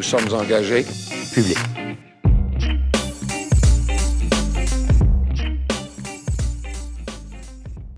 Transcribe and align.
Nous 0.00 0.04
sommes 0.04 0.32
engagés 0.32 0.86
publics. 1.34 1.58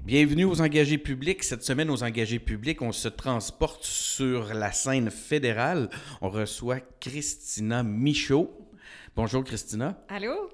Bienvenue 0.04 0.45
aux 0.46 0.61
engagés 0.61 0.99
publics. 0.99 1.45
Cette 1.45 1.62
semaine, 1.62 1.89
aux 1.91 2.03
engagés 2.03 2.41
publics, 2.41 2.82
on 2.82 2.91
se 2.91 3.07
transporte 3.07 3.85
sur 3.85 4.53
la 4.53 4.73
scène 4.73 5.12
fédérale. 5.12 5.91
On 6.21 6.29
reçoit 6.29 6.80
Christina 6.99 7.85
Michaud. 7.85 8.50
Bonjour 9.14 9.45
Christina. 9.45 9.96
Allô? 10.09 10.50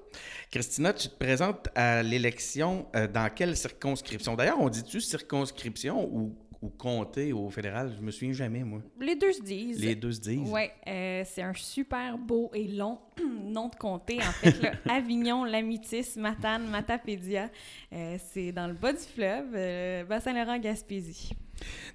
Christina, 0.51 0.93
tu 0.93 1.09
te 1.09 1.15
présentes 1.15 1.69
à 1.73 2.03
l'élection 2.03 2.85
euh, 2.95 3.07
dans 3.07 3.27
quelle 3.33 3.57
circonscription? 3.57 4.35
D'ailleurs, 4.35 4.61
on 4.61 4.69
dit-tu 4.69 5.01
circonscription 5.01 6.07
ou, 6.13 6.37
ou 6.61 6.69
comté 6.69 7.31
au 7.33 7.49
fédéral? 7.49 7.93
Je 7.97 8.01
me 8.01 8.11
souviens 8.11 8.33
jamais, 8.33 8.63
moi. 8.63 8.81
Les 8.99 9.15
deux 9.15 9.31
se 9.33 9.41
disent. 9.41 9.79
Les 9.79 9.95
deux 9.95 10.11
se 10.11 10.19
disent? 10.19 10.49
Oui, 10.51 10.63
euh, 10.87 11.23
c'est 11.25 11.41
un 11.41 11.53
super 11.53 12.17
beau 12.17 12.51
et 12.53 12.67
long 12.67 12.99
nom 13.43 13.69
de 13.69 13.75
comté, 13.75 14.17
en 14.17 14.31
fait. 14.31 14.61
là. 14.61 14.71
Avignon, 14.89 15.43
Lamitis, 15.45 16.17
Matane, 16.17 16.67
Matapédia. 16.67 17.49
Euh, 17.93 18.17
c'est 18.31 18.51
dans 18.51 18.67
le 18.67 18.73
bas 18.73 18.93
du 18.93 18.99
fleuve, 18.99 19.53
euh, 19.55 20.03
Bas-Saint-Laurent, 20.05 20.59
Gaspésie. 20.59 21.31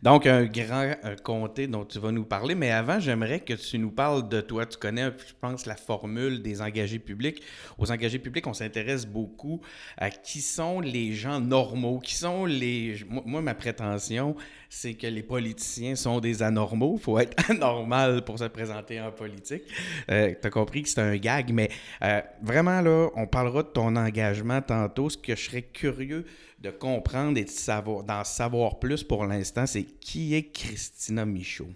Donc, 0.03 0.27
un 0.27 0.45
grand 0.45 0.95
euh, 1.05 1.17
comté 1.23 1.67
dont 1.67 1.85
tu 1.85 1.99
vas 1.99 2.13
nous 2.13 2.25
parler, 2.25 2.55
mais 2.55 2.71
avant, 2.71 3.01
j'aimerais 3.01 3.41
que 3.41 3.55
tu 3.55 3.79
nous 3.79 3.91
parles 3.91 4.29
de 4.29 4.41
toi. 4.41 4.67
Tu 4.67 4.77
connais, 4.77 5.05
je 5.05 5.33
pense, 5.41 5.67
la 5.67 5.77
formule 5.77 6.43
des 6.43 6.61
engagés 6.61 6.99
publics. 6.99 7.43
Aux 7.79 7.91
engagés 7.91 8.19
publics, 8.19 8.47
on 8.47 8.53
s'intéresse 8.53 9.07
beaucoup 9.07 9.61
à 9.97 10.11
qui 10.11 10.41
sont 10.41 10.81
les 10.81 11.15
gens 11.15 11.41
normaux, 11.41 12.01
qui 12.01 12.15
sont 12.15 12.45
les... 12.45 13.05
Moi, 13.09 13.23
moi, 13.25 13.43
ma 13.43 13.55
prétention, 13.55 14.37
c'est 14.75 14.95
que 14.95 15.07
les 15.07 15.23
politiciens 15.23 15.95
sont 15.95 16.21
des 16.21 16.43
anormaux. 16.43 16.99
Faut 16.99 17.19
être 17.19 17.35
anormal 17.51 18.25
pour 18.25 18.39
se 18.39 18.45
présenter 18.45 19.01
en 19.01 19.13
politique. 19.13 19.63
Euh, 20.11 20.35
tu 20.41 20.47
as 20.47 20.51
compris 20.51 20.83
que 20.83 20.89
c'est 20.89 21.01
un 21.01 21.17
gag, 21.17 21.53
mais 21.53 21.71
euh, 22.03 22.21
vraiment, 22.43 22.81
là, 22.81 23.09
on 23.15 23.27
parlera 23.27 23.63
de 23.63 23.69
ton 23.69 23.95
engagement 23.97 24.61
tantôt. 24.61 25.09
Ce 25.09 25.17
que 25.17 25.37
je 25.37 25.43
serais 25.43 25.63
curieux 25.63 26.27
de 26.59 26.71
comprendre 26.71 27.39
et 27.39 27.45
de 27.45 27.51
savoir, 27.51 28.03
d'en 28.03 28.25
savoir 28.25 28.79
plus 28.79 29.05
pour 29.05 29.25
l'instant, 29.27 29.67
c'est 29.67 29.85
qui 29.85 30.35
est 30.35 30.51
Christina 30.51 31.25
Michaud? 31.25 31.69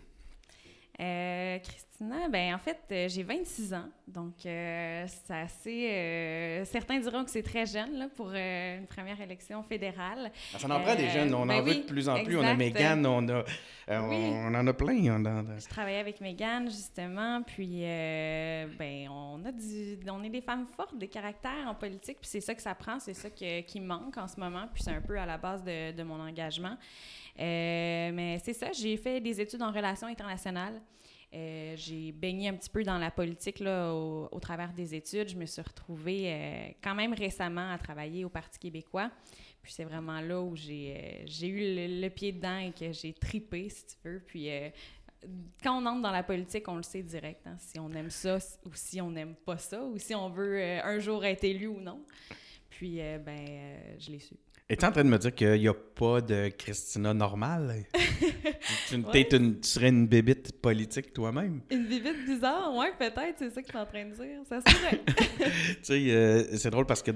Euh, 1.01 1.59
ben 2.01 2.55
en 2.55 2.59
fait, 2.59 2.79
euh, 2.93 3.09
j'ai 3.09 3.23
26 3.23 3.75
ans, 3.75 3.89
donc 4.07 4.35
euh, 4.47 5.05
c'est 5.09 5.35
assez... 5.35 5.91
euh, 5.91 6.65
certains 6.65 6.99
diront 7.01 7.25
que 7.25 7.31
c'est 7.31 7.43
très 7.43 7.67
jeune 7.67 7.99
là, 7.99 8.09
pour 8.15 8.31
euh, 8.33 8.79
une 8.79 8.87
première 8.87 9.21
élection 9.21 9.63
fédérale. 9.63 10.31
Ah, 10.55 10.59
Ça 10.59 10.67
en 10.69 10.81
prend 10.81 10.95
des 10.95 11.09
jeunes, 11.11 11.35
on 11.35 11.45
ben 11.47 11.57
en 11.57 11.63
veut 11.63 11.71
oui, 11.73 11.81
de 11.81 11.87
plus 11.87 12.09
en 12.09 12.23
plus. 12.23 12.37
On 12.39 12.43
a. 12.45 12.55
Mégane, 12.55 13.05
on, 13.05 13.29
a, 13.29 13.43
on, 13.89 14.09
Oui. 14.11 14.17
on 14.33 14.55
en 14.55 14.67
a 14.67 14.73
plein. 14.73 14.97
on 15.21 15.25
a- 15.25 15.59
Je 15.59 15.67
travaillais 15.69 15.99
avec 15.99 16.21
Megan 16.21 16.67
justement, 16.71 17.43
puis 17.43 17.81
ben 17.81 19.09
on 19.11 19.45
a 19.45 19.51
du, 19.53 19.99
on 20.11 20.23
est 20.23 20.31
des 20.31 20.41
femmes 20.43 20.67
fortes, 20.77 20.97
des 20.97 21.09
caractères 21.09 21.67
en 21.67 21.75
politique, 21.75 22.19
puis 22.21 22.29
c'est 22.31 22.41
ça 22.41 22.55
que 22.55 22.63
ça 22.63 22.75
prend, 22.75 23.01
c'est 23.01 23.15
ça 23.15 23.29
que- 23.31 23.61
qui 23.63 23.81
manque 23.81 24.17
en 24.19 24.29
ce 24.29 24.39
moment, 24.39 24.67
puis 24.73 24.83
c'est 24.85 24.93
un 24.93 25.01
peu 25.01 25.19
à 25.19 25.27
la 25.27 25.37
base 25.37 25.65
de, 25.65 25.91
de 25.93 26.03
mon 26.05 26.21
engagement. 26.21 26.77
Mais 27.37 28.39
c'est 28.45 28.53
ça, 28.53 28.69
j'ai 28.73 28.97
fait 28.97 29.21
des 29.21 29.41
études 29.41 29.63
en 29.63 29.73
relations 29.73 30.07
internationales. 30.09 30.81
Euh, 31.35 31.75
j'ai 31.77 32.11
baigné 32.13 32.49
un 32.49 32.55
petit 32.55 32.71
peu 32.71 32.83
dans 32.83 32.97
la 32.97 33.11
politique 33.11 33.61
là, 33.61 33.93
au, 33.93 34.41
travers 34.41 34.73
des 34.73 34.95
études. 34.95 35.29
Je 35.29 35.37
me 35.37 35.45
suis 35.45 35.61
retrouvée 35.61 36.33
euh, 36.33 36.69
quand 36.83 36.95
même 36.95 37.13
récemment 37.13 37.71
à 37.71 37.77
travailler 37.77 38.25
au 38.25 38.31
Parti 38.31 38.59
québécois. 38.59 39.11
Puis 39.63 39.73
c'est 39.73 39.85
vraiment 39.85 40.21
là 40.21 40.41
où 40.41 40.57
j'ai 40.57 41.27
euh, 41.27 41.47
eu 41.47 42.01
le, 42.01 42.09
pied 42.09 42.33
dedans 42.33 42.59
et 42.59 42.73
que 42.73 42.93
j'ai 42.93 43.13
tripé, 43.13 43.69
si 43.69 43.85
tu 43.87 43.97
veux. 44.05 44.23
Puis 44.27 44.49
quand 45.63 45.83
on 45.83 45.85
entre 45.85 46.03
dans 46.03 46.13
la 46.13 46.23
politique, 46.23 46.67
on 46.69 46.77
le 46.77 46.83
sait 46.83 47.03
direct, 47.03 47.47
hein, 47.47 47.57
si 47.59 47.79
on 47.79 47.91
aime 47.93 48.11
ça 48.11 48.39
ou 48.65 48.71
si 48.73 49.01
on 49.01 49.11
n'aime 49.11 49.35
pas 49.35 49.59
ça, 49.59 49.85
ou 49.85 49.99
si 49.99 50.15
on 50.15 50.31
veut 50.31 50.63
un 50.63 50.99
jour 50.99 51.25
être 51.25 51.45
élu 51.45 51.67
ou 51.67 51.81
non. 51.81 52.03
Puis, 52.71 52.99
ben, 52.99 53.99
je 53.99 54.13
l'ai 54.13 54.21
su. 54.21 54.35
Es-tu 54.71 54.85
en 54.85 54.93
train 54.93 55.03
de 55.03 55.09
me 55.09 55.17
dire 55.17 55.35
qu'il 55.35 55.61
n'y 55.61 55.67
a 55.69 55.73
pas 55.73 56.21
de 56.21 56.49
Christina 56.51 57.15
normale? 57.15 57.87
tu, 58.91 58.97
Ouais. 58.97 59.27
une- 59.33 59.59
tu 59.61 59.67
serais 59.69 59.89
une 59.89 60.07
bébite 60.07 60.53
politique 60.61 61.15
toi-même? 61.15 61.63
Une 61.71 61.87
bibite 61.87 62.27
bizarre, 62.27 62.75
ouais, 62.77 62.93
peut-être, 62.99 63.37
c'est 63.39 63.49
ça 63.49 63.63
que 63.63 63.67
tu 63.67 63.75
es 63.75 63.81
en 63.81 63.87
train 63.87 64.05
de 64.05 64.13
dire. 64.15 64.41
Ça 64.47 64.61
se 64.61 64.65
pourrait. 64.65 65.01
tu 65.07 65.77
sais, 65.85 66.11
euh, 66.11 66.57
c'est 66.59 66.69
drôle 66.69 66.85
parce 66.85 67.03
que 67.03 67.13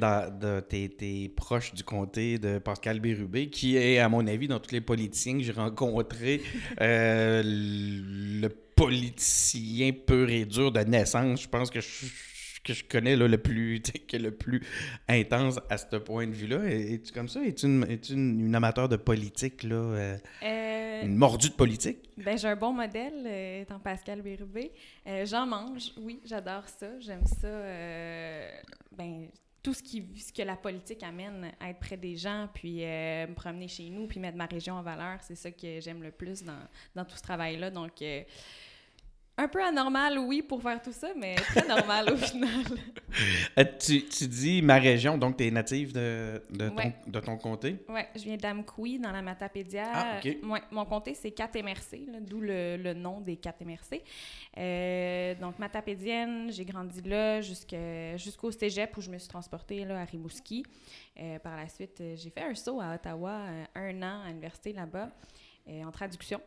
t'es, 0.60 0.88
t'es 0.96 1.30
proche 1.36 1.74
du 1.74 1.84
comté 1.84 2.38
de 2.38 2.58
Pascal 2.58 3.00
Bérubé, 3.00 3.50
qui 3.50 3.76
est, 3.76 3.98
à 3.98 4.08
mon 4.08 4.26
avis, 4.26 4.48
dans 4.48 4.58
tous 4.58 4.72
les 4.72 4.80
politiciens 4.80 5.36
que 5.36 5.42
j'ai 5.44 5.52
rencontrés, 5.52 6.40
euh, 6.80 7.42
le 7.44 8.48
politicien 8.74 9.92
pur 9.92 10.30
et 10.30 10.46
dur 10.46 10.72
de 10.72 10.80
naissance. 10.80 11.42
Je 11.42 11.48
pense 11.48 11.70
que 11.70 11.80
je, 11.82 12.06
que 12.62 12.72
je 12.74 12.84
connais 12.84 13.16
là, 13.16 13.26
le 13.28 13.38
plus 13.38 13.80
qui 14.06 14.16
est 14.16 14.18
le 14.18 14.30
plus 14.30 14.62
intense 15.08 15.58
à 15.68 15.78
ce 15.78 15.96
point 15.96 16.26
de 16.26 16.32
vue-là. 16.32 16.64
Es- 16.64 16.94
Es-tu 16.94 17.12
comme 17.12 17.28
ça? 17.28 17.42
Es-tu 17.44 17.66
une, 17.66 17.84
es-tu 17.90 18.12
une, 18.12 18.40
une 18.46 18.54
amateur 18.54 18.88
de 18.88 18.96
politique, 18.96 19.62
là? 19.64 19.74
euh, 19.76 20.16
Euh, 20.42 21.02
une 21.02 21.16
mordue 21.16 21.48
de 21.48 21.54
politique? 21.54 21.98
Ben, 22.16 22.38
j'ai 22.38 22.48
un 22.48 22.56
bon 22.56 22.72
modèle, 22.72 23.24
euh, 23.26 23.62
étant 23.62 23.78
Pascal 23.80 24.22
Bérubé. 24.22 24.70
Euh, 25.06 25.26
J'en 25.26 25.46
mange, 25.46 25.92
oui, 26.00 26.20
j'adore 26.24 26.68
ça. 26.68 26.98
J'aime 27.00 27.26
ça. 27.26 27.48
ben, 28.96 29.26
tout 29.62 29.74
ce, 29.74 29.82
qui, 29.82 30.04
ce 30.16 30.32
que 30.32 30.42
la 30.42 30.56
politique 30.56 31.02
amène 31.04 31.52
à 31.60 31.70
être 31.70 31.78
près 31.78 31.96
des 31.96 32.16
gens, 32.16 32.48
puis 32.52 32.84
euh, 32.84 33.28
me 33.28 33.34
promener 33.34 33.68
chez 33.68 33.88
nous, 33.90 34.08
puis 34.08 34.18
mettre 34.18 34.36
ma 34.36 34.46
région 34.46 34.74
en 34.74 34.82
valeur, 34.82 35.18
c'est 35.22 35.36
ça 35.36 35.52
que 35.52 35.80
j'aime 35.80 36.02
le 36.02 36.10
plus 36.10 36.42
dans, 36.42 36.58
dans 36.96 37.04
tout 37.04 37.16
ce 37.16 37.22
travail-là. 37.22 37.70
Donc, 37.70 38.02
euh, 38.02 38.22
un 39.42 39.48
peu 39.48 39.62
anormal, 39.62 40.18
oui, 40.18 40.42
pour 40.42 40.62
faire 40.62 40.80
tout 40.80 40.92
ça, 40.92 41.08
mais 41.16 41.34
très 41.34 41.66
normal 41.66 42.12
au 42.12 42.16
final. 42.28 42.64
Euh, 43.58 43.64
tu, 43.78 44.04
tu 44.06 44.26
dis 44.28 44.62
ma 44.62 44.78
région, 44.78 45.18
donc 45.18 45.36
tu 45.36 45.46
es 45.46 45.50
native 45.50 45.92
de, 45.92 46.42
de, 46.50 46.68
ton, 46.68 46.92
de 47.06 47.20
ton 47.20 47.36
comté? 47.36 47.76
Ouais, 47.88 48.08
je 48.14 48.22
viens 48.22 48.36
d'Amkoui, 48.36 48.98
dans 48.98 49.12
la 49.12 49.22
Matapédia. 49.22 49.90
Ah, 49.92 50.16
ok. 50.18 50.36
Ouais, 50.48 50.62
mon 50.70 50.84
comté, 50.84 51.14
c'est 51.14 51.30
4 51.30 51.60
MRC, 51.62 52.06
là, 52.10 52.20
d'où 52.20 52.40
le, 52.40 52.76
le 52.76 52.94
nom 52.94 53.20
des 53.20 53.36
4 53.36 53.64
MRC. 53.64 54.02
Euh, 54.58 55.34
donc, 55.36 55.58
Matapédienne, 55.58 56.50
j'ai 56.50 56.64
grandi 56.64 57.00
là 57.02 57.40
jusqu'au 57.40 58.50
cégep 58.50 58.96
où 58.96 59.00
je 59.00 59.10
me 59.10 59.18
suis 59.18 59.28
transportée 59.28 59.84
là, 59.84 60.00
à 60.00 60.04
Rimouski. 60.04 60.64
Euh, 61.20 61.38
par 61.38 61.56
la 61.56 61.68
suite, 61.68 62.00
euh, 62.00 62.14
j'ai 62.16 62.30
fait 62.30 62.42
un 62.42 62.54
saut 62.54 62.80
à 62.80 62.94
Ottawa, 62.94 63.30
euh, 63.30 63.64
un 63.74 64.02
an 64.02 64.22
à 64.24 64.28
l'université 64.28 64.72
là-bas, 64.72 65.10
euh, 65.68 65.84
en 65.84 65.90
traduction. 65.90 66.40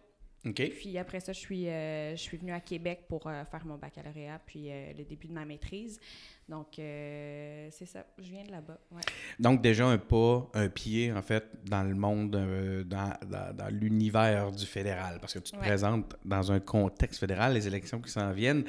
OK. 0.46 0.62
Puis 0.78 0.98
après 0.98 1.20
ça, 1.20 1.34
je 1.34 1.40
suis, 1.40 1.68
euh, 1.68 2.12
je 2.16 2.22
suis 2.22 2.38
venue 2.38 2.52
à 2.52 2.60
Québec 2.60 3.06
pour 3.10 3.26
euh, 3.28 3.44
faire 3.46 3.66
mon 3.66 3.78
baccalauréat, 3.78 4.40
puis 4.46 4.70
euh, 4.70 4.94
le 4.98 5.04
début 5.04 5.28
de 5.28 5.34
ma 5.34 5.44
maîtrise. 5.46 6.00
Donc, 6.48 6.68
c'est 6.76 7.86
ça, 7.88 8.06
je 8.20 8.30
viens 8.30 8.44
de 8.44 8.52
là-bas. 8.52 8.78
Ouais. 8.92 9.02
Donc, 9.40 9.64
déjà 9.64 9.88
un 9.88 9.98
pas, 9.98 10.48
un 10.54 10.70
pied, 10.70 11.12
en 11.12 11.24
fait, 11.24 11.44
dans 11.66 11.82
le 11.84 11.96
monde, 11.96 12.30
dans, 12.30 13.14
dans- 13.28 13.56
dans 13.56 13.68
l'univers 13.74 14.52
du 14.52 14.66
fédéral. 14.68 15.18
Parce 15.20 15.34
que 15.34 15.40
tu 15.40 15.52
te 15.54 15.56
Ouais. 15.58 15.64
présentes 15.64 16.16
dans 16.24 16.52
un 16.52 16.60
contexte 16.60 17.20
fédéral, 17.20 17.54
les 17.56 17.66
élections 17.68 18.00
qui 18.00 18.12
s'en 18.12 18.32
viennent. 18.32 18.64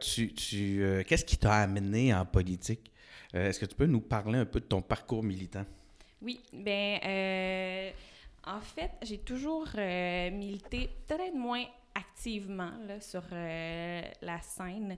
Tu, 0.00 0.32
tu, 0.34 1.04
Qu'est-ce 1.06 1.24
qui 1.24 1.36
t'a 1.36 1.52
amené 1.58 2.12
en 2.12 2.26
politique? 2.26 2.90
Est-ce 3.32 3.60
que 3.60 3.66
tu 3.66 3.76
peux 3.76 3.86
nous 3.86 4.00
parler 4.00 4.40
un 4.40 4.46
peu 4.46 4.58
de 4.58 4.64
ton 4.66 4.82
parcours 4.82 5.22
militant? 5.22 5.64
Oui, 6.20 6.40
euh, 6.66 7.90
en 8.46 8.60
fait, 8.60 8.90
j'ai 9.02 9.18
toujours 9.18 9.68
euh, 9.76 10.30
milité 10.30 10.90
peut-être 11.06 11.34
moins 11.34 11.64
activement 11.94 12.72
sur 13.00 13.22
euh, 13.32 14.02
la 14.22 14.40
scène, 14.40 14.96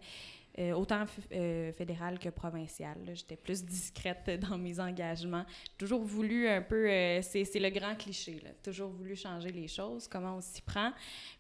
euh, 0.59 0.73
autant 0.73 1.05
fédérale 1.07 2.19
que 2.19 2.31
provinciale. 2.31 2.99
J'étais 3.13 3.37
plus 3.37 3.63
discrète 3.65 4.31
dans 4.41 4.57
mes 4.57 4.81
engagements. 4.81 5.45
Toujours 5.77 6.01
voulu 6.01 6.49
un 6.49 6.63
peu, 6.63 6.87
c'est 7.23 7.45
le 7.61 7.69
grand 7.71 7.95
cliché, 7.95 8.41
toujours 8.63 8.89
voulu 8.91 9.15
changer 9.15 9.51
les 9.53 9.69
choses, 9.69 10.09
comment 10.09 10.37
on 10.37 10.41
s'y 10.41 10.63
prend. 10.63 10.93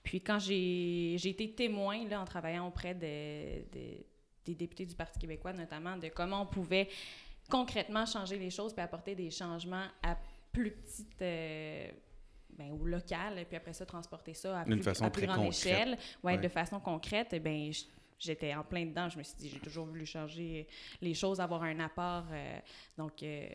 Puis 0.02 0.20
quand 0.20 0.38
j'ai 0.38 1.14
été 1.14 1.50
témoin 1.54 2.04
en 2.12 2.24
travaillant 2.26 2.68
auprès 2.68 2.94
de- 2.94 3.62
de- 3.72 4.04
des 4.44 4.54
députés 4.54 4.84
du 4.86 4.94
Parti 4.94 5.18
québécois, 5.18 5.54
notamment, 5.54 5.96
de 5.96 6.08
comment 6.08 6.42
on 6.42 6.46
pouvait 6.46 6.88
concrètement 7.50 8.04
changer 8.06 8.38
les 8.38 8.50
choses 8.50 8.72
puis 8.74 8.82
apporter 8.82 9.14
des 9.14 9.30
changements 9.30 9.86
à 10.02 10.16
plus 10.52 10.70
petite 10.72 11.22
ben, 12.56 12.70
ou 12.72 12.84
locale, 12.86 13.44
puis 13.46 13.56
après 13.56 13.72
ça, 13.72 13.84
transporter 13.86 14.34
ça 14.34 14.60
à 14.60 14.64
plus, 14.64 14.82
façon 14.82 15.04
à 15.04 15.10
plus 15.10 15.26
grande 15.26 15.36
concrète. 15.46 15.66
échelle. 15.66 15.98
Ouais, 16.22 16.34
Ouais. 16.34 16.38
de 16.38 16.48
façon 16.48 16.80
concrète, 16.80 17.28
eh 17.32 17.40
ben, 17.40 17.70
j'étais 18.18 18.54
en 18.54 18.64
plein 18.64 18.86
dedans. 18.86 19.08
Je 19.08 19.18
me 19.18 19.22
suis 19.22 19.36
dit, 19.36 19.48
j'ai 19.50 19.60
toujours 19.60 19.86
voulu 19.86 20.06
changer 20.06 20.66
les 21.00 21.14
choses, 21.14 21.40
avoir 21.40 21.62
un 21.62 21.78
apport. 21.80 22.26
euh, 22.32 22.58
donc, 22.96 23.22
euh, 23.22 23.46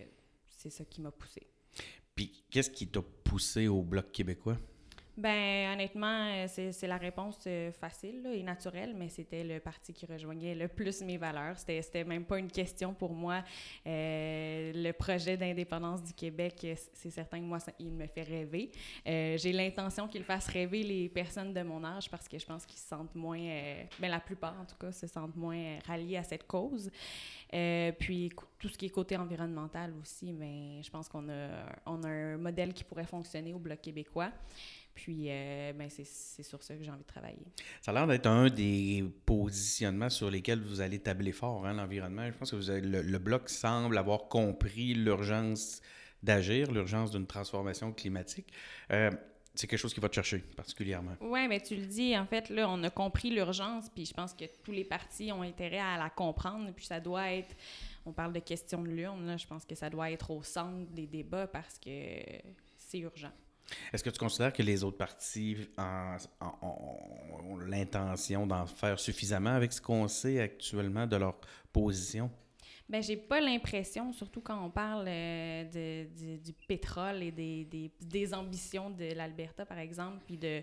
c'est 0.48 0.70
ça 0.70 0.86
qui 0.86 1.02
m'a 1.02 1.12
poussée. 1.12 1.48
Puis, 2.14 2.44
qu'est-ce 2.52 2.70
qui 2.70 2.88
t'a 2.88 3.02
poussé 3.02 3.68
au 3.68 3.82
Bloc 3.82 4.12
québécois? 4.12 4.58
Ben 5.22 5.74
honnêtement, 5.74 6.32
euh, 6.32 6.48
c'est 6.48 6.88
la 6.88 6.98
réponse 6.98 7.44
euh, 7.46 7.72
facile 7.74 8.26
et 8.34 8.42
naturelle, 8.42 8.96
mais 8.98 9.08
c'était 9.08 9.44
le 9.44 9.60
parti 9.60 9.94
qui 9.94 10.08
rejoignait 10.08 10.56
le 10.56 10.68
plus 10.68 11.04
mes 11.04 11.18
valeurs. 11.18 11.60
C'était 11.60 12.04
même 12.04 12.26
pas 12.26 12.40
une 12.40 12.50
question 12.50 12.92
pour 12.96 13.14
moi. 13.14 13.44
Euh, 13.86 14.72
le 14.74 14.92
projet 14.94 15.38
d'indépendance 15.38 16.02
du 16.02 16.14
Québec, 16.14 16.66
c'est 16.94 17.12
certain 17.12 17.38
que 17.38 17.44
moi, 17.44 17.60
il 17.78 17.92
me 17.92 18.08
fait 18.08 18.24
rêver. 18.24 18.72
J'ai 19.06 19.52
l'intention 19.52 20.08
qu'il 20.08 20.24
fasse 20.24 20.48
rêver 20.48 20.82
les 20.82 21.08
personnes 21.08 21.54
de 21.54 21.62
mon 21.62 21.84
âge 21.84 22.10
parce 22.10 22.28
que 22.28 22.40
je 22.40 22.46
pense 22.48 22.66
qu'ils 22.66 22.80
se 22.80 22.88
sentent 22.88 23.14
moins, 23.14 23.40
euh, 23.40 23.84
ben 24.00 24.10
la 24.10 24.20
plupart 24.20 24.60
en 24.60 24.66
tout 24.66 24.78
cas, 24.80 24.92
se 24.92 25.06
sentent 25.06 25.36
moins 25.36 25.78
ralliés 25.86 26.18
à 26.18 26.24
cette 26.24 26.48
cause. 26.48 26.90
Puis 28.00 28.32
tout 28.58 28.70
ce 28.70 28.78
qui 28.78 28.88
est 28.88 28.90
côté 28.90 29.18
environnemental 29.18 29.94
aussi, 30.02 30.34
mais 30.34 30.82
je 30.82 30.90
pense 30.90 31.08
qu'on 31.08 31.30
a, 31.30 31.50
on 31.86 32.02
a 32.04 32.10
un 32.10 32.38
modèle 32.38 32.74
qui 32.74 32.84
pourrait 32.84 33.06
fonctionner 33.06 33.54
au 33.54 33.60
Bloc 33.60 33.82
québécois. 33.82 34.32
Puis, 35.04 35.30
euh, 35.30 35.74
ben 35.74 35.90
c'est 35.90 36.44
sur 36.44 36.62
ça 36.62 36.76
que 36.76 36.84
j'ai 36.84 36.92
envie 36.92 37.02
de 37.02 37.08
travailler. 37.08 37.48
Ça 37.82 37.90
a 37.90 37.94
l'air 37.96 38.06
d'être 38.06 38.28
un 38.28 38.50
des 38.52 39.04
positionnements 39.26 40.12
sur 40.12 40.30
lesquels 40.30 40.62
vous 40.62 40.80
allez 40.80 41.00
tabler 41.00 41.32
fort, 41.32 41.66
hein, 41.66 41.74
l'environnement. 41.74 42.28
Je 42.32 42.38
pense 42.38 42.52
que 42.52 42.56
vous 42.56 42.70
avez- 42.70 42.82
le, 42.82 43.02
le 43.02 43.18
Bloc 43.18 43.50
semble 43.50 43.98
avoir 43.98 44.28
compris 44.28 44.94
l'urgence 44.94 45.82
d'agir, 46.22 46.72
l'urgence 46.72 47.10
d'une 47.10 47.26
transformation 47.26 47.92
climatique. 47.92 48.54
Euh, 48.92 49.10
c'est 49.56 49.66
quelque 49.66 49.80
chose 49.80 49.92
qui 49.92 50.00
va 50.00 50.08
te 50.08 50.14
chercher 50.14 50.38
particulièrement. 50.38 51.16
Oui, 51.20 51.48
mais 51.48 51.60
tu 51.60 51.76
le 51.76 51.88
dis, 51.88 52.16
en 52.16 52.28
fait, 52.28 52.50
là, 52.52 52.70
on 52.70 52.84
a 52.84 52.92
compris 52.92 53.32
l'urgence, 53.32 53.90
puis 53.90 54.06
je 54.06 54.14
pense 54.14 54.36
que 54.36 54.46
tous 54.64 54.72
les 54.72 54.84
partis 54.86 55.32
ont 55.32 55.42
intérêt 55.42 55.80
à 55.80 55.98
la 55.98 56.12
comprendre, 56.12 56.72
puis 56.76 56.86
ça 56.86 57.00
doit 57.00 57.32
être, 57.34 57.56
on 58.06 58.14
parle 58.14 58.34
de 58.34 58.40
question 58.40 58.84
de 58.84 58.90
l'urne, 58.90 59.26
là, 59.26 59.36
je 59.38 59.48
pense 59.48 59.66
que 59.66 59.74
ça 59.74 59.90
doit 59.90 60.12
être 60.12 60.30
au 60.30 60.44
centre 60.44 60.92
des 60.92 61.08
débats 61.08 61.48
parce 61.48 61.80
que 61.80 61.90
c'est 62.78 63.00
urgent. 63.00 63.32
Est-ce 63.94 64.04
que 64.04 64.10
tu 64.10 64.20
considères 64.20 64.54
que 64.54 64.64
les 64.64 64.84
autres 64.84 64.98
partis 64.98 65.58
ont, 65.78 67.58
l'intention 67.66 68.48
d'en 68.48 68.66
faire 68.66 69.00
suffisamment 69.00 69.52
avec 69.52 69.74
ce 69.74 69.82
qu'on 69.82 70.08
sait 70.08 70.40
actuellement 70.40 71.08
de 71.08 71.16
leur 71.16 71.36
position? 71.72 72.30
Ben, 72.92 73.02
j'ai 73.02 73.16
pas 73.16 73.40
l'impression, 73.40 74.12
surtout 74.12 74.42
quand 74.42 74.66
on 74.66 74.70
parle 74.70 75.06
euh, 75.08 75.64
de, 75.64 76.36
du- 76.38 76.54
pétrole 76.68 77.24
et 77.24 77.32
des, 77.32 77.90
des, 78.02 78.34
ambitions 78.34 78.90
de 78.90 79.14
l'Alberta, 79.14 79.66
par 79.66 79.80
exemple, 79.80 80.18
puis 80.26 80.38
de, 80.38 80.62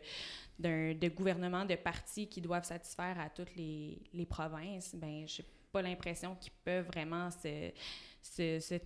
de 0.58 1.08
gouvernements 1.08 1.64
de 1.64 1.74
partis 1.74 2.28
qui 2.28 2.42
doivent 2.42 2.64
satisfaire 2.64 3.18
à 3.18 3.30
toutes 3.30 3.56
les, 3.56 4.02
les 4.12 4.26
provinces, 4.26 4.94
ben, 4.94 5.26
j'ai 5.26 5.44
pas 5.72 5.80
l'impression 5.80 6.34
qu'ils 6.34 6.52
peuvent 6.64 6.86
vraiment 6.86 7.30
se, 7.30 7.70
se, 8.20 8.78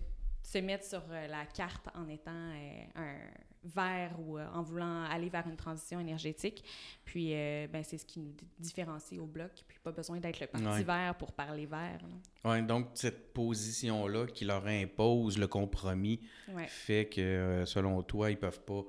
se 0.43 0.57
mettre 0.59 0.85
sur 0.85 1.01
euh, 1.09 1.27
la 1.27 1.45
carte 1.45 1.87
en 1.95 2.07
étant 2.09 2.31
euh, 2.31 2.83
un 2.95 3.15
vert 3.63 4.11
ou 4.19 4.37
euh, 4.37 4.45
en 4.53 4.61
voulant 4.61 5.03
aller 5.05 5.29
vers 5.29 5.47
une 5.47 5.55
transition 5.55 5.99
énergétique. 6.01 6.63
Puis, 7.05 7.33
euh, 7.33 7.65
ben, 7.71 7.81
c'est 7.83 7.97
ce 7.97 8.05
qui 8.05 8.19
nous 8.19 8.33
di- 8.33 8.45
différencie 8.59 9.17
au 9.19 9.25
bloc. 9.25 9.51
Puis, 9.67 9.79
pas 9.81 9.91
besoin 9.93 10.19
d'être 10.19 10.41
le 10.41 10.47
parti 10.47 10.67
Ouais. 10.67 10.83
vert 10.83 11.15
pour 11.17 11.31
parler 11.31 11.65
vert. 11.65 11.99
Ouais, 12.43 12.61
donc, 12.61 12.89
cette 12.93 13.33
position-là 13.33 14.27
qui 14.27 14.43
leur 14.43 14.67
impose 14.67 15.37
le 15.37 15.47
compromis 15.47 16.19
Ouais. 16.49 16.67
fait 16.67 17.05
que, 17.05 17.63
selon 17.65 18.03
toi, 18.03 18.29
ils 18.31 18.37
peuvent 18.37 18.61
pas, 18.61 18.83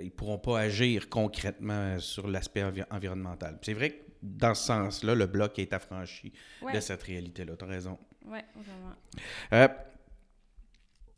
ils 0.00 0.10
pourront 0.12 0.38
pas 0.38 0.60
agir 0.60 1.08
concrètement 1.08 1.98
sur 1.98 2.28
l'aspect 2.28 2.62
envi- 2.62 2.84
environnemental. 2.90 3.58
C'est 3.62 3.74
vrai 3.74 3.90
que 3.92 4.02
dans 4.22 4.54
ce 4.54 4.66
sens-là, 4.66 5.14
le 5.14 5.26
bloc 5.26 5.58
est 5.58 5.72
affranchi 5.72 6.32
Ouais. 6.60 6.72
de 6.74 6.80
cette 6.80 7.02
réalité-là. 7.02 7.56
Tu 7.56 7.64
as 7.64 7.68
raison. 7.68 7.98
Ouais, 8.26 8.44
vraiment. 8.54 8.94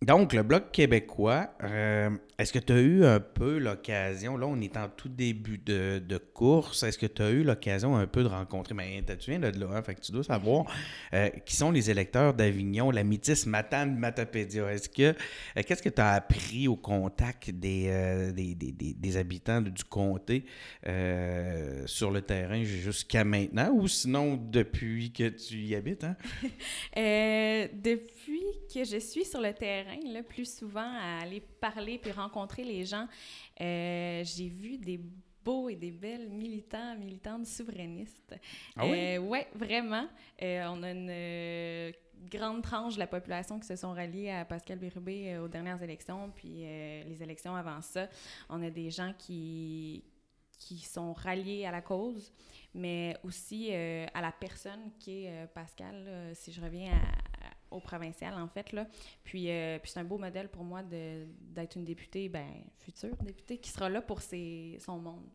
Donc, 0.06 0.34
le 0.34 0.42
Bloc 0.42 0.70
québécois, 0.70 1.48
euh, 1.62 2.10
est-ce 2.36 2.52
que 2.52 2.58
tu 2.58 2.72
as 2.74 2.80
eu 2.80 3.04
un 3.06 3.20
peu 3.20 3.56
l'occasion, 3.58 4.36
là, 4.36 4.46
on 4.46 4.60
est 4.60 4.76
en 4.76 4.88
tout 4.88 5.08
début 5.08 5.56
de, 5.56 6.18
course, 6.34 6.82
est-ce 6.82 6.98
que 6.98 7.06
tu 7.06 7.22
as 7.22 7.30
eu 7.30 7.42
l'occasion 7.42 7.96
un 7.96 8.06
peu 8.06 8.22
de 8.22 8.28
rencontrer, 8.28 8.74
mais 8.74 9.02
t'as- 9.06 9.16
tu 9.16 9.30
viens 9.30 9.40
de 9.40 9.58
là, 9.58 9.66
hein, 9.72 9.82
fait 9.82 9.94
que 9.94 10.00
tu 10.00 10.12
dois 10.12 10.24
savoir, 10.24 10.66
euh, 11.14 11.30
qui 11.46 11.56
sont 11.56 11.70
les 11.70 11.90
électeurs 11.90 12.34
d'Avignon, 12.34 12.90
la 12.90 13.02
Métis 13.02 13.46
Matane 13.46 13.96
Matapédia. 13.96 14.70
Est-ce 14.70 14.90
que, 14.90 15.02
euh, 15.02 15.62
qu'est-ce 15.66 15.82
que 15.82 15.88
tu 15.88 16.02
as 16.02 16.12
appris 16.12 16.68
au 16.68 16.76
contact 16.76 17.50
des, 17.50 17.88
habitants 19.16 19.62
du 19.62 19.84
comté 19.84 20.44
sur 21.86 22.10
le 22.10 22.20
terrain 22.20 22.62
jusqu'à 22.62 23.24
maintenant, 23.24 23.70
ou 23.72 23.88
sinon 23.88 24.36
depuis 24.36 25.12
que 25.12 25.28
tu 25.28 25.56
y 25.56 25.74
habites, 25.74 26.04
hein? 26.04 26.16
Depuis 27.74 28.33
que 28.72 28.84
je 28.84 28.98
suis 28.98 29.24
sur 29.24 29.40
le 29.40 29.52
terrain, 29.52 29.98
là, 30.06 30.22
plus 30.22 30.56
souvent 30.58 30.80
à 30.92 31.20
aller 31.22 31.40
parler 31.40 31.98
puis 31.98 32.12
rencontrer 32.12 32.64
les 32.64 32.84
gens, 32.84 33.06
euh, 33.60 34.22
j'ai 34.24 34.48
vu 34.48 34.78
des 34.78 35.00
beaux 35.44 35.68
et 35.68 35.76
des 35.76 35.90
belles 35.90 36.28
militants, 36.30 36.96
militantes 36.96 37.46
souverainistes. 37.46 38.34
Ah 38.76 38.86
oui? 38.86 38.98
Euh, 38.98 39.18
ouais, 39.18 39.46
vraiment. 39.54 40.06
Euh, 40.42 40.66
on 40.70 40.82
a 40.82 40.90
une 40.90 41.92
grande 42.30 42.62
tranche 42.62 42.94
de 42.94 43.00
la 43.00 43.06
population 43.06 43.58
qui 43.60 43.66
se 43.66 43.76
sont 43.76 43.92
ralliés 43.92 44.30
à 44.30 44.44
Pascal 44.44 44.78
Bérubé 44.78 45.36
aux 45.38 45.48
dernières 45.48 45.82
élections, 45.82 46.30
puis 46.34 46.62
les 46.62 47.18
élections 47.22 47.54
avant 47.54 47.82
ça. 47.82 48.08
On 48.48 48.62
a 48.62 48.70
des 48.70 48.90
gens 48.90 49.12
qui, 49.18 50.02
qui 50.58 50.78
sont 50.78 51.12
ralliés 51.12 51.66
à 51.66 51.70
la 51.70 51.82
cause, 51.82 52.32
mais 52.72 53.16
aussi 53.22 53.68
euh, 53.70 54.06
à 54.14 54.22
la 54.22 54.32
personne 54.32 54.90
qui 54.98 55.24
est 55.24 55.28
euh, 55.30 55.46
Pascal, 55.46 56.04
là, 56.04 56.34
si 56.34 56.50
je 56.52 56.60
reviens 56.60 56.92
à- 56.92 57.33
au 57.74 57.80
provincial, 57.80 58.34
en 58.34 58.48
fait. 58.48 58.72
Là. 58.72 58.86
Puis, 59.24 59.50
euh, 59.50 59.78
puis 59.78 59.90
c'est 59.90 60.00
un 60.00 60.04
beau 60.04 60.18
modèle 60.18 60.48
pour 60.48 60.64
moi 60.64 60.82
d'être 60.82 61.76
une 61.76 61.84
députée, 61.84 62.28
ben, 62.28 62.48
future 62.78 63.16
députée, 63.22 63.58
qui 63.58 63.70
sera 63.70 63.88
là 63.88 64.00
pour 64.00 64.22
ses, 64.22 64.78
son 64.80 64.98
monde. 64.98 65.28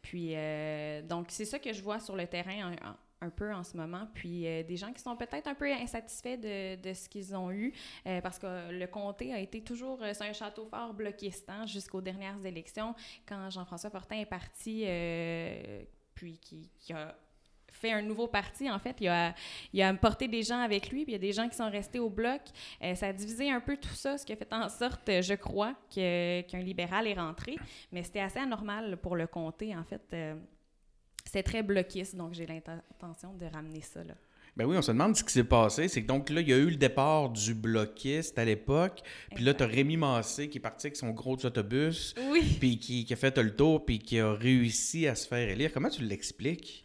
Puis, 0.00 0.34
euh, 0.34 1.02
donc, 1.02 1.26
c'est 1.28 1.44
ça 1.44 1.58
que 1.58 1.72
je 1.72 1.82
vois 1.82 2.00
sur 2.00 2.16
le 2.16 2.26
terrain 2.26 2.74
un, 3.20 3.30
peu 3.30 3.52
en 3.54 3.62
ce 3.62 3.76
moment. 3.76 4.08
Puis, 4.14 4.48
euh, 4.48 4.64
des 4.64 4.76
gens 4.76 4.92
qui 4.92 5.00
sont 5.00 5.16
peut-être 5.16 5.46
un 5.46 5.54
peu 5.54 5.72
insatisfaits 5.72 6.38
de, 6.38 6.74
de 6.74 6.92
ce 6.92 7.08
qu'ils 7.08 7.36
ont 7.36 7.52
eu, 7.52 7.72
parce 8.04 8.38
que 8.38 8.72
le 8.72 8.86
comté 8.86 9.32
a 9.32 9.38
été 9.38 9.62
toujours, 9.62 10.00
c'est 10.12 10.24
un 10.24 10.32
château 10.32 10.66
fort 10.66 10.92
bloquiste 10.92 11.48
hein, 11.48 11.64
jusqu'aux 11.66 12.00
dernières 12.00 12.44
élections. 12.44 12.94
Quand 13.26 13.48
Jean-François 13.50 13.90
Fortin 13.90 14.16
est 14.16 14.26
parti, 14.26 14.86
puis 16.14 16.38
qui 16.38 16.92
a 16.92 17.16
fait 17.72 17.92
un 17.92 18.02
nouveau 18.02 18.28
parti, 18.28 18.70
en 18.70 18.78
fait. 18.78 18.96
Il 19.00 19.08
a, 19.08 19.34
il 19.72 19.82
a 19.82 19.92
porté 19.94 20.28
des 20.28 20.42
gens 20.42 20.60
avec 20.60 20.90
lui, 20.90 21.04
puis 21.04 21.12
il 21.12 21.16
y 21.16 21.16
a 21.16 21.18
des 21.18 21.32
gens 21.32 21.48
qui 21.48 21.56
sont 21.56 21.70
restés 21.70 21.98
au 21.98 22.10
bloc. 22.10 22.40
Euh, 22.82 22.94
ça 22.94 23.08
a 23.08 23.12
divisé 23.12 23.50
un 23.50 23.60
peu 23.60 23.76
tout 23.76 23.94
ça, 23.94 24.18
ce 24.18 24.24
qui 24.24 24.32
a 24.32 24.36
fait 24.36 24.52
en 24.52 24.68
sorte, 24.68 25.08
euh, 25.08 25.22
je 25.22 25.34
crois, 25.34 25.74
qu'un 25.90 26.60
libéral 26.60 27.06
est 27.06 27.14
rentré. 27.14 27.56
Mais 27.90 28.02
c'était 28.02 28.20
assez 28.20 28.38
anormal 28.38 28.96
pour 28.98 29.16
le 29.16 29.26
comté, 29.26 29.74
en 29.76 29.84
fait. 29.84 30.02
Euh, 30.12 30.34
c'était 31.24 31.42
très 31.42 31.62
bloquiste, 31.62 32.16
donc 32.16 32.34
j'ai 32.34 32.46
l'intention 32.46 33.32
de 33.34 33.46
ramener 33.46 33.80
ça, 33.80 34.02
là. 34.04 34.14
Ben 34.54 34.66
oui, 34.66 34.76
on 34.76 34.82
se 34.82 34.92
demande 34.92 35.16
ce 35.16 35.24
qui 35.24 35.32
s'est 35.32 35.44
passé. 35.44 35.88
C'est 35.88 36.02
que 36.02 36.06
donc 36.06 36.28
là, 36.28 36.42
il 36.42 36.48
y 36.50 36.52
a 36.52 36.58
eu 36.58 36.68
le 36.68 36.76
départ 36.76 37.30
du 37.30 37.54
bloquiste 37.54 38.38
à 38.38 38.44
l'époque. 38.44 39.00
Puis 39.34 39.42
là, 39.44 39.54
tu 39.54 39.62
as. 39.62 39.66
Rémi 39.66 39.96
Massé 39.96 40.50
qui 40.50 40.58
est 40.58 40.60
parti 40.60 40.88
avec 40.88 40.96
son 40.96 41.08
gros 41.12 41.42
autobus, 41.46 42.14
Oui. 42.30 42.58
puis 42.60 42.78
qui, 42.78 43.06
qui 43.06 43.14
a 43.14 43.16
fait 43.16 43.38
le 43.38 43.56
tour, 43.56 43.82
puis 43.86 43.98
qui 43.98 44.20
a 44.20 44.30
réussi 44.34 45.06
à 45.08 45.14
se 45.14 45.26
faire 45.26 45.48
élire. 45.48 45.72
Comment 45.72 45.88
tu 45.88 46.02
l'expliques? 46.02 46.84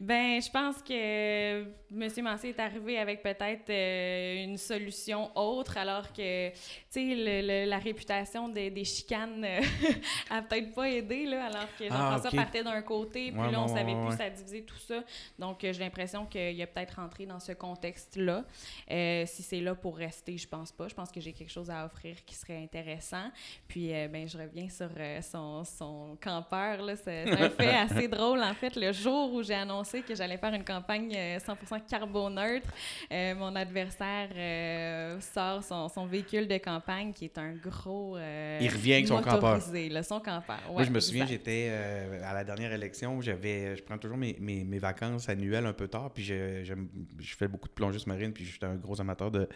Ben, 0.00 0.40
je 0.42 0.50
pense 0.50 0.82
que 0.82 1.62
M. 1.62 2.10
Massé 2.22 2.48
est 2.48 2.58
arrivé 2.60 2.98
avec 2.98 3.22
peut-être 3.22 3.70
euh, 3.70 4.44
une 4.44 4.56
solution 4.56 5.30
autre, 5.36 5.76
alors 5.78 6.12
que, 6.12 6.50
tu 6.50 6.56
sais, 6.90 7.64
la 7.66 7.78
réputation 7.78 8.48
des, 8.48 8.70
des 8.70 8.84
chicanes 8.84 9.44
euh, 9.44 9.60
a 10.30 10.42
peut-être 10.42 10.74
pas 10.74 10.90
aidé, 10.90 11.26
là, 11.26 11.46
alors 11.46 11.68
que 11.78 11.84
Ah, 11.84 11.96
Jean-François 11.96 12.30
ok. 12.30 12.36
partait 12.36 12.64
d'un 12.64 12.82
côté, 12.82 13.30
puis 13.30 13.40
Ouais, 13.40 13.50
là, 13.52 13.60
on 13.60 13.68
ouais, 13.68 13.78
savait 13.78 13.94
ouais, 13.94 14.06
plus, 14.08 14.16
ça 14.16 14.28
divisait 14.30 14.62
tout 14.62 14.78
ça. 14.78 15.02
Donc, 15.38 15.62
euh, 15.62 15.72
j'ai 15.72 15.80
l'impression 15.80 16.26
qu'il 16.26 16.60
a 16.60 16.66
peut-être 16.66 16.96
rentré 16.96 17.26
dans 17.26 17.40
ce 17.40 17.52
contexte-là. 17.52 18.44
Euh, 18.90 19.24
si 19.26 19.42
c'est 19.42 19.60
là 19.60 19.74
pour 19.74 19.96
rester, 19.96 20.36
je 20.36 20.48
pense 20.48 20.72
pas. 20.72 20.88
Je 20.88 20.94
pense 20.94 21.10
que 21.12 21.20
j'ai 21.20 21.32
quelque 21.32 21.52
chose 21.52 21.70
à 21.70 21.84
offrir 21.84 22.16
qui 22.24 22.34
serait 22.34 22.62
intéressant. 22.62 23.30
Puis, 23.68 23.94
euh, 23.94 24.08
ben, 24.08 24.28
je 24.28 24.36
reviens 24.36 24.68
sur 24.68 24.90
euh, 24.98 25.20
son, 25.22 25.62
son 25.64 26.18
campeur, 26.20 26.82
là. 26.82 26.96
C'est 26.96 27.30
un 27.30 27.50
fait 27.50 27.74
assez 27.74 28.08
drôle, 28.08 28.42
en 28.42 28.54
fait. 28.54 28.74
Le 28.76 28.92
jour 28.92 29.32
où 29.32 29.42
j'ai 29.42 29.54
annoncé 29.54 29.83
que 30.06 30.14
j'allais 30.14 30.36
faire 30.38 30.52
une 30.54 30.64
campagne 30.64 31.12
euh, 31.16 31.38
100% 31.38 31.80
carboneutre, 31.88 32.66
euh, 33.12 33.34
mon 33.34 33.54
adversaire 33.56 34.28
euh, 34.34 35.20
sort 35.20 35.62
son, 35.62 35.88
son 35.88 36.06
véhicule 36.06 36.46
de 36.48 36.58
campagne 36.58 37.12
qui 37.12 37.24
est 37.26 37.38
un 37.38 37.52
gros. 37.54 38.16
euh, 38.16 38.58
Il 38.60 38.68
revient 38.68 38.94
avec 38.94 39.08
son 39.08 39.20
campeur. 39.22 39.60
là, 39.90 40.02
son 40.02 40.20
campeur. 40.20 40.60
Moi, 40.72 40.84
je 40.84 40.90
me 40.90 41.00
souviens, 41.00 41.26
j'étais 41.26 41.68
euh, 41.70 42.20
à 42.24 42.34
la 42.34 42.44
dernière 42.44 42.72
élection, 42.72 43.20
j'avais, 43.20 43.76
je 43.76 43.82
prends 43.82 43.98
toujours 43.98 44.16
mes, 44.16 44.36
mes- 44.40 44.64
mes 44.64 44.78
vacances 44.78 45.28
annuelles 45.28 45.66
un 45.66 45.72
peu 45.72 45.88
tard, 45.88 46.10
puis 46.12 46.24
je, 46.24 46.62
je 46.64 47.34
fais 47.36 47.48
beaucoup 47.48 47.68
de 47.68 47.74
plongée 47.74 47.98
sous-marine, 47.98 48.32
puis 48.32 48.44
j'étais 48.44 48.66
un 48.66 48.74
gros 48.76 49.00
amateur 49.00 49.30
de, 49.30 49.48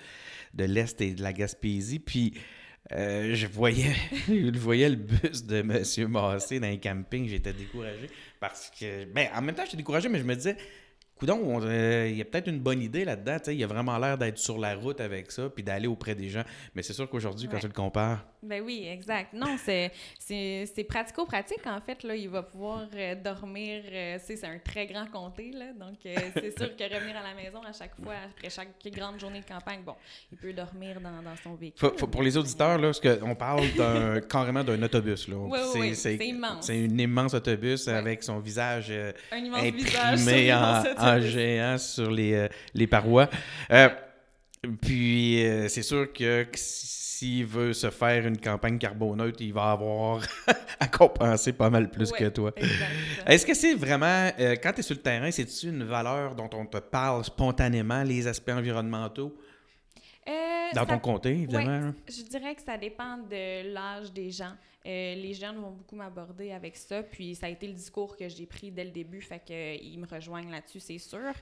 de 0.54 0.64
l'Est 0.64 1.00
et 1.00 1.12
de 1.14 1.22
la 1.22 1.32
Gaspésie, 1.32 1.98
puis 1.98 2.34
euh, 2.92 3.34
je 3.34 3.46
voyais 3.46 3.94
je 4.28 4.58
voyais 4.58 4.88
le 4.88 4.96
bus 4.96 5.44
de 5.44 5.56
M. 5.58 6.08
Massé 6.10 6.58
dans 6.60 6.68
les 6.68 6.78
campings, 6.78 7.28
j'étais 7.28 7.52
découragé 7.52 8.08
parce 8.40 8.70
que, 8.70 9.04
ben, 9.04 9.28
en 9.34 9.42
même 9.42 9.54
temps, 9.54 9.64
j'étais 9.64 9.76
découragé, 9.76 10.08
mais 10.08 10.18
je 10.18 10.24
me 10.24 10.34
disais, 10.34 10.56
coudon, 11.18 11.60
euh, 11.62 12.06
il 12.10 12.16
y 12.16 12.22
a 12.22 12.24
peut-être 12.24 12.48
une 12.48 12.60
bonne 12.60 12.80
idée 12.82 13.04
là-dedans. 13.04 13.36
Il 13.48 13.62
a 13.62 13.66
vraiment 13.66 13.98
l'air 13.98 14.16
d'être 14.16 14.38
sur 14.38 14.58
la 14.58 14.74
route 14.74 15.00
avec 15.00 15.30
ça, 15.30 15.48
puis 15.48 15.62
d'aller 15.62 15.86
auprès 15.88 16.14
des 16.14 16.28
gens. 16.28 16.42
Mais 16.74 16.82
c'est 16.82 16.92
sûr 16.92 17.08
qu'aujourd'hui, 17.08 17.48
quand 17.48 17.58
tu 17.58 17.66
le 17.66 17.72
compares, 17.72 18.24
Ben 18.42 18.62
oui, 18.64 18.86
exact. 18.88 19.32
Non, 19.32 19.56
c'est 19.64 19.90
c'est 20.18 20.64
c'est 20.74 20.84
pratico-pratique, 20.84 21.66
en 21.66 21.80
fait. 21.80 22.02
Là, 22.04 22.14
il 22.14 22.28
va 22.28 22.42
pouvoir 22.42 22.86
euh, 22.94 23.14
dormir. 23.16 23.82
euh, 23.92 24.18
c'est 24.24 24.44
un 24.44 24.58
très 24.58 24.86
grand 24.86 25.06
comté, 25.06 25.50
là. 25.52 25.72
Donc, 25.78 25.96
euh, 26.06 26.14
c'est 26.34 26.56
sûr 26.56 26.76
que 26.76 26.84
revenir 26.84 27.16
à 27.16 27.22
la 27.22 27.34
maison 27.34 27.60
à 27.68 27.72
chaque 27.72 27.96
fois, 28.02 28.14
après 28.30 28.48
chaque 28.50 28.68
grande 28.94 29.18
journée 29.18 29.40
de 29.40 29.44
campagne, 29.46 29.80
bon, 29.84 29.94
il 30.30 30.38
peut 30.38 30.52
dormir 30.52 31.00
dans, 31.00 31.22
dans 31.22 31.36
son 31.42 31.54
véhicule. 31.54 31.90
Pour 31.90 32.22
les 32.22 32.36
auditeurs, 32.36 32.78
là, 32.78 32.88
parce 32.88 33.00
que 33.00 33.18
on 33.22 33.34
parle 33.34 33.64
d'un, 33.76 34.20
carrément 34.20 34.62
d'un 34.62 34.80
autobus. 34.82 35.26
Là. 35.28 35.36
Oui, 35.36 35.58
oui, 35.74 35.80
oui, 35.80 35.94
c'est 35.96 36.16
immense. 36.16 36.66
C'est 36.66 36.74
un 36.84 36.98
immense 36.98 37.34
autobus 37.34 37.86
Ouais. 37.88 37.94
avec 37.94 38.22
son 38.22 38.38
visage 38.38 38.92
Un 39.32 39.38
immense 39.38 39.62
visage 39.62 40.04
imprimé 40.14 40.42
l'immense 40.44 40.86
en, 40.98 41.07
en 41.16 41.20
géant 41.32 41.78
sur 41.78 42.10
les, 42.10 42.34
euh, 42.34 42.48
les 42.74 42.86
parois. 42.86 43.28
Euh, 43.70 43.88
puis, 44.82 45.44
euh, 45.46 45.68
c'est 45.68 45.82
sûr 45.82 46.12
que 46.12 46.46
s'il 46.54 47.46
veut 47.46 47.72
se 47.72 47.90
faire 47.90 48.26
une 48.26 48.38
campagne 48.38 48.78
carboneutre, 48.78 49.40
il 49.40 49.52
va 49.52 49.70
avoir 49.72 50.20
à 50.80 50.86
compenser 50.88 51.52
pas 51.52 51.70
mal 51.70 51.90
plus 51.90 52.10
Ouais, 52.12 52.18
que 52.18 52.28
toi. 52.28 52.52
Est-ce 53.26 53.46
que 53.46 53.54
c'est 53.54 53.74
vraiment, 53.74 54.30
euh, 54.38 54.56
quand 54.62 54.72
tu 54.72 54.80
es 54.80 54.82
sur 54.82 54.94
le 54.96 55.02
terrain, 55.02 55.30
c'est-tu 55.30 55.68
une 55.68 55.84
valeur 55.84 56.34
dont 56.34 56.50
on 56.54 56.66
te 56.66 56.78
parle 56.78 57.24
spontanément, 57.24 58.02
les 58.02 58.26
aspects 58.26 58.50
environnementaux, 58.50 59.36
Euh, 60.28 60.30
dans 60.74 60.80
ça 60.82 60.86
ton 60.86 60.98
comté, 60.98 61.30
évidemment? 61.30 61.70
hein? 61.88 61.94
Je 62.08 62.22
dirais 62.22 62.54
que 62.54 62.62
ça 62.62 62.76
dépend 62.76 63.16
de 63.18 63.72
l'âge 63.72 64.12
des 64.12 64.30
gens. 64.30 64.52
Euh, 64.86 65.14
les 65.16 65.34
jeunes 65.34 65.56
vont 65.56 65.72
beaucoup 65.72 65.96
m'aborder 65.96 66.52
avec 66.52 66.76
ça, 66.76 67.02
puis 67.02 67.34
ça 67.34 67.46
a 67.46 67.48
été 67.48 67.66
le 67.66 67.74
discours 67.74 68.16
que 68.16 68.28
j'ai 68.28 68.46
pris 68.46 68.70
dès 68.70 68.84
le 68.84 68.90
début, 68.90 69.20
fait 69.20 69.42
qu'ils 69.44 69.98
me 69.98 70.06
rejoignent 70.06 70.50
là-dessus, 70.50 70.80
c'est 70.80 70.98
sûr. 70.98 71.32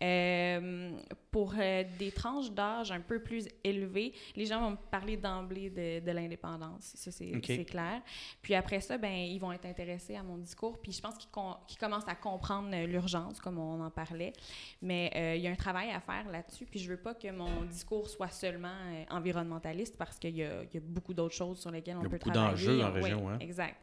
Euh, 0.00 0.90
pour 1.30 1.54
euh, 1.58 1.84
des 1.98 2.12
tranches 2.12 2.50
d'âge 2.50 2.92
un 2.92 3.00
peu 3.00 3.20
plus 3.20 3.48
élevées, 3.64 4.12
les 4.36 4.46
gens 4.46 4.60
vont 4.60 4.70
me 4.70 4.90
parler 4.90 5.16
d'emblée 5.16 5.68
de, 5.68 6.00
de 6.04 6.10
l'indépendance, 6.12 6.92
ça 6.94 7.10
c'est 7.10 7.64
clair. 7.64 8.00
Puis 8.40 8.54
après 8.54 8.80
ça, 8.80 8.96
ben 8.98 9.12
ils 9.12 9.38
vont 9.38 9.52
être 9.52 9.66
intéressés 9.66 10.16
à 10.16 10.22
mon 10.22 10.38
discours, 10.38 10.78
puis 10.80 10.92
je 10.92 11.00
pense 11.00 11.16
qu'ils 11.18 11.78
commencent 11.78 12.08
à 12.08 12.14
comprendre 12.14 12.70
euh, 12.72 12.86
l'urgence, 12.86 13.40
comme 13.40 13.58
on 13.58 13.82
en 13.82 13.90
parlait. 13.90 14.32
Mais 14.80 15.10
euh, 15.16 15.34
il 15.36 15.42
y 15.42 15.48
a 15.48 15.50
un 15.50 15.56
travail 15.56 15.90
à 15.90 16.00
faire 16.00 16.30
là-dessus, 16.30 16.66
puis 16.66 16.78
je 16.78 16.88
veux 16.88 16.96
pas 16.96 17.14
que 17.14 17.30
mon 17.30 17.62
discours 17.64 18.08
soit 18.08 18.30
seulement 18.30 18.68
euh, 18.68 19.04
environnementaliste 19.10 19.96
parce 19.98 20.18
qu'il 20.18 20.36
y, 20.36 20.38
y 20.38 20.44
a 20.44 20.80
beaucoup 20.80 21.14
d'autres 21.14 21.34
choses 21.34 21.60
sur 21.60 21.70
lesquelles 21.70 21.96
on 21.96 22.08
peut 22.08 22.18
travailler. 22.18 22.75
En 22.82 22.92
Oui, 22.92 23.00
région, 23.02 23.28
hein. 23.28 23.38
Exact. 23.40 23.76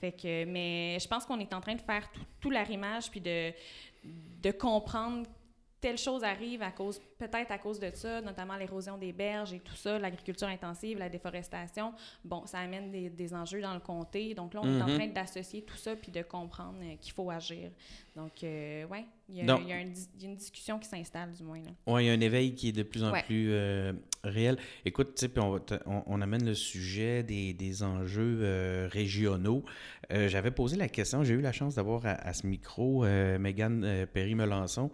Fait 0.00 0.12
que, 0.12 0.44
mais 0.44 0.98
je 0.98 1.06
pense 1.06 1.26
qu'on 1.26 1.38
est 1.40 1.52
en 1.52 1.60
train 1.60 1.74
de 1.74 1.80
faire 1.80 2.10
tout, 2.10 2.24
tout 2.40 2.50
l'arrimage 2.50 3.10
puis 3.10 3.20
de, 3.20 3.52
de 4.04 4.50
comprendre 4.50 5.26
telle 5.80 5.98
chose 5.98 6.24
arrive 6.24 6.62
à 6.62 6.70
cause, 6.70 7.00
peut-être 7.20 7.52
à 7.52 7.58
cause 7.58 7.78
de 7.78 7.90
ça, 7.94 8.20
notamment 8.20 8.56
l'érosion 8.56 8.98
des 8.98 9.12
berges 9.12 9.52
et 9.52 9.60
tout 9.60 9.76
ça, 9.76 9.98
l'agriculture 9.98 10.48
intensive, 10.48 10.98
la 10.98 11.08
déforestation. 11.08 11.92
Bon, 12.24 12.44
ça 12.46 12.58
amène 12.58 12.90
des, 12.90 13.10
des 13.10 13.32
enjeux 13.34 13.60
dans 13.60 13.74
le 13.74 13.80
comté. 13.80 14.34
Donc 14.34 14.54
là, 14.54 14.60
on 14.64 14.78
est 14.78 14.82
en 14.82 14.88
Mhm. 14.88 14.94
train 14.98 15.06
d'associer 15.08 15.62
tout 15.62 15.76
ça 15.76 15.94
puis 15.94 16.10
de 16.10 16.22
comprendre 16.22 16.78
euh, 16.82 16.96
qu'il 17.00 17.12
faut 17.12 17.30
agir. 17.30 17.70
Donc, 18.16 18.42
euh, 18.42 18.84
ouais, 18.86 19.04
il 19.28 19.36
y 19.36 19.40
a, 19.42 19.44
y 19.44 19.82
une, 19.82 19.92
dis- 19.92 20.08
il 20.16 20.22
y 20.22 20.26
a 20.26 20.30
une 20.30 20.36
discussion 20.36 20.78
qui 20.80 20.88
s'installe, 20.88 21.32
du 21.32 21.44
moins. 21.44 21.60
Oui, 21.86 22.04
il 22.04 22.06
y 22.08 22.10
a 22.10 22.12
un 22.14 22.20
éveil 22.20 22.54
qui 22.54 22.70
est 22.70 22.72
de 22.72 22.82
plus 22.82 23.04
en 23.04 23.12
Ouais. 23.12 23.22
plus 23.22 23.52
euh, 23.52 23.92
réel. 24.24 24.58
Écoute, 24.84 25.14
tu 25.14 25.30
on, 25.38 25.60
on, 25.86 26.02
on 26.06 26.20
amène 26.20 26.44
le 26.44 26.54
sujet 26.54 27.22
des, 27.22 27.52
des 27.52 27.82
enjeux 27.84 28.40
euh, 28.42 28.88
régionaux. 28.90 29.64
J'avais 30.12 30.50
posé 30.50 30.76
la 30.76 30.88
question, 30.88 31.22
j'ai 31.22 31.34
eu 31.34 31.40
la 31.40 31.52
chance 31.52 31.76
d'avoir 31.76 32.04
à, 32.04 32.10
à 32.10 32.32
ce 32.32 32.44
micro 32.44 33.04
Mégane 33.38 34.06
Perry-Melançon, 34.12 34.90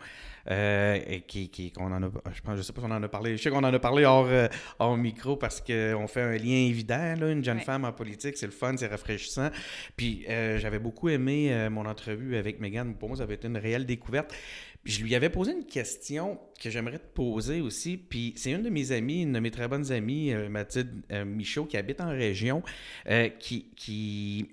et 0.47 1.25
qui, 1.27 1.49
qui 1.49 1.73
qu'on 1.73 1.91
en 1.91 2.03
a, 2.03 2.11
je 2.35 2.41
pense, 2.41 2.57
je 2.57 2.63
sais 2.63 2.73
pas 2.73 2.81
si 2.81 2.87
on 2.87 2.91
en 2.91 3.03
a 3.03 3.09
parlé, 3.09 3.37
je 3.37 3.43
sais 3.43 3.51
qu'on 3.51 3.59
en 3.65 3.73
a 3.73 3.79
parlé 3.79 4.05
hors, 4.05 4.27
euh, 4.29 4.49
hors 4.79 4.97
micro 4.97 5.37
parce 5.37 5.61
qu'on 5.61 6.07
fait 6.09 6.23
un 6.23 6.37
lien 6.37 6.67
évident, 6.69 7.15
là, 7.19 7.31
une 7.31 7.45
jeune 7.45 7.59
Ouais. 7.59 7.63
femme 7.65 7.85
en 7.85 7.93
politique, 7.93 8.37
c'est 8.37 8.47
le 8.47 8.53
fun, 8.53 8.75
c'est 8.77 8.87
rafraîchissant. 8.87 9.51
Puis 9.97 10.25
euh, 10.29 10.59
j'avais 10.59 10.79
beaucoup 10.79 11.09
aimé 11.09 11.53
euh, 11.53 11.71
mon 11.71 11.87
entrevue 11.87 12.37
avec 12.37 12.61
Mégane, 12.61 12.95
pour 12.97 13.09
moi 13.09 13.19
ça 13.19 13.25
avait 13.25 13.35
été 13.35 13.49
une 13.49 13.57
réelle 13.59 13.87
découverte. 13.87 14.35
Puis 14.85 14.93
je 14.95 15.03
lui 15.03 15.17
avais 15.17 15.31
posé 15.31 15.51
une 15.53 15.65
question 15.67 16.39
que 16.63 16.71
j'aimerais 16.71 16.99
te 17.01 17.13
poser 17.13 17.61
aussi. 17.61 17.97
Puis 17.97 18.35
c'est 18.37 18.53
une 18.53 18.63
de 18.63 18.71
mes 18.71 18.93
amies, 18.93 19.23
une 19.23 19.33
de 19.33 19.41
mes 19.41 19.51
très 19.51 19.67
bonnes 19.67 19.91
amies, 19.91 20.33
Mathilde 20.49 21.03
Michaud, 21.27 21.65
qui 21.65 21.77
habite 21.77 22.01
en 22.01 22.11
région, 22.11 22.63
euh, 23.09 23.29
qui, 23.29 23.67
qui, 23.75 24.49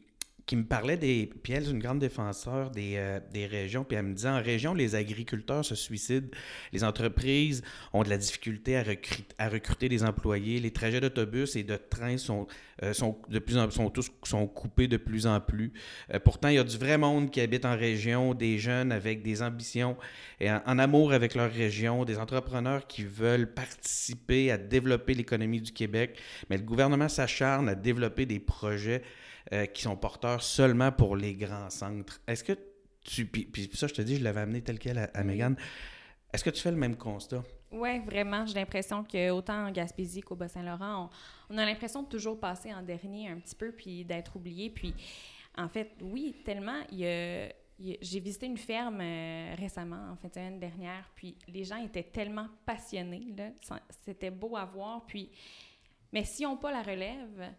qui 0.46 0.58
me 0.58 0.66
parlait 0.66 0.98
des. 0.98 1.30
Puis 1.42 1.54
elle 1.54 1.64
est 1.64 1.72
une 1.72 1.80
grande 1.80 2.00
défenseur 2.00 2.70
des, 2.70 2.96
euh, 2.98 3.20
des 3.32 3.46
régions. 3.46 3.84
Puis 3.84 3.98
elle 3.98 4.06
me 4.06 4.14
disait 4.14 4.30
en 4.30 4.42
région, 4.42 4.74
les 4.74 4.96
agriculteurs 4.96 5.64
se 5.64 5.76
suicident, 5.76 6.28
les 6.74 6.84
entreprises 6.84 7.64
ont 7.94 8.04
de 8.04 8.10
la 8.10 8.18
difficulté 8.18 8.78
à, 8.78 8.84
recruter, 8.84 9.36
à 9.38 9.48
recruter 9.48 9.90
des 9.90 10.04
employés, 10.04 10.60
les 10.60 10.72
trajets 10.72 11.00
d'autobus 11.00 11.56
et 11.56 11.64
de 11.64 11.78
train 11.78 12.18
sont, 12.18 12.48
euh, 12.84 12.94
sont, 12.94 13.18
de 13.30 13.40
plus 13.40 13.58
en, 13.58 13.70
sont 13.72 13.90
tous 13.90 14.12
sont 14.24 14.48
coupés 14.48 14.88
de 14.88 14.98
plus 14.98 15.28
en 15.28 15.40
plus. 15.40 15.72
Euh, 16.14 16.20
pourtant, 16.20 16.50
il 16.50 16.56
y 16.56 16.60
a 16.60 16.64
du 16.64 16.78
vrai 16.78 16.98
monde 16.98 17.32
qui 17.32 17.40
habite 17.40 17.64
en 17.64 17.78
région, 17.78 18.34
des 18.34 18.60
jeunes 18.60 18.92
avec 18.92 19.24
des 19.24 19.42
ambitions 19.42 19.96
et 20.42 20.52
en 20.52 20.78
amour 20.80 21.14
avec 21.14 21.36
leur 21.36 21.52
région, 21.52 22.04
des 22.04 22.18
entrepreneurs 22.18 22.86
qui 22.86 23.04
veulent 23.04 23.54
participer 23.54 24.52
à 24.52 24.58
développer 24.58 25.14
l'économie 25.14 25.62
du 25.62 25.72
Québec, 25.72 26.20
mais 26.50 26.58
le 26.58 26.64
gouvernement 26.64 27.08
s'acharne 27.08 27.70
à 27.70 27.76
développer 27.76 28.26
des 28.26 28.40
projets 28.40 29.04
euh, 29.54 29.66
qui 29.68 29.84
sont 29.84 29.96
porteurs 29.96 30.42
seulement 30.44 30.92
pour 30.92 31.16
les 31.16 31.34
grands 31.36 31.70
centres. 31.70 32.20
Est-ce 32.28 32.44
que 32.44 32.54
tu... 33.06 33.26
Puis, 33.26 33.46
puis 33.46 33.70
ça, 33.74 33.88
je 33.88 33.94
te 33.94 34.02
dis, 34.02 34.18
je 34.18 34.24
l'avais 34.24 34.42
amené 34.42 34.62
tel 34.62 34.80
quel 34.80 34.98
à, 34.98 35.10
à. 35.14 35.24
Mégane. 35.24 35.56
Est-ce 36.34 36.44
que 36.44 36.50
tu 36.50 36.62
fais 36.62 36.72
le 36.72 36.78
même 36.78 36.98
constat? 36.98 37.44
Oui, 37.72 38.00
vraiment. 38.00 38.46
J'ai 38.46 38.56
l'impression 38.56 39.04
que 39.04 39.30
autant 39.32 39.68
en 39.68 39.72
Gaspésie 39.72 40.22
qu'au 40.22 40.36
Bas-Saint-Laurent, 40.36 41.10
on, 41.50 41.56
on 41.56 41.58
a 41.58 41.66
l'impression 41.66 42.04
de 42.04 42.08
toujours 42.08 42.40
passer 42.40 42.74
en 42.74 42.82
dernier 42.82 43.30
un 43.30 43.40
petit 43.40 43.56
peu, 43.56 43.72
puis 43.72 44.04
d'être 44.04 44.36
oublié. 44.36 44.70
Puis, 44.70 44.94
en 45.58 45.68
fait, 45.70 45.92
oui, 46.02 46.36
tellement. 46.44 46.82
Il 46.92 47.00
y 47.00 47.08
a- 47.08 47.50
j'ai 47.80 48.20
visité 48.20 48.46
une 48.46 48.58
ferme 48.58 49.02
euh, 49.02 49.56
récemment, 49.58 50.12
en 50.12 50.16
fin 50.16 50.28
de 50.28 50.34
semaine 50.34 50.60
dernière, 50.60 51.10
puis 51.16 51.36
les 51.48 51.64
gens 51.66 51.78
étaient 51.78 52.04
tellement 52.04 52.48
passionnés. 52.66 53.34
C'était 54.06 54.30
beau 54.32 54.56
à 54.56 54.64
voir. 54.66 55.06
Puis, 55.08 55.30
mais 56.12 56.24
s'ils 56.24 56.48
n'ont 56.48 56.56
pas 56.58 56.72
la 56.72 56.82
relève, 56.84 57.52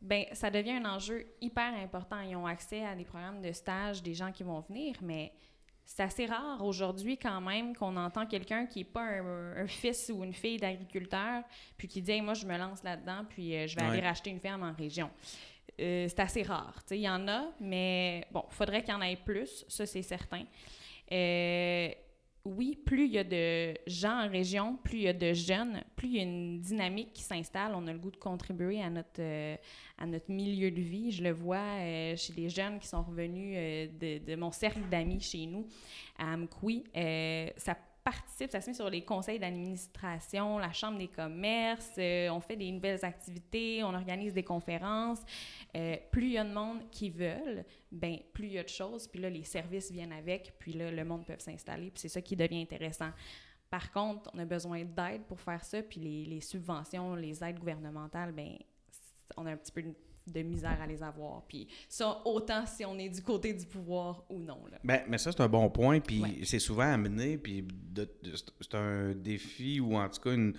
ben 0.00 0.24
ça 0.32 0.50
devient 0.50 0.72
un 0.72 0.84
enjeu 0.84 1.26
hyper 1.40 1.74
important. 1.74 2.20
Ils 2.20 2.36
ont 2.36 2.46
accès 2.46 2.84
à 2.84 2.94
des 2.94 3.04
programmes 3.04 3.40
de 3.42 3.52
stage, 3.52 4.02
des 4.02 4.14
gens 4.14 4.30
qui 4.32 4.42
vont 4.42 4.60
venir, 4.60 4.94
mais 5.02 5.32
c'est 5.84 6.02
assez 6.02 6.26
rare 6.26 6.62
aujourd'hui 6.64 7.16
quand 7.16 7.40
même 7.40 7.74
qu'on 7.74 7.96
entend 7.96 8.26
quelqu'un 8.26 8.66
qui 8.66 8.80
n'est 8.80 8.84
pas 8.84 9.02
un, 9.02 9.56
un 9.56 9.66
fils 9.66 10.10
ou 10.14 10.22
une 10.22 10.34
fille 10.34 10.58
d'agriculteur, 10.58 11.42
puis 11.76 11.88
qui 11.88 12.02
dit 12.02 12.12
Hey, 12.12 12.20
moi 12.20 12.34
je 12.34 12.46
me 12.46 12.56
lance 12.58 12.82
là-dedans, 12.82 13.24
puis 13.28 13.56
euh, 13.56 13.66
je 13.66 13.74
vais 13.76 13.82
Ouais. 13.82 13.88
aller 13.88 14.00
racheter 14.00 14.30
une 14.30 14.40
ferme 14.40 14.62
en 14.62 14.72
région. 14.72 15.10
Euh, 15.80 16.06
c'est 16.08 16.20
assez 16.20 16.42
rare. 16.42 16.74
Il 16.90 16.96
y 16.98 17.08
en 17.08 17.26
a, 17.28 17.46
mais 17.60 18.26
bon, 18.30 18.44
il 18.50 18.54
faudrait 18.54 18.82
qu'il 18.82 18.92
y 18.92 18.96
en 18.96 19.00
ait 19.02 19.16
plus, 19.16 19.64
ça 19.68 19.86
c'est 19.86 20.02
certain. 20.02 20.44
Euh, 21.10 21.88
oui, 22.56 22.78
plus 22.84 23.06
il 23.06 23.12
y 23.12 23.18
a 23.18 23.24
de 23.24 23.74
gens 23.86 24.24
en 24.24 24.28
région, 24.28 24.76
plus 24.82 24.98
il 24.98 25.02
y 25.02 25.08
a 25.08 25.12
de 25.12 25.32
jeunes, 25.32 25.82
plus 25.96 26.08
il 26.08 26.16
y 26.16 26.20
a 26.20 26.22
une 26.22 26.60
dynamique 26.60 27.12
qui 27.12 27.22
s'installe. 27.22 27.72
On 27.74 27.86
a 27.86 27.92
le 27.92 27.98
goût 27.98 28.10
de 28.10 28.16
contribuer 28.16 28.82
à 28.82 28.90
notre, 28.90 29.20
euh, 29.20 29.56
à 29.98 30.06
notre 30.06 30.30
milieu 30.30 30.70
de 30.70 30.80
vie. 30.80 31.10
Je 31.12 31.22
le 31.22 31.30
vois 31.30 31.58
euh, 31.58 32.16
chez 32.16 32.32
les 32.32 32.48
jeunes 32.48 32.78
qui 32.78 32.88
sont 32.88 33.02
revenus 33.02 33.54
euh, 33.56 33.86
de, 34.00 34.24
de 34.24 34.36
mon 34.36 34.50
cercle 34.50 34.80
d'amis 34.90 35.20
chez 35.20 35.46
nous 35.46 35.66
à. 36.18 36.36
Euh, 36.96 37.48
ça 37.56 37.76
ça 38.50 38.60
se 38.60 38.70
met 38.70 38.74
sur 38.74 38.90
les 38.90 39.04
conseils 39.04 39.38
d'administration, 39.38 40.58
la 40.58 40.72
chambre 40.72 40.98
des 40.98 41.08
commerces, 41.08 41.92
euh, 41.98 42.28
on 42.30 42.40
fait 42.40 42.56
des 42.56 42.70
nouvelles 42.70 43.04
activités, 43.04 43.82
on 43.84 43.94
organise 43.94 44.34
des 44.34 44.42
conférences. 44.42 45.20
Euh, 45.76 45.96
plus 46.10 46.26
il 46.26 46.32
y 46.32 46.38
a 46.38 46.44
de 46.44 46.52
monde 46.52 46.88
qui 46.90 47.10
veulent, 47.10 47.64
ben 47.90 48.18
plus 48.32 48.46
il 48.46 48.52
y 48.52 48.58
a 48.58 48.64
de 48.64 48.68
choses, 48.68 49.08
puis 49.08 49.20
là, 49.20 49.30
les 49.30 49.44
services 49.44 49.90
viennent 49.90 50.12
avec, 50.12 50.54
puis 50.58 50.72
là, 50.72 50.90
le 50.90 51.04
monde 51.04 51.24
peut 51.24 51.36
s'installer, 51.38 51.90
puis 51.90 52.00
c'est 52.00 52.08
ça 52.08 52.22
qui 52.22 52.36
devient 52.36 52.62
intéressant. 52.62 53.10
Par 53.70 53.90
contre, 53.92 54.30
on 54.34 54.38
a 54.38 54.44
besoin 54.44 54.84
d'aide 54.84 55.22
pour 55.28 55.40
faire 55.40 55.64
ça, 55.64 55.82
puis 55.82 56.00
les, 56.00 56.24
les 56.24 56.40
subventions, 56.40 57.14
les 57.14 57.44
aides 57.44 57.58
gouvernementales, 57.58 58.32
ben 58.32 58.56
on 59.36 59.46
a 59.46 59.52
un 59.52 59.56
petit 59.56 59.72
peu 59.72 59.82
de, 60.32 60.42
misère 60.42 60.78
à 60.82 60.86
les 60.86 61.02
avoir. 61.02 61.42
Puis 61.48 61.68
ça, 61.88 62.20
autant 62.24 62.64
si 62.66 62.84
on 62.84 62.98
est 62.98 63.08
du 63.08 63.22
côté 63.22 63.52
du 63.52 63.66
pouvoir 63.66 64.24
ou 64.28 64.40
non. 64.40 64.58
Là. 64.70 64.78
Ben, 64.84 65.02
mais 65.08 65.18
ça, 65.18 65.32
c'est 65.32 65.40
un 65.40 65.48
bon 65.48 65.68
point, 65.70 66.00
puis 66.00 66.20
Ouais. 66.22 66.38
c'est 66.44 66.58
souvent 66.58 66.92
amené, 66.92 67.38
puis 67.38 67.66
c'est- 68.60 68.74
un 68.74 69.12
défi 69.14 69.80
ou 69.80 69.96
en 69.96 70.08
tout 70.08 70.20
cas 70.20 70.32
une, 70.34 70.54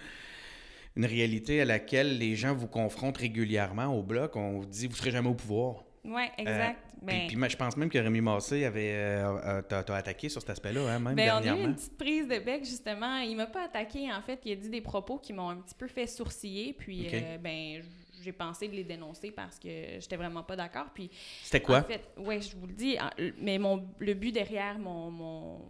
une 0.96 1.06
réalité 1.06 1.62
à 1.62 1.66
laquelle 1.66 2.18
les 2.18 2.36
gens 2.36 2.54
vous 2.54 2.68
confrontent 2.68 3.18
régulièrement 3.18 3.86
au 3.88 4.04
bloc. 4.04 4.36
On 4.36 4.60
vous 4.60 4.66
dit, 4.66 4.88
vous 4.88 4.94
ne 4.94 4.98
serez 4.98 5.12
jamais 5.12 5.30
au 5.30 5.36
pouvoir. 5.36 5.84
Oui, 6.04 6.24
exact. 6.38 6.80
Puis, 7.06 7.06
ben, 7.06 7.28
puis 7.28 7.36
moi, 7.38 7.48
je 7.48 7.56
pense 7.56 7.78
même 7.78 7.90
que 7.90 7.98
Rémi 7.98 8.20
Massé 8.20 8.66
avait 8.66 8.94
euh, 8.94 9.38
euh, 9.46 9.62
t'a 9.62 9.84
t'a 9.84 9.96
attaqué 9.96 10.28
sur 10.28 10.42
cet 10.42 10.50
aspect-là, 10.50 10.82
hein, 10.94 11.00
même 11.00 11.16
Ben, 11.16 11.32
on 11.42 11.48
a 11.48 11.56
eu 11.58 11.64
une 11.64 11.76
petite 11.76 11.98
prise 11.98 12.28
de 12.28 12.40
bec, 12.40 12.66
justement. 12.66 13.20
Il 13.20 13.36
m'a 13.38 13.48
pas 13.48 13.66
attaqué, 13.66 14.12
en 14.12 14.22
fait. 14.22 14.40
Il 14.46 14.52
a 14.52 14.56
dit 14.56 14.70
des 14.70 14.82
propos 14.82 15.18
qui 15.18 15.32
m'ont 15.32 15.50
un 15.50 15.58
petit 15.58 15.76
peu 15.76 15.88
fait 15.88 16.08
sourciller. 16.08 16.74
Puis, 16.74 17.08
euh, 17.14 17.38
ben, 17.38 17.82
j'ai 18.22 18.32
pensé 18.32 18.68
de 18.68 18.74
les 18.76 18.84
dénoncer 18.84 19.32
parce 19.32 19.60
que 19.60 19.68
j'étais 20.00 20.16
vraiment 20.16 20.44
pas 20.44 20.56
d'accord. 20.56 20.88
Puis, 20.94 21.10
C'était 21.44 21.62
quoi? 21.62 21.80
En 21.80 21.84
fait, 21.84 22.10
oui, 22.18 22.42
je 22.42 22.56
vous 22.56 22.68
le 22.68 22.74
dis. 22.74 22.98
Mais 23.38 23.58
mon, 23.58 23.88
le 24.00 24.14
but 24.14 24.32
derrière 24.32 24.78
mon, 24.80 25.12
mon, 25.12 25.62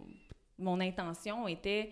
mon 0.58 0.80
intention 0.80 1.48
était 1.48 1.90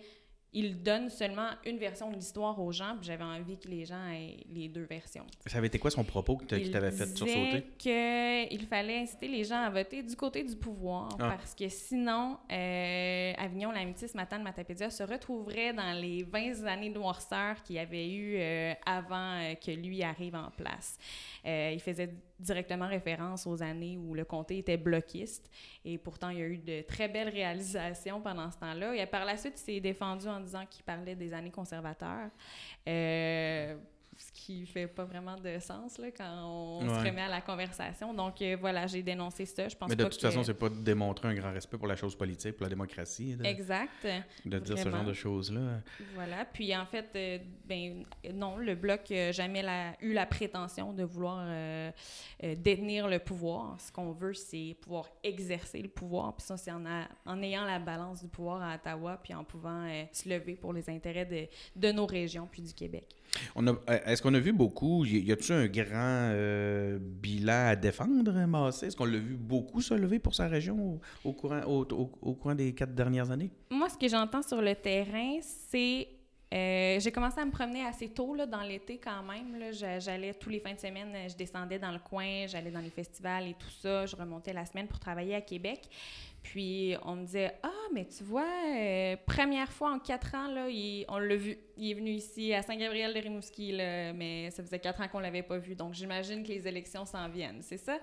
il 0.51 0.81
donne 0.81 1.09
seulement 1.09 1.49
une 1.65 1.77
version 1.77 2.09
de 2.09 2.15
l'histoire 2.15 2.59
aux 2.59 2.71
gens, 2.71 2.95
puis 2.97 3.05
j'avais 3.05 3.23
envie 3.23 3.59
que 3.59 3.67
les 3.67 3.85
gens 3.85 4.07
aient 4.07 4.37
les 4.51 4.67
deux 4.67 4.83
versions. 4.83 5.25
Ça 5.45 5.59
avait 5.59 5.67
été 5.67 5.77
quoi 5.77 5.91
son 5.91 6.03
propos 6.03 6.37
qui 6.37 6.71
t'avait 6.71 6.91
fait 6.91 7.05
sursauter? 7.15 7.65
qu'il 7.77 8.65
fallait 8.67 8.99
inciter 8.99 9.27
les 9.27 9.43
gens 9.43 9.61
à 9.61 9.69
voter 9.69 10.01
du 10.01 10.15
côté 10.15 10.43
du 10.43 10.55
pouvoir, 10.55 11.09
ah. 11.19 11.35
parce 11.37 11.53
que 11.53 11.69
sinon, 11.69 12.37
euh, 12.51 13.33
Avignon, 13.37 13.71
l'amitié 13.71 14.07
ce 14.07 14.17
matin 14.17 14.39
de 14.39 14.43
Matapédia 14.43 14.89
se 14.89 15.03
retrouverait 15.03 15.73
dans 15.73 15.93
les 15.99 16.23
20 16.23 16.65
années 16.65 16.89
de 16.89 16.97
noirceur 16.97 17.61
qu'il 17.63 17.75
y 17.75 17.79
avait 17.79 18.09
eu 18.09 18.37
euh, 18.37 18.73
avant 18.85 19.39
euh, 19.39 19.53
que 19.53 19.71
lui 19.71 20.01
arrive 20.01 20.35
en 20.35 20.49
place. 20.51 20.97
Il 21.45 21.79
faisait 21.79 22.09
directement 22.39 22.87
référence 22.87 23.45
aux 23.45 23.61
années 23.61 23.97
où 23.97 24.13
le 24.13 24.25
comté 24.25 24.59
était 24.59 24.77
bloquiste. 24.77 25.49
Et 25.85 25.97
pourtant, 25.97 26.29
il 26.29 26.39
y 26.39 26.41
a 26.41 26.45
eu 26.45 26.57
de 26.57 26.81
très 26.81 27.07
belles 27.07 27.29
réalisations 27.29 28.21
pendant 28.21 28.49
ce 28.51 28.57
temps-là. 28.57 28.95
Et 28.95 29.05
par 29.05 29.25
la 29.25 29.37
suite, 29.37 29.55
il 29.57 29.73
s'est 29.75 29.79
défendu 29.79 30.27
en 30.27 30.39
disant 30.39 30.65
qu'il 30.69 30.83
parlait 30.83 31.15
des 31.15 31.33
années 31.33 31.51
conservateurs. 31.51 32.29
Euh, 32.87 33.75
ce 34.19 34.33
qui 34.33 34.65
fait 34.65 34.87
pas 34.87 35.05
vraiment 35.05 35.37
de 35.37 35.59
sens 35.59 35.97
là, 35.97 36.11
quand 36.11 36.45
on 36.45 36.81
se 36.81 37.07
remet 37.07 37.21
à 37.21 37.29
la 37.29 37.39
conversation. 37.39 38.13
Donc 38.13 38.41
euh, 38.41 38.57
voilà, 38.59 38.85
j'ai 38.85 39.01
dénoncé 39.01 39.45
ça. 39.45 39.69
Je 39.69 39.75
pense 39.75 39.89
Mais 39.89 39.95
de 39.95 40.03
toute 40.03 40.19
façon, 40.19 40.43
c'est 40.43 40.53
pas 40.53 40.67
de 40.67 40.75
démontrer 40.75 41.29
un 41.29 41.33
grand 41.33 41.53
respect 41.53 41.77
pour 41.77 41.87
la 41.87 41.95
chose 41.95 42.15
politique, 42.15 42.57
pour 42.57 42.65
la 42.65 42.69
démocratie. 42.69 43.37
exact. 43.43 44.05
De 44.45 44.59
dire 44.59 44.77
ce 44.77 44.89
genre 44.89 45.05
de 45.05 45.13
choses-là. 45.13 45.81
Voilà. 46.15 46.45
Puis 46.45 46.75
en 46.75 46.85
fait, 46.85 47.09
euh, 47.15 47.37
ben 47.65 48.03
non, 48.33 48.57
le 48.57 48.75
bloc 48.75 49.09
n'a 49.09 49.31
jamais 49.31 49.63
eu 50.01 50.11
la 50.11 50.25
prétention 50.25 50.91
de 50.91 51.03
vouloir 51.03 51.45
euh, 51.47 51.91
détenir 52.57 53.07
le 53.07 53.19
pouvoir. 53.19 53.79
Ce 53.79 53.89
qu'on 53.89 54.11
veut, 54.11 54.33
c'est 54.33 54.75
pouvoir 54.81 55.09
exercer 55.23 55.81
le 55.81 55.89
pouvoir. 55.89 56.35
Puis 56.35 56.45
ça, 56.45 56.57
c'est 56.57 56.71
en, 56.71 56.83
en, 57.25 57.41
ayant 57.41 57.63
la 57.63 57.79
balance 57.79 58.21
du 58.21 58.27
pouvoir 58.27 58.61
à 58.61 58.75
Ottawa, 58.75 59.17
puis 59.23 59.33
en 59.33 59.45
pouvant 59.45 59.87
se 60.11 60.27
lever 60.27 60.55
pour 60.55 60.73
les 60.73 60.89
intérêts 60.89 61.25
de, 61.25 61.47
de 61.77 61.91
nos 61.93 62.05
régions, 62.05 62.49
puis 62.51 62.61
du 62.61 62.73
Québec. 62.73 63.18
Euh, 63.57 63.73
est-ce 64.05 64.21
qu'on 64.21 64.33
a 64.33 64.39
vu 64.39 64.53
beaucoup, 64.53 65.05
y 65.05 65.31
a-t-il 65.31 65.53
un 65.53 65.67
grand 65.67 66.29
euh, 66.33 66.97
bilan 66.99 67.67
à 67.69 67.75
défendre, 67.75 68.31
Massé? 68.47 68.87
Est-ce 68.87 68.95
qu'on 68.95 69.05
l'a 69.05 69.17
vu 69.17 69.35
beaucoup 69.35 69.81
se 69.81 69.93
lever 69.93 70.19
pour 70.19 70.35
sa 70.35 70.47
région 70.47 70.99
au, 71.23 71.29
au, 71.29 72.33
courant 72.33 72.55
des 72.55 72.73
quatre 72.73 72.93
dernières 72.93 73.31
années? 73.31 73.51
Moi, 73.71 73.89
ce 73.89 73.97
que 73.97 74.07
j'entends 74.07 74.41
sur 74.41 74.61
le 74.61 74.75
terrain, 74.75 75.39
c'est 75.41 76.07
euh, 76.51 76.99
j'ai 76.99 77.11
commencé 77.11 77.39
à 77.39 77.45
me 77.45 77.51
promener 77.51 77.85
assez 77.85 78.09
tôt 78.09 78.33
là, 78.33 78.47
dans 78.47 78.61
l'été 78.61 78.97
quand 78.97 79.21
même. 79.21 79.71
J'allais 79.71 80.33
tous 80.33 80.49
les 80.49 80.59
fins 80.59 80.73
de 80.73 80.79
semaine, 80.79 81.15
je 81.29 81.35
descendais 81.35 81.77
dans 81.77 81.91
le 81.91 81.99
coin, 81.99 82.47
j'allais 82.47 82.71
dans 82.71 82.79
les 82.79 82.89
festivals 82.89 83.47
et 83.47 83.53
tout 83.53 83.69
ça. 83.69 84.07
Je 84.07 84.15
remontais 84.15 84.51
la 84.51 84.65
semaine 84.65 84.87
pour 84.87 84.99
travailler 84.99 85.35
à 85.35 85.41
Québec. 85.41 85.81
Puis 86.41 86.95
on 87.03 87.17
me 87.17 87.25
disait 87.25 87.53
Ah, 87.61 87.69
mais 87.93 88.05
tu 88.05 88.23
vois, 88.23 88.47
euh, 88.67 89.15
première 89.27 89.71
fois 89.71 89.91
en 89.91 89.99
quatre 89.99 90.33
ans, 90.33 90.47
là, 90.47 90.67
on 91.09 91.19
l'a 91.19 91.35
vu. 91.35 91.55
Il 91.77 91.91
est 91.91 91.93
venu 91.93 92.11
ici 92.11 92.51
à 92.53 92.63
Saint-Gabriel-de-Rimouski, 92.63 93.73
mais 94.15 94.49
ça 94.49 94.63
faisait 94.63 94.79
quatre 94.79 95.01
ans 95.01 95.07
qu'on 95.07 95.19
l'avait 95.19 95.43
pas 95.43 95.59
vu. 95.59 95.75
Donc 95.75 95.93
j'imagine 95.93 96.41
que 96.41 96.49
les 96.49 96.67
élections 96.67 97.05
s'en 97.05 97.29
viennent. 97.29 97.61
C'est 97.61 97.77
ça? 97.77 97.99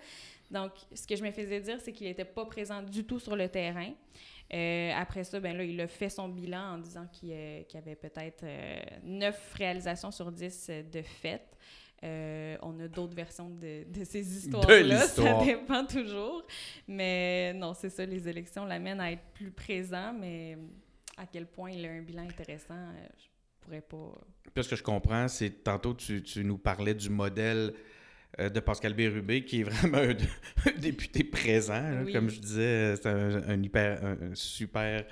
Donc 0.53 0.71
ce 0.95 1.05
que 1.05 1.17
je 1.17 1.25
me 1.25 1.33
faisais 1.33 1.61
dire, 1.61 1.81
c'est 1.81 1.93
qu'il 1.93 2.07
n'était 2.07 2.25
pas 2.25 2.45
présent 2.45 2.81
du 2.81 3.05
tout 3.05 3.19
sur 3.19 3.35
le 3.35 3.49
terrain. 3.49 3.93
Euh, 4.55 4.93
après 4.95 5.25
ça, 5.25 5.41
ben 5.41 5.57
là, 5.57 5.65
il 5.65 5.81
a 5.81 5.89
fait 5.89 6.09
son 6.09 6.29
bilan 6.29 6.75
en 6.75 6.79
disant 6.79 7.07
qu'il 7.13 7.31
y 7.31 7.77
avait 7.77 7.97
peut-être 7.97 8.45
euh, 8.45 8.77
neuf 9.03 9.55
réalisations 9.55 10.11
sur 10.11 10.31
dix 10.31 10.71
de 10.71 11.03
faites. 11.03 11.57
Euh, 12.05 12.57
on 12.63 12.79
a 12.81 12.89
d'autres 12.89 13.15
versions 13.15 13.49
de, 13.51 13.85
ces 14.05 14.37
histoires-là. 14.39 15.07
Ça 15.07 15.45
dépend 15.45 15.85
toujours. 15.87 16.43
Mais 16.87 17.53
non, 17.55 17.75
c'est 17.75 17.91
ça, 17.91 18.05
les 18.05 18.29
élections 18.29 18.65
l'amènent 18.65 19.01
à 19.01 19.13
être 19.13 19.25
plus 19.33 19.51
présent, 19.51 20.13
mais 20.13 20.59
à 21.17 21.27
quel 21.27 21.47
point 21.47 21.71
il 21.71 21.87
a 21.87 21.91
un 21.91 22.03
bilan 22.03 22.25
intéressant, 22.25 22.75
euh, 22.75 23.07
je 23.19 23.27
pourrais 23.61 23.81
pas. 23.81 24.13
Puis 24.55 24.65
ce 24.65 24.69
que 24.69 24.77
je 24.77 24.83
comprends, 24.83 25.27
c'est 25.29 25.65
tantôt 25.65 25.95
tu, 25.95 26.23
nous 26.45 26.59
parlais 26.59 26.95
du 26.95 27.09
modèle 27.09 27.73
euh, 27.73 27.81
de 28.39 28.61
Pascal 28.61 28.95
Bérubé, 28.95 29.45
qui 29.45 29.61
est 29.61 29.65
vraiment 29.65 29.99
un, 29.99 30.71
député 30.79 31.25
présent. 31.25 32.05
Comme 32.13 32.29
je 32.29 32.39
disais, 32.39 32.97
c'est 32.97 33.07
un, 33.07 33.63
hyper, 33.63 34.05
un 34.05 34.35
super 34.35 35.05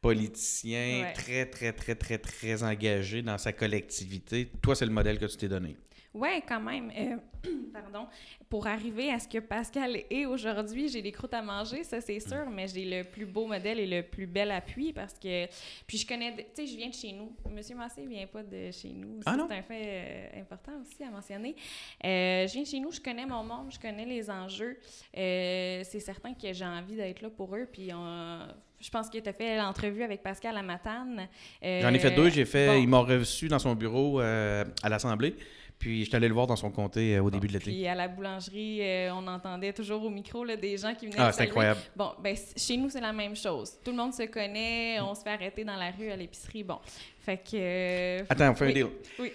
politicien, 0.00 1.12
très, 1.14 1.46
très, 1.46 1.72
très, 1.72 1.94
très, 1.94 2.18
très 2.18 2.62
engagé 2.62 3.22
dans 3.22 3.38
sa 3.38 3.52
collectivité. 3.52 4.50
Toi, 4.62 4.74
c'est 4.74 4.86
le 4.86 4.92
modèle 4.92 5.18
que 5.18 5.26
tu 5.26 5.36
t'es 5.36 5.48
donné. 5.48 5.76
Oui, 6.16 6.28
quand 6.48 6.60
même. 6.60 6.90
Euh, 6.96 7.16
pardon. 7.72 8.06
Pour 8.48 8.66
arriver 8.66 9.12
à 9.12 9.18
ce 9.18 9.28
que 9.28 9.38
Pascal 9.38 9.98
est 10.08 10.24
aujourd'hui, 10.24 10.88
j'ai 10.88 11.02
des 11.02 11.12
croûtes 11.12 11.34
à 11.34 11.42
manger, 11.42 11.84
ça 11.84 12.00
c'est 12.00 12.20
sûr, 12.20 12.48
mais 12.50 12.66
j'ai 12.68 12.86
le 12.86 13.04
plus 13.04 13.26
beau 13.26 13.46
modèle 13.46 13.78
et 13.78 13.86
le 13.86 14.02
plus 14.02 14.26
bel 14.26 14.50
appui 14.50 14.94
parce 14.94 15.12
que. 15.14 15.46
Puis 15.86 15.98
je 15.98 16.06
connais. 16.06 16.34
Tu 16.34 16.44
sais, 16.54 16.66
je 16.66 16.76
viens 16.76 16.88
de 16.88 16.94
chez 16.94 17.12
nous. 17.12 17.36
Monsieur 17.50 17.76
Massé 17.76 18.02
ne 18.02 18.08
vient 18.08 18.26
pas 18.26 18.42
de 18.42 18.70
chez 18.70 18.88
nous. 18.94 19.20
Ah 19.26 19.36
c'est 19.36 19.54
un 19.54 19.62
fait 19.62 19.82
euh, 19.84 20.40
important 20.40 20.72
aussi 20.80 21.04
à 21.04 21.10
mentionner. 21.10 21.54
Euh, 22.02 22.46
je 22.46 22.52
viens 22.54 22.62
de 22.62 22.66
chez 22.66 22.80
nous, 22.80 22.92
je 22.92 23.00
connais 23.00 23.26
mon 23.26 23.44
monde, 23.44 23.70
je 23.70 23.78
connais 23.78 24.06
les 24.06 24.30
enjeux. 24.30 24.78
c'est 25.12 26.00
certain 26.00 26.32
que 26.32 26.50
j'ai 26.50 26.64
envie 26.64 26.96
d'être 26.96 27.20
là 27.20 27.28
pour 27.28 27.54
eux. 27.54 27.68
Puis 27.70 27.90
je 27.90 28.90
pense 28.90 29.10
que 29.10 29.18
tu 29.18 29.28
as 29.28 29.34
fait 29.34 29.58
l'entrevue 29.58 30.02
avec 30.02 30.22
Pascal 30.22 30.56
à 30.56 30.62
Matane. 30.62 31.28
J'en 31.62 31.92
ai 31.92 31.98
fait 31.98 32.12
deux. 32.12 32.30
J'ai 32.30 32.46
fait. 32.46 32.80
Il 32.80 32.88
m'a 32.88 33.00
reçu 33.00 33.48
dans 33.48 33.58
son 33.58 33.74
bureau 33.74 34.20
à 34.20 34.88
l'Assemblée. 34.88 35.36
Puis 35.78 36.00
je 36.04 36.08
suis 36.08 36.16
allé 36.16 36.28
le 36.28 36.34
voir 36.34 36.46
dans 36.46 36.56
son 36.56 36.70
comté 36.70 37.16
euh, 37.16 37.22
au 37.22 37.30
début 37.30 37.48
de 37.48 37.52
l'été. 37.52 37.70
Puis 37.70 37.86
à 37.86 37.94
la 37.94 38.08
boulangerie, 38.08 38.80
euh, 38.82 39.12
on 39.12 39.26
entendait 39.26 39.72
toujours 39.72 40.02
au 40.04 40.10
micro 40.10 40.44
là, 40.44 40.56
des 40.56 40.76
gens 40.78 40.94
qui 40.94 41.06
venaient. 41.06 41.18
Ah, 41.18 41.32
c'est 41.32 41.42
incroyable. 41.42 41.80
Bon, 41.94 42.12
ben 42.22 42.36
chez 42.56 42.76
nous, 42.76 42.88
c'est 42.88 43.00
la 43.00 43.12
même 43.12 43.36
chose. 43.36 43.72
Tout 43.84 43.90
le 43.90 43.96
monde 43.96 44.14
se 44.14 44.24
connaît, 44.24 44.98
on 45.00 45.14
se 45.14 45.22
fait 45.22 45.30
arrêter 45.30 45.64
dans 45.64 45.76
la 45.76 45.90
rue 45.90 46.10
à 46.10 46.16
l'épicerie. 46.16 46.62
Bon. 46.62 46.78
Fait 47.20 47.36
que. 47.36 47.54
Euh, 47.54 48.24
Attends, 48.28 48.50
on 48.50 48.54
fait 48.54 48.70
un 48.70 48.72
deal. 48.72 48.86
Oui. 49.18 49.32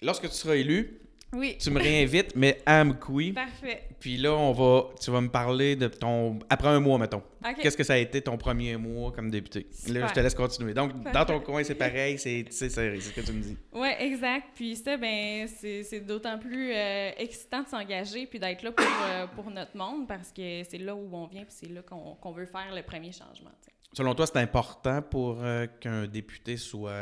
Lorsque 0.00 0.28
tu 0.28 0.34
seras 0.34 0.56
élu, 0.56 1.01
oui. 1.34 1.56
Tu 1.58 1.70
me 1.70 1.80
réinvites, 1.80 2.36
mais 2.36 2.60
à 2.66 2.84
Mkoui. 2.84 3.32
Parfait. 3.32 3.88
Puis 3.98 4.18
là, 4.18 4.34
on 4.34 4.52
va, 4.52 4.90
tu 5.00 5.10
vas 5.10 5.20
me 5.22 5.30
parler 5.30 5.76
de 5.76 5.88
ton. 5.88 6.38
Après 6.50 6.68
un 6.68 6.80
mois, 6.80 6.98
mettons. 6.98 7.22
Qu'est-ce 7.60 7.76
que 7.76 7.84
ça 7.84 7.94
a 7.94 7.96
été 7.96 8.20
ton 8.20 8.36
premier 8.36 8.76
mois 8.76 9.12
comme 9.12 9.30
député? 9.30 9.66
Là, 9.88 10.08
je 10.08 10.12
te 10.12 10.20
laisse 10.20 10.34
continuer. 10.34 10.74
Donc, 10.74 10.92
dans 11.10 11.24
ton 11.24 11.40
coin, 11.40 11.64
c'est 11.64 11.74
pareil, 11.74 12.18
c'est 12.18 12.44
c'est 12.50 12.68
ce 12.68 13.10
que 13.12 13.20
tu 13.22 13.32
me 13.32 13.40
dis. 13.40 13.56
Oui, 13.72 13.88
exact. 13.98 14.48
Puis 14.54 14.76
ça, 14.76 14.96
ben, 14.96 15.48
c'est 15.48 16.00
d'autant 16.00 16.38
plus 16.38 16.72
euh, 16.74 17.10
excitant 17.16 17.62
de 17.62 17.68
s'engager 17.68 18.26
puis 18.26 18.38
d'être 18.38 18.62
là 18.62 18.72
pour, 18.72 18.86
euh, 18.86 19.26
pour, 19.28 19.50
notre 19.50 19.76
monde 19.76 20.06
parce 20.06 20.32
que 20.32 20.62
c'est 20.68 20.78
là 20.78 20.94
où 20.94 21.08
on 21.12 21.26
vient 21.26 21.44
puis 21.44 21.54
c'est 21.54 21.68
là 21.68 21.82
qu'on 21.82 22.32
veut 22.32 22.46
faire 22.46 22.74
le 22.74 22.82
premier 22.82 23.12
changement. 23.12 23.50
Selon 23.94 24.14
toi, 24.14 24.26
c'est 24.26 24.38
important 24.38 25.02
pour 25.02 25.42
euh, 25.42 25.66
qu'un 25.80 26.06
député 26.06 26.56
soit 26.56 26.92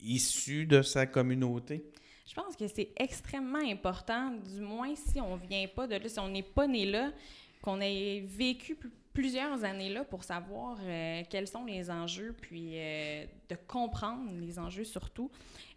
issu 0.00 0.66
de 0.66 0.82
sa 0.82 1.06
communauté? 1.06 1.84
Je 2.26 2.34
pense 2.34 2.56
que 2.56 2.66
c'est 2.66 2.90
extrêmement 2.96 3.58
important, 3.58 4.30
du 4.30 4.60
moins 4.60 4.94
si 4.94 5.20
on 5.20 5.36
vient 5.36 5.66
pas 5.68 5.86
de 5.86 5.96
là, 5.96 6.08
si 6.08 6.18
on 6.18 6.28
n'est 6.28 6.42
pas 6.42 6.66
né 6.66 6.86
là, 6.86 7.12
qu'on 7.60 7.80
ait 7.80 8.20
vécu 8.26 8.76
plusieurs 9.14 9.62
années 9.62 9.90
là 9.90 10.04
pour 10.04 10.24
savoir 10.24 10.76
euh, 10.82 11.22
quels 11.30 11.46
sont 11.46 11.64
les 11.64 11.90
enjeux, 11.90 12.34
puis 12.38 12.72
euh, 12.74 13.24
de 13.48 13.56
comprendre 13.66 14.30
les 14.40 14.58
enjeux 14.58 14.84
surtout. 14.84 15.30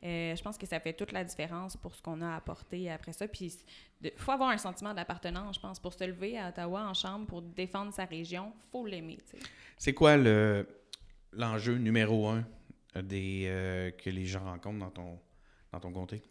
Euh, 0.04 0.36
je 0.36 0.42
pense 0.42 0.58
que 0.58 0.66
ça 0.66 0.80
fait 0.80 0.94
toute 0.94 1.12
la 1.12 1.24
différence 1.24 1.78
pour 1.78 1.96
ce 1.96 2.02
qu'on 2.02 2.22
a 2.22 2.36
apporté 2.36 2.90
après 2.90 3.14
ça. 3.14 3.28
Puis 3.28 3.54
il 4.02 4.12
faut 4.18 4.32
avoir 4.32 4.50
un 4.50 4.58
sentiment 4.58 4.94
d'appartenance, 4.94 5.56
je 5.56 5.62
pense, 5.62 5.80
pour 5.80 5.94
se 5.94 6.04
lever 6.04 6.38
à 6.38 6.50
Ottawa 6.50 6.90
en 6.90 6.94
chambre, 6.94 7.28
pour 7.28 7.42
défendre 7.42 7.94
sa 7.94 8.06
région, 8.06 8.52
faut 8.72 8.86
l'aimer. 8.86 9.20
C'est 9.78 9.94
quoi 9.94 10.18
le 10.18 10.68
l'enjeu 11.34 11.76
numéro 11.76 12.28
un 12.28 12.44
que 12.94 14.10
les 14.10 14.26
gens 14.26 14.44
rencontrent 14.44 14.80
dans 14.80 14.90
ton, 14.90 15.20
dans 15.72 15.80
ton 15.80 15.92
comté? 15.92 16.24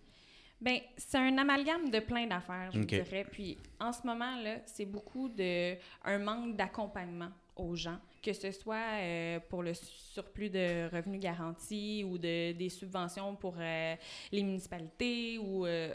Bien, 0.60 0.80
c'est 0.96 1.18
un 1.18 1.36
amalgame 1.36 1.90
de 1.90 2.00
plein 2.00 2.26
d'affaires, 2.26 2.70
je 2.72 2.80
dirais. 2.80 3.26
Puis 3.30 3.58
en 3.78 3.92
ce 3.92 4.06
moment-là, 4.06 4.58
c'est 4.64 4.86
beaucoup 4.86 5.28
de 5.28 5.76
un 6.04 6.18
manque 6.18 6.56
d'accompagnement 6.56 7.30
aux 7.56 7.74
gens, 7.74 7.98
que 8.22 8.32
ce 8.32 8.50
soit 8.52 9.00
euh, 9.00 9.40
pour 9.48 9.62
le 9.62 9.74
surplus 9.74 10.50
de 10.50 10.88
revenus 10.94 11.20
garantis 11.20 12.04
ou 12.04 12.18
de, 12.18 12.52
des 12.52 12.68
subventions 12.68 13.34
pour 13.36 13.54
euh, 13.58 13.94
les 14.32 14.42
municipalités 14.42 15.38
ou 15.38 15.66
euh, 15.66 15.94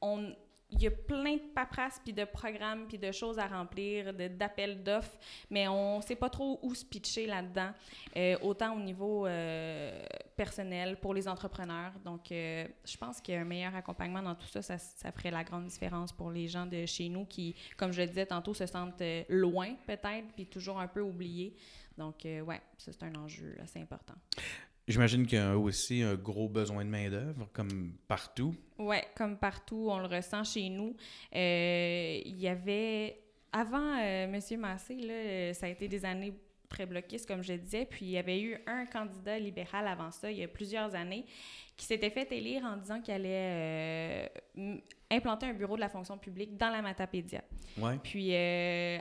on 0.00 0.34
il 0.70 0.82
y 0.82 0.86
a 0.86 0.90
plein 0.90 1.34
de 1.34 1.52
paperasses, 1.54 2.00
puis 2.04 2.12
de 2.12 2.24
programmes, 2.24 2.86
puis 2.86 2.98
de 2.98 3.10
choses 3.10 3.38
à 3.38 3.46
remplir, 3.46 4.12
d'appels 4.12 4.82
d'offres, 4.82 5.16
mais 5.50 5.66
on 5.66 5.98
ne 5.98 6.02
sait 6.02 6.16
pas 6.16 6.28
trop 6.28 6.58
où 6.62 6.74
se 6.74 6.84
pitcher 6.84 7.26
là-dedans, 7.26 7.70
euh, 8.16 8.36
autant 8.42 8.76
au 8.76 8.80
niveau 8.80 9.26
euh, 9.26 10.04
personnel, 10.36 10.98
pour 10.98 11.14
les 11.14 11.26
entrepreneurs. 11.26 11.92
Donc, 12.04 12.30
euh, 12.30 12.66
je 12.84 12.96
pense 12.96 13.20
qu'il 13.20 13.34
y 13.34 13.36
a 13.36 13.40
un 13.40 13.44
meilleur 13.44 13.74
accompagnement 13.74 14.22
dans 14.22 14.34
tout 14.34 14.46
ça, 14.46 14.60
ça, 14.60 14.78
ça, 14.78 15.10
ferait 15.12 15.30
la 15.30 15.44
grande 15.44 15.66
différence 15.66 16.12
pour 16.12 16.30
les 16.30 16.48
gens 16.48 16.66
de 16.66 16.84
chez 16.84 17.08
nous 17.08 17.24
qui, 17.24 17.54
comme 17.76 17.92
je 17.92 18.02
le 18.02 18.08
disais 18.08 18.26
tantôt, 18.26 18.52
se 18.52 18.66
sentent 18.66 19.02
loin 19.28 19.74
peut-être, 19.86 20.28
puis 20.34 20.46
toujours 20.46 20.80
un 20.80 20.88
peu 20.88 21.00
oubliés. 21.00 21.56
Donc, 21.96 22.20
ouais, 22.24 22.60
c'est 22.76 23.02
un 23.02 23.14
enjeu 23.16 23.56
assez 23.60 23.80
important. 23.80 24.14
J'imagine 24.88 25.26
qu'il 25.26 25.38
y 25.38 25.42
a 25.42 25.56
aussi 25.56 26.02
un 26.02 26.14
gros 26.14 26.48
besoin 26.48 26.84
de 26.84 26.90
main-d'œuvre, 26.90 27.48
comme 27.52 27.92
partout. 28.08 28.54
Oui, 28.78 28.96
comme 29.16 29.36
partout, 29.36 29.88
on 29.90 29.98
le 29.98 30.06
ressent 30.06 30.44
chez 30.44 30.68
nous. 30.68 30.96
Euh, 31.34 32.20
il 32.24 32.40
y 32.40 32.48
avait. 32.48 33.20
Avant 33.50 33.96
euh, 33.98 34.24
M. 34.24 34.60
Massé, 34.60 34.94
là, 34.96 35.54
ça 35.54 35.66
a 35.66 35.68
été 35.70 35.88
des 35.88 36.04
années 36.04 36.34
très 36.68 36.86
bloquiste, 36.86 37.26
comme 37.26 37.42
je 37.42 37.54
disais. 37.54 37.86
Puis 37.86 38.06
il 38.06 38.10
y 38.10 38.18
avait 38.18 38.40
eu 38.40 38.58
un 38.66 38.86
candidat 38.86 39.38
libéral 39.38 39.86
avant 39.88 40.10
ça, 40.10 40.30
il 40.30 40.38
y 40.38 40.44
a 40.44 40.48
plusieurs 40.48 40.94
années, 40.94 41.24
qui 41.76 41.86
s'était 41.86 42.10
fait 42.10 42.30
élire 42.32 42.64
en 42.64 42.76
disant 42.76 43.00
qu'il 43.00 43.14
allait 43.14 44.28
euh, 44.56 44.76
implanter 45.10 45.46
un 45.46 45.54
bureau 45.54 45.76
de 45.76 45.80
la 45.80 45.88
fonction 45.88 46.18
publique 46.18 46.56
dans 46.56 46.70
la 46.70 46.82
Matapédia. 46.82 47.42
Ouais. 47.78 47.98
Puis 48.02 48.34
euh, 48.34 48.98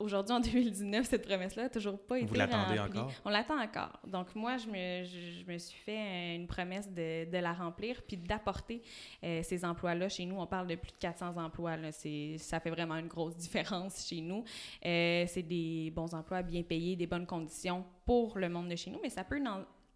aujourd'hui, 0.00 0.34
en 0.34 0.40
2019, 0.40 1.06
cette 1.06 1.26
promesse-là 1.26 1.64
n'a 1.64 1.68
toujours 1.68 1.98
pas 1.98 2.18
été 2.18 2.26
Vous 2.26 2.34
l'attendez 2.34 2.78
encore? 2.78 3.12
On 3.24 3.30
l'attend 3.30 3.60
encore. 3.60 4.00
Donc, 4.06 4.34
moi, 4.34 4.56
je 4.56 4.66
me, 4.66 5.04
je, 5.04 5.40
je 5.40 5.52
me 5.52 5.58
suis 5.58 5.78
fait 5.78 6.34
une 6.34 6.46
promesse 6.46 6.88
de, 6.90 7.30
de 7.30 7.38
la 7.38 7.52
remplir 7.52 8.02
puis 8.06 8.16
d'apporter 8.16 8.82
euh, 9.22 9.42
ces 9.42 9.64
emplois-là 9.64 10.08
chez 10.08 10.24
nous. 10.26 10.40
On 10.40 10.46
parle 10.46 10.66
de 10.66 10.74
plus 10.74 10.92
de 10.92 10.98
400 10.98 11.36
emplois. 11.36 11.76
Là. 11.76 11.90
Ça 11.92 12.60
fait 12.60 12.70
vraiment 12.70 12.96
une 12.96 13.08
grosse 13.08 13.36
différence 13.36 14.06
chez 14.06 14.20
nous. 14.20 14.44
Euh, 14.84 15.24
c'est 15.26 15.42
des 15.42 15.92
bons 15.94 16.14
emplois 16.14 16.42
bien 16.42 16.62
payés, 16.62 16.96
des 16.96 17.06
bonnes 17.06 17.26
conditions 17.26 17.84
pour 18.04 18.38
le 18.38 18.48
monde 18.48 18.68
de 18.68 18.76
chez 18.76 18.90
nous, 18.90 18.98
mais 19.02 19.10
ça 19.10 19.24
peut 19.24 19.38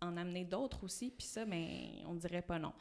en, 0.05 0.15
en 0.15 0.17
amener 0.17 0.45
d'autres 0.45 0.85
aussi, 0.85 1.11
puis 1.11 1.27
ça, 1.27 1.45
ben, 1.45 1.67
on 2.07 2.15
dirait 2.15 2.43
pas 2.43 2.59
non. 2.59 2.73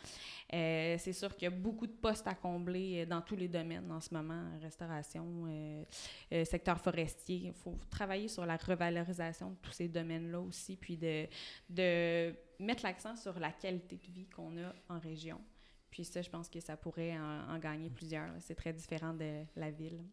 Euh, 0.54 0.96
c'est 1.00 1.14
sûr 1.14 1.36
qu'il 1.36 1.44
y 1.44 1.48
a 1.48 1.56
beaucoup 1.56 1.88
de 1.88 1.94
postes 1.94 2.28
à 2.28 2.36
combler 2.36 3.02
euh, 3.02 3.06
dans 3.06 3.22
tous 3.22 3.36
les 3.36 3.48
domaines 3.48 3.92
en 3.92 4.00
ce 4.00 4.14
moment, 4.14 4.44
restauration, 4.62 5.46
euh, 5.48 6.46
secteur 6.46 6.80
forestier. 6.80 7.48
Il 7.48 7.54
faut 7.54 7.78
travailler 7.90 8.28
sur 8.28 8.46
la 8.46 8.58
revalorisation 8.58 9.52
de 9.52 9.56
tous 9.62 9.72
ces 9.72 9.88
domaines-là 9.88 10.40
aussi, 10.40 10.76
puis 10.78 10.98
de, 10.98 11.28
de 11.70 12.34
mettre 12.60 12.84
l'accent 12.84 13.16
sur 13.16 13.40
la 13.40 13.52
qualité 13.52 13.98
de 13.98 14.12
vie 14.12 14.28
qu'on 14.28 14.58
a 14.58 14.74
en 14.90 15.00
région. 15.00 15.40
Puis 15.90 16.06
ça, 16.06 16.22
je 16.22 16.30
pense 16.30 16.50
que 16.50 16.60
ça 16.60 16.76
pourrait 16.76 17.16
en, 17.20 17.58
gagner 17.60 17.90
plusieurs. 17.90 18.32
C'est 18.40 18.56
très 18.56 18.74
différent 18.74 19.14
de 19.14 19.44
la 19.56 19.70
ville. 19.70 20.04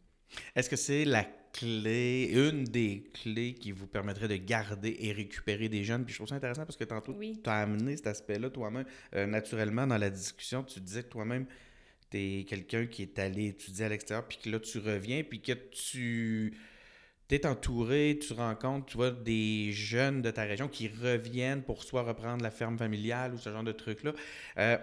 Est-ce 0.55 0.71
que 0.71 0.77
c'est 0.77 1.05
la 1.05 1.25
clé, 1.53 2.31
une 2.33 2.65
des 2.65 3.11
clés 3.13 3.55
qui 3.55 3.73
vous 3.73 3.87
permettrait 3.87 4.29
de 4.29 4.37
garder 4.37 4.97
et 5.01 5.13
récupérer 5.13 5.69
des 5.69 5.83
jeunes? 5.85 6.05
Puis 6.05 6.13
je 6.13 6.19
trouve 6.19 6.29
ça 6.29 6.37
intéressant 6.37 6.65
parce 6.65 6.77
que 6.77 6.85
tantôt, 6.85 7.15
Oui. 7.19 7.41
tu 7.43 7.51
as 7.51 7.55
amené 7.59 7.97
cet 7.97 8.07
aspect-là 8.07 8.51
toi-même. 8.51 8.85
Euh, 9.15 9.27
naturellement, 9.27 9.87
dans 9.87 9.99
la 9.99 10.11
discussion, 10.11 10.63
tu 10.63 10.81
disais 10.81 11.03
que 11.03 11.09
toi-même, 11.09 11.47
tu 12.11 12.19
es 12.19 12.45
quelqu'un 12.45 12.87
qui 12.87 13.03
est 13.03 13.19
allé 13.19 13.49
étudier 13.49 13.87
à 13.87 13.89
l'extérieur, 13.89 14.27
puis 14.27 14.39
que 14.43 14.51
là, 14.51 14.61
tu 14.61 14.79
reviens, 14.79 15.23
puis 15.23 15.41
que 15.41 15.53
tu 15.53 16.57
es 17.31 17.47
entouré, 17.47 18.19
tu 18.21 18.33
rencontres, 18.33 18.87
tu 18.87 18.97
vois, 18.97 19.11
des 19.13 19.73
jeunes 19.73 20.21
de 20.23 20.31
ta 20.31 20.43
région 20.43 20.69
qui 20.69 20.89
reviennent 20.89 21.63
pour 21.63 21.85
soit 21.85 22.03
reprendre 22.03 22.43
la 22.43 22.51
ferme 22.51 22.77
familiale 22.79 23.35
ou 23.35 23.39
ce 23.39 23.51
genre 23.51 23.63
de 23.63 23.73
trucs-là. 23.73 24.13
Euh, 24.59 24.79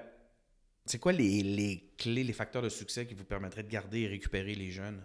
c'est 0.86 1.00
quoi 1.00 1.12
les, 1.12 1.44
les 1.44 1.92
clés, 1.98 2.24
les 2.24 2.32
facteurs 2.34 2.62
de 2.62 2.70
succès 2.70 3.06
qui 3.06 3.14
vous 3.14 3.26
permettraient 3.26 3.64
de 3.64 3.70
garder 3.70 4.02
et 4.02 4.08
récupérer 4.08 4.56
les 4.56 4.72
jeunes? 4.72 5.02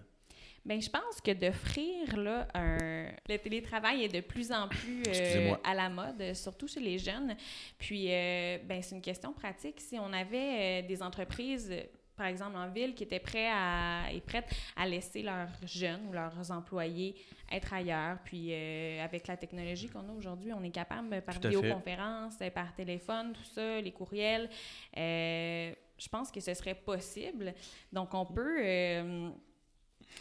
Bien, 0.64 0.79
je 0.79 0.88
pense 0.88 1.20
que 1.20 1.33
d'offrir 1.33 2.16
là, 2.16 2.46
un... 2.55 3.09
le 3.29 3.37
télétravail 3.37 4.05
est 4.05 4.09
de 4.14 4.20
plus 4.20 4.53
en 4.53 4.68
plus 4.68 5.03
euh, 5.09 5.55
à 5.64 5.75
la 5.75 5.88
mode, 5.88 6.35
surtout 6.35 6.68
chez 6.68 6.79
les 6.79 6.98
jeunes. 6.98 7.37
Puis, 7.79 8.07
euh, 8.09 8.59
ben, 8.64 8.81
c'est 8.81 8.94
une 8.94 9.03
question 9.03 9.33
pratique. 9.33 9.81
Si 9.81 9.98
on 9.98 10.12
avait 10.12 10.83
euh, 10.85 10.87
des 10.87 11.03
entreprises, 11.03 11.75
par 12.16 12.27
exemple 12.27 12.57
en 12.57 12.68
ville, 12.68 12.94
qui 12.94 13.03
étaient 13.03 13.18
prêts 13.18 13.48
à, 13.51 14.05
et 14.12 14.20
prêtes 14.20 14.48
à 14.77 14.87
laisser 14.87 15.22
leurs 15.22 15.48
jeunes 15.66 16.07
ou 16.09 16.12
leurs 16.12 16.53
employés 16.53 17.16
être 17.51 17.72
ailleurs, 17.75 18.18
puis 18.25 18.51
euh, 18.53 19.05
avec 19.05 19.27
la 19.27 19.37
technologie 19.37 19.88
qu'on 19.88 20.09
a 20.09 20.12
aujourd'hui, 20.12 20.53
on 20.53 20.62
est 20.62 20.70
capable 20.70 21.22
par 21.22 21.35
fait. 21.35 21.48
vidéoconférence, 21.48 22.37
par 22.55 22.72
téléphone, 22.77 23.33
tout 23.33 23.44
ça, 23.53 23.81
les 23.81 23.90
courriels. 23.90 24.48
euh, 24.96 25.72
je 25.98 26.09
pense 26.09 26.31
que 26.31 26.38
ce 26.40 26.55
serait 26.55 26.77
possible. 26.77 27.53
Donc, 27.92 28.14
on 28.14 28.27
peut... 28.27 28.61
euh, 28.64 29.29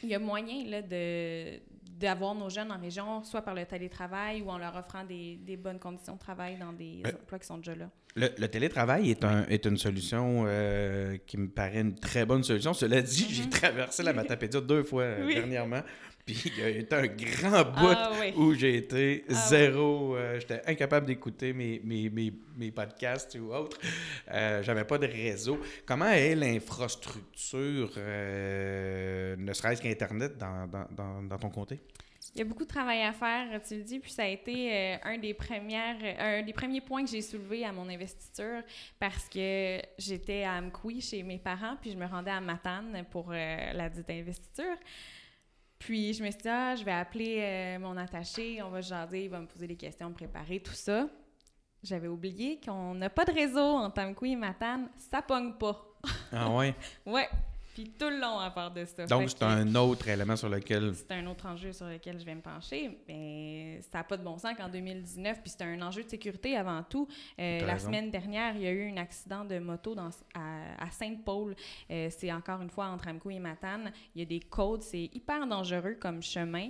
il 0.04 0.10
y 0.10 0.16
a 0.16 0.20
moyen 0.20 0.66
là, 0.70 0.82
de, 0.82 1.60
d'avoir 2.00 2.34
nos 2.36 2.50
jeunes 2.50 2.72
en 2.72 2.80
région, 2.80 3.24
soit 3.24 3.42
par 3.42 3.54
le 3.54 3.66
télétravail 3.66 4.42
ou 4.42 4.50
en 4.50 4.58
leur 4.58 4.76
offrant 4.76 5.04
des, 5.04 5.38
des 5.38 5.58
bonnes 5.58 5.80
conditions 5.80 6.14
de 6.16 6.20
travail 6.20 6.58
dans 6.58 6.74
des 6.74 7.02
Euh, 7.06 7.12
emplois 7.22 7.40
qui 7.40 7.48
sont 7.48 7.58
déjà 7.58 7.76
là. 7.76 7.90
Le, 8.16 8.28
le 8.38 8.48
télétravail 8.50 9.10
est, 9.12 9.24
un, 9.24 9.46
est 9.48 9.66
une 9.66 9.78
solution 9.78 10.44
euh, 10.46 11.16
qui 11.26 11.38
me 11.38 11.48
paraît 11.48 11.80
une 11.82 11.96
très 11.96 12.26
bonne 12.26 12.44
solution. 12.44 12.74
Cela 12.74 13.02
dit, 13.02 13.28
j'ai 13.30 13.50
traversé 13.50 14.04
la 14.04 14.12
Matapédia 14.12 14.60
deux 14.60 14.84
fois 14.84 15.04
euh. 15.04 15.26
Oui. 15.26 15.36
dernièrement. 15.36 15.82
Puis 16.26 16.42
il 16.46 16.60
y 16.60 16.62
a 16.64 16.70
été 16.70 16.96
un 16.96 17.08
grand 17.08 17.64
bout 17.64 17.96
Ah 17.96 18.12
oui. 18.20 18.34
où 18.38 18.54
j'ai 18.54 18.76
été 18.78 19.26
Ah 19.30 19.34
zéro. 19.50 20.16
euh, 20.16 20.40
J'étais 20.40 20.62
incapable 20.68 21.06
d'écouter 21.08 21.54
mes, 21.54 21.82
mes, 21.84 22.10
mes, 22.10 22.32
mes 22.58 22.72
podcasts 22.72 23.36
ou 23.42 23.54
autres. 23.54 23.80
Euh, 24.32 24.62
J'avais 24.64 24.86
pas 24.86 24.98
de 24.98 25.08
réseau. 25.08 25.60
Comment 25.86 26.10
est 26.12 26.36
l'infrastructure, 26.36 27.92
euh, 27.98 29.36
ne 29.38 29.54
serait-ce 29.54 29.82
qu'Internet, 29.82 30.38
dans, 30.38 30.68
dans, 30.68 30.88
dans, 30.92 31.24
dans 31.24 31.38
ton 31.38 31.50
comté? 31.50 31.80
Il 32.34 32.38
y 32.40 32.42
a 32.44 32.46
beaucoup 32.46 32.64
de 32.64 32.70
travail 32.70 33.02
à 33.04 33.12
faire, 33.12 33.62
tu 33.62 33.76
le 33.76 33.84
dis, 33.84 34.00
puis 34.00 34.10
ça 34.10 34.24
a 34.24 34.28
été 34.28 34.74
euh, 34.74 34.96
un, 35.04 35.18
des 35.18 35.34
premières, 35.34 35.98
euh, 36.02 36.40
un 36.40 36.44
des 36.44 36.54
premiers 36.54 36.80
points 36.80 37.04
que 37.04 37.10
j'ai 37.12 37.22
soulevé 37.22 37.66
à 37.66 37.74
mon 37.74 37.90
investiture 37.90 38.62
parce 38.98 39.28
que 39.28 39.82
j'étais 39.98 40.44
à 40.44 40.54
Amqui 40.54 41.02
chez 41.02 41.24
mes 41.24 41.40
parents, 41.40 41.76
puis 41.82 41.92
je 41.92 41.98
me 41.98 42.06
rendais 42.06 42.32
à 42.32 42.40
Matane 42.40 43.04
pour 43.12 43.32
euh, 43.34 43.74
la 43.74 43.90
dite 43.90 44.10
investiture. 44.10 44.78
Puis 45.82 46.14
je 46.14 46.24
me 46.24 46.30
suis 46.30 46.42
dit, 46.42 46.48
ah, 46.48 46.76
je 46.76 46.84
vais 46.84 46.92
appeler 46.92 47.40
euh, 47.40 47.80
mon 47.80 47.98
attaché, 47.98 48.62
on 48.62 48.70
va 48.70 48.82
jaser, 48.82 49.24
il 49.24 49.30
va 49.32 49.40
me 49.40 49.48
poser 49.48 49.66
des 49.66 49.76
questions, 49.76 50.10
me 50.10 50.14
préparer, 50.14 50.60
tout 50.60 50.76
ça. 50.76 51.08
J'avais 51.82 52.08
oublié 52.08 52.60
qu'on 52.64 52.94
n'a 52.94 53.10
pas 53.10 53.26
de 53.26 53.32
réseau 53.32 53.60
entre 53.60 54.00
Amqui 54.00 54.34
et 54.34 54.36
Matane, 54.36 54.90
ça 54.96 55.24
pogne 55.24 55.54
pas. 55.54 55.84
Ah 56.32 56.52
ouais? 56.52 56.76
Ouais, 57.08 57.28
puis 57.74 57.92
tout 57.98 58.10
le 58.10 58.20
long 58.20 58.40
à 58.40 58.50
part 58.52 58.72
de 58.72 58.86
ça. 58.86 59.06
Donc 59.06 59.30
c'est 59.30 59.44
un 59.44 59.76
autre 59.76 60.08
élément 60.08 60.36
sur 60.36 60.50
lequel... 60.50 60.94
c'est 60.96 61.12
un 61.12 61.26
autre 61.28 61.46
enjeu 61.46 61.72
sur 61.74 61.86
lequel 61.88 62.20
je 62.20 62.26
vais 62.26 62.36
me 62.36 62.42
pencher, 62.42 62.98
mais 63.08 63.82
ça 63.92 64.00
n'a 64.00 64.04
pas 64.04 64.18
de 64.18 64.24
bon 64.24 64.38
sens 64.38 64.56
qu'en 64.58 64.70
2019, 64.70 65.42
puis 65.42 65.52
c'est 65.52 65.64
un 65.64 65.82
enjeu 65.82 66.04
de 66.04 66.10
sécurité 66.10 66.56
avant 66.58 66.84
tout. 66.84 67.08
Euh, 67.40 67.62
la 67.66 67.74
raison. 67.74 67.88
semaine 67.88 68.12
dernière, 68.12 68.56
il 68.56 68.62
y 68.64 68.68
a 68.68 68.72
eu 68.72 68.92
un 68.92 68.98
accident 68.98 69.46
de 69.46 69.60
moto 69.60 69.96
dans, 69.96 70.10
à, 70.34 70.84
à 70.84 70.92
Sainte-Paul. 70.92 71.56
Euh, 71.90 72.10
c'est 72.10 72.32
encore 72.32 72.62
une 72.62 72.70
fois 72.70 72.88
entre 72.88 73.08
Amco 73.08 73.30
et 73.30 73.40
Matane. 73.40 73.92
Il 74.16 74.20
y 74.20 74.22
a 74.24 74.26
des 74.26 74.40
côtes, 74.40 74.84
c'est 74.84 75.10
hyper 75.14 75.48
dangereux 75.48 75.98
comme 76.00 76.22
chemin. 76.22 76.70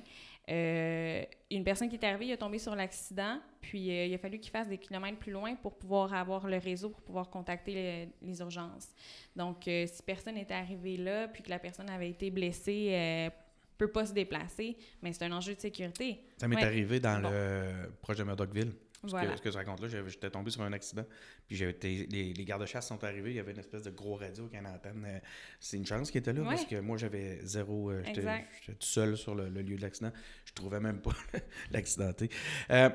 Euh, 0.52 1.24
une 1.50 1.64
personne 1.64 1.88
qui 1.88 1.96
est 1.96 2.04
arrivée, 2.06 2.28
il 2.28 2.32
a 2.34 2.38
tombé 2.38 2.60
sur 2.60 2.76
l'accident, 2.76 3.40
puis 3.62 3.90
euh, 3.90 4.06
il 4.08 4.14
a 4.14 4.18
fallu 4.18 4.38
qu'il 4.40 4.52
fasse 4.52 4.68
des 4.68 4.78
kilomètres 4.78 5.18
plus 5.18 5.32
loin 5.32 5.56
pour 5.56 5.78
pouvoir 5.78 6.14
avoir 6.14 6.46
le 6.48 6.58
réseau, 6.58 6.90
pour 6.90 7.02
pouvoir 7.02 7.30
contacter 7.30 7.74
les, 7.74 8.10
les 8.22 8.40
urgences. 8.40 8.90
Donc, 9.36 9.68
euh, 9.68 9.86
si 9.88 10.04
personne 10.04 10.36
n'était 10.36 10.54
arrivé 10.54 10.98
là, 10.98 11.28
puis 11.30 11.42
que 11.42 11.50
la 11.50 11.60
personne 11.60 11.90
avait 11.90 12.10
été 12.10 12.30
blessée, 12.32 13.30
peut 13.78 13.88
pas 13.92 14.06
se 14.06 14.14
déplacer, 14.14 14.78
mais 15.02 15.12
c'est 15.12 15.24
un 15.26 15.32
enjeu 15.32 15.56
de 15.56 15.60
sécurité. 15.60 16.20
Ça 16.38 16.48
m'est 16.48 16.56
Ouais. 16.58 16.64
arrivé 16.64 17.00
dans 17.00 17.20
Bon. 17.20 17.30
le 17.32 17.90
proche 18.02 18.18
de 18.18 18.24
Murdochville. 18.24 18.74
Ce, 19.04 19.10
Voilà. 19.10 19.32
que, 19.32 19.38
ce 19.38 19.42
que 19.42 19.52
je 19.52 19.58
raconte 19.58 19.82
là, 19.82 19.88
j'étais 20.08 20.30
tombé 20.30 20.52
sur 20.52 20.62
un 20.62 20.74
accident. 20.74 21.06
Puis 21.48 21.58
les, 21.58 22.34
les 22.34 22.46
gardes-chasse 22.46 22.88
sont 22.88 23.04
arrivés. 23.04 23.32
Il 23.32 23.36
y 23.36 23.40
avait 23.40 23.52
une 23.54 23.60
espèce 23.60 23.84
de 23.84 23.90
gros 23.90 24.16
radio 24.16 24.48
qui 24.48 24.58
une 24.58 24.68
antenne. 24.68 25.04
Euh, 25.08 25.20
C'est 25.60 25.78
une 25.78 25.86
chance 25.86 26.12
qu'il 26.12 26.20
était 26.20 26.34
là 26.34 26.42
Ouais. 26.42 26.50
parce 26.50 26.66
que 26.66 26.80
moi, 26.80 26.98
j'avais 26.98 27.40
zéro. 27.44 27.90
euh, 27.92 28.04
J'étais 28.06 28.44
tout 28.68 28.76
seul 28.80 29.18
sur 29.18 29.34
le, 29.34 29.50
le 29.50 29.62
lieu 29.64 29.76
de 29.78 29.82
l'accident. 29.82 30.12
Je 30.46 30.54
trouvais 30.54 30.80
même 30.80 31.02
pas 31.02 31.16
l'accidenté. 31.72 32.30
Euh, 32.70 32.90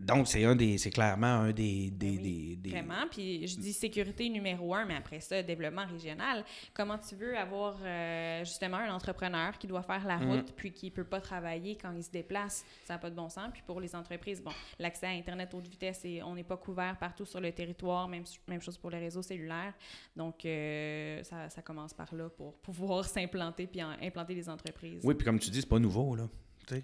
donc, 0.00 0.26
c'est 0.26 0.42
un 0.44 0.56
des, 0.56 0.78
c'est 0.78 0.90
clairement 0.90 1.26
un 1.26 1.52
des, 1.52 1.90
des, 1.90 2.16
Ben 2.16 2.18
oui, 2.22 2.56
des- 2.56 2.56
des- 2.56 2.70
Vraiment. 2.70 3.06
Puis 3.10 3.46
je 3.46 3.56
dis 3.58 3.72
sécurité 3.74 4.28
numéro 4.30 4.74
un, 4.74 4.86
mais 4.86 4.96
après 4.96 5.20
ça, 5.20 5.42
développement 5.42 5.84
régional. 5.86 6.44
Comment 6.72 6.96
tu 6.96 7.14
veux 7.14 7.36
avoir 7.36 7.76
euh, 7.82 8.42
justement 8.44 8.78
un 8.78 8.90
entrepreneur 8.94 9.56
qui 9.58 9.66
doit 9.66 9.82
faire 9.82 10.06
la 10.06 10.16
Mhm. 10.16 10.30
route 10.30 10.52
puis 10.56 10.72
qui 10.72 10.90
peut 10.90 11.04
pas 11.04 11.20
travailler 11.20 11.76
quand 11.76 11.92
il 11.92 12.02
se 12.02 12.10
déplace? 12.10 12.64
Ça 12.84 12.94
n'a 12.94 12.98
pas 12.98 13.10
de 13.10 13.14
bon 13.16 13.28
sens. 13.28 13.50
Puis 13.52 13.62
pour 13.66 13.80
les 13.80 13.94
entreprises, 13.94 14.42
bon, 14.42 14.52
l'accès 14.78 15.06
à 15.06 15.10
Internet 15.10 15.52
haute 15.52 15.68
vitesse, 15.68 16.00
et 16.04 16.22
on 16.22 16.34
n'est 16.34 16.44
pas 16.44 16.56
couvert 16.56 16.96
partout 16.98 17.26
sur 17.26 17.40
le 17.40 17.52
territoire, 17.52 18.08
même, 18.08 18.24
même 18.48 18.60
chose 18.62 18.78
pour 18.78 18.90
les 18.90 18.98
réseaux 18.98 19.22
cellulaires. 19.22 19.74
Donc, 20.16 20.44
euh, 20.46 21.22
ça, 21.22 21.50
ça 21.50 21.60
commence 21.60 21.92
par 21.92 22.14
là 22.14 22.30
pour 22.30 22.54
pouvoir 22.60 23.04
s'implanter 23.08 23.66
puis 23.66 23.82
en- 23.82 23.96
implanter 24.00 24.34
des 24.34 24.48
entreprises. 24.48 25.02
Oui, 25.04 25.14
puis 25.14 25.24
comme 25.26 25.38
tu 25.38 25.50
dis, 25.50 25.60
c'est 25.60 25.68
pas 25.68 25.78
nouveau, 25.78 26.16
là. 26.16 26.28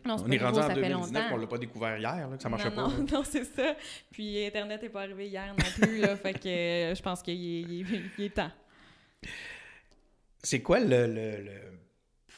Non, 0.05 0.17
c'est 0.19 0.25
on 0.25 0.29
pas 0.29 0.35
est 0.35 0.39
rendu 0.39 0.59
en 0.59 0.63
ça 0.63 0.69
fait 0.75 0.75
2019, 0.83 1.23
longtemps. 1.23 1.35
on 1.35 1.39
l'a 1.39 1.47
pas 1.47 1.59
découvert 1.59 1.99
hier, 1.99 2.29
là, 2.29 2.37
que 2.37 2.43
ça 2.43 2.49
marchait 2.49 2.71
non, 2.71 2.77
pas. 2.77 2.89
Non, 2.89 2.99
là. 2.99 3.05
non, 3.13 3.25
c'est 3.25 3.45
ça. 3.45 3.77
Puis 4.11 4.45
Internet 4.47 4.83
n'est 4.83 4.89
pas 4.89 5.03
arrivé 5.03 5.29
hier 5.29 5.55
non 5.59 5.65
plus, 5.87 5.99
là. 5.99 6.17
fait 6.17 6.35
que 6.35 6.49
euh, 6.49 6.95
je 6.95 7.03
pense 7.03 7.23
qu'il 7.23 7.35
est, 7.35 7.85
il 8.19 8.25
est- 8.25 8.31
temps. 8.31 8.51
C'est 10.43 10.61
quoi 10.63 10.81
le, 10.81 11.07
le- 11.07 11.43
le 11.45 11.61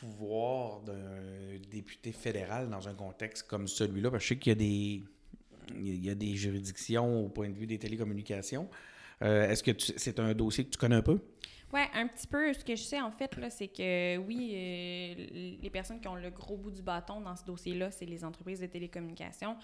pouvoir 0.01 0.81
d'un 0.83 1.59
député 1.71 2.13
fédéral 2.13 2.69
dans 2.69 2.87
un 2.89 2.95
contexte 2.95 3.45
comme 3.49 3.67
celui-là? 3.69 4.11
Parce 4.11 4.23
que 4.23 4.29
je 4.29 4.35
sais 4.35 4.39
qu'il 4.39 4.51
y 4.51 4.53
a 4.53 4.57
des, 4.57 5.03
il 5.81 6.05
y 6.05 6.11
a 6.11 6.15
des 6.15 6.35
juridictions 6.37 7.25
au 7.25 7.29
point 7.29 7.49
de 7.49 7.55
vue 7.55 7.67
des 7.67 7.79
télécommunications. 7.79 8.69
Euh, 9.23 9.49
Est-ce 9.49 9.63
que 9.63 9.71
c'est 9.79 10.19
un 10.19 10.35
dossier 10.35 10.65
que 10.65 10.71
tu 10.71 10.79
connais 10.79 10.97
un 10.97 11.03
peu? 11.03 11.19
Ouais, 11.73 11.87
un 11.95 12.07
petit 12.07 12.27
peu. 12.27 12.53
Ce 12.53 12.65
que 12.65 12.77
je 12.77 12.83
sais, 12.83 13.01
en 13.01 13.11
fait, 13.11 13.37
là, 13.37 13.49
c'est 13.51 13.69
que 13.69 14.19
oui, 14.19 14.53
euh, 14.55 15.15
les 15.17 15.54
personnes 15.75 16.01
qui 16.01 16.09
ont 16.09 16.15
le 16.15 16.31
gros 16.31 16.57
bout 16.57 16.71
du 16.71 16.83
bâton 16.83 17.21
dans 17.21 17.35
ce 17.35 17.45
dossier-là, 17.45 17.91
c'est 17.91 18.07
les 18.07 18.25
entreprises 18.25 18.61
de 18.61 18.67
télécommunications. 18.67 19.57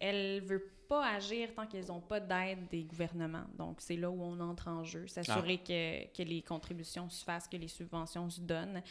Elle 0.00 0.40
veut 0.40 0.72
pas 0.90 1.06
agir 1.06 1.54
tant 1.54 1.66
qu'elles 1.66 1.86
n'ont 1.86 2.00
pas 2.00 2.18
d'aide 2.18 2.66
des 2.68 2.82
gouvernements. 2.82 3.44
Donc, 3.56 3.76
c'est 3.80 3.94
là 3.94 4.10
où 4.10 4.20
on 4.20 4.40
entre 4.40 4.66
en 4.66 4.82
jeu. 4.82 5.06
S'assurer 5.06 5.58
que, 5.58 6.06
que, 6.12 6.24
les 6.24 6.42
contributions 6.42 7.08
se 7.08 7.22
fassent, 7.22 7.46
que 7.46 7.56
les 7.56 7.68
subventions 7.68 8.28
se 8.28 8.40
donnent. 8.40 8.82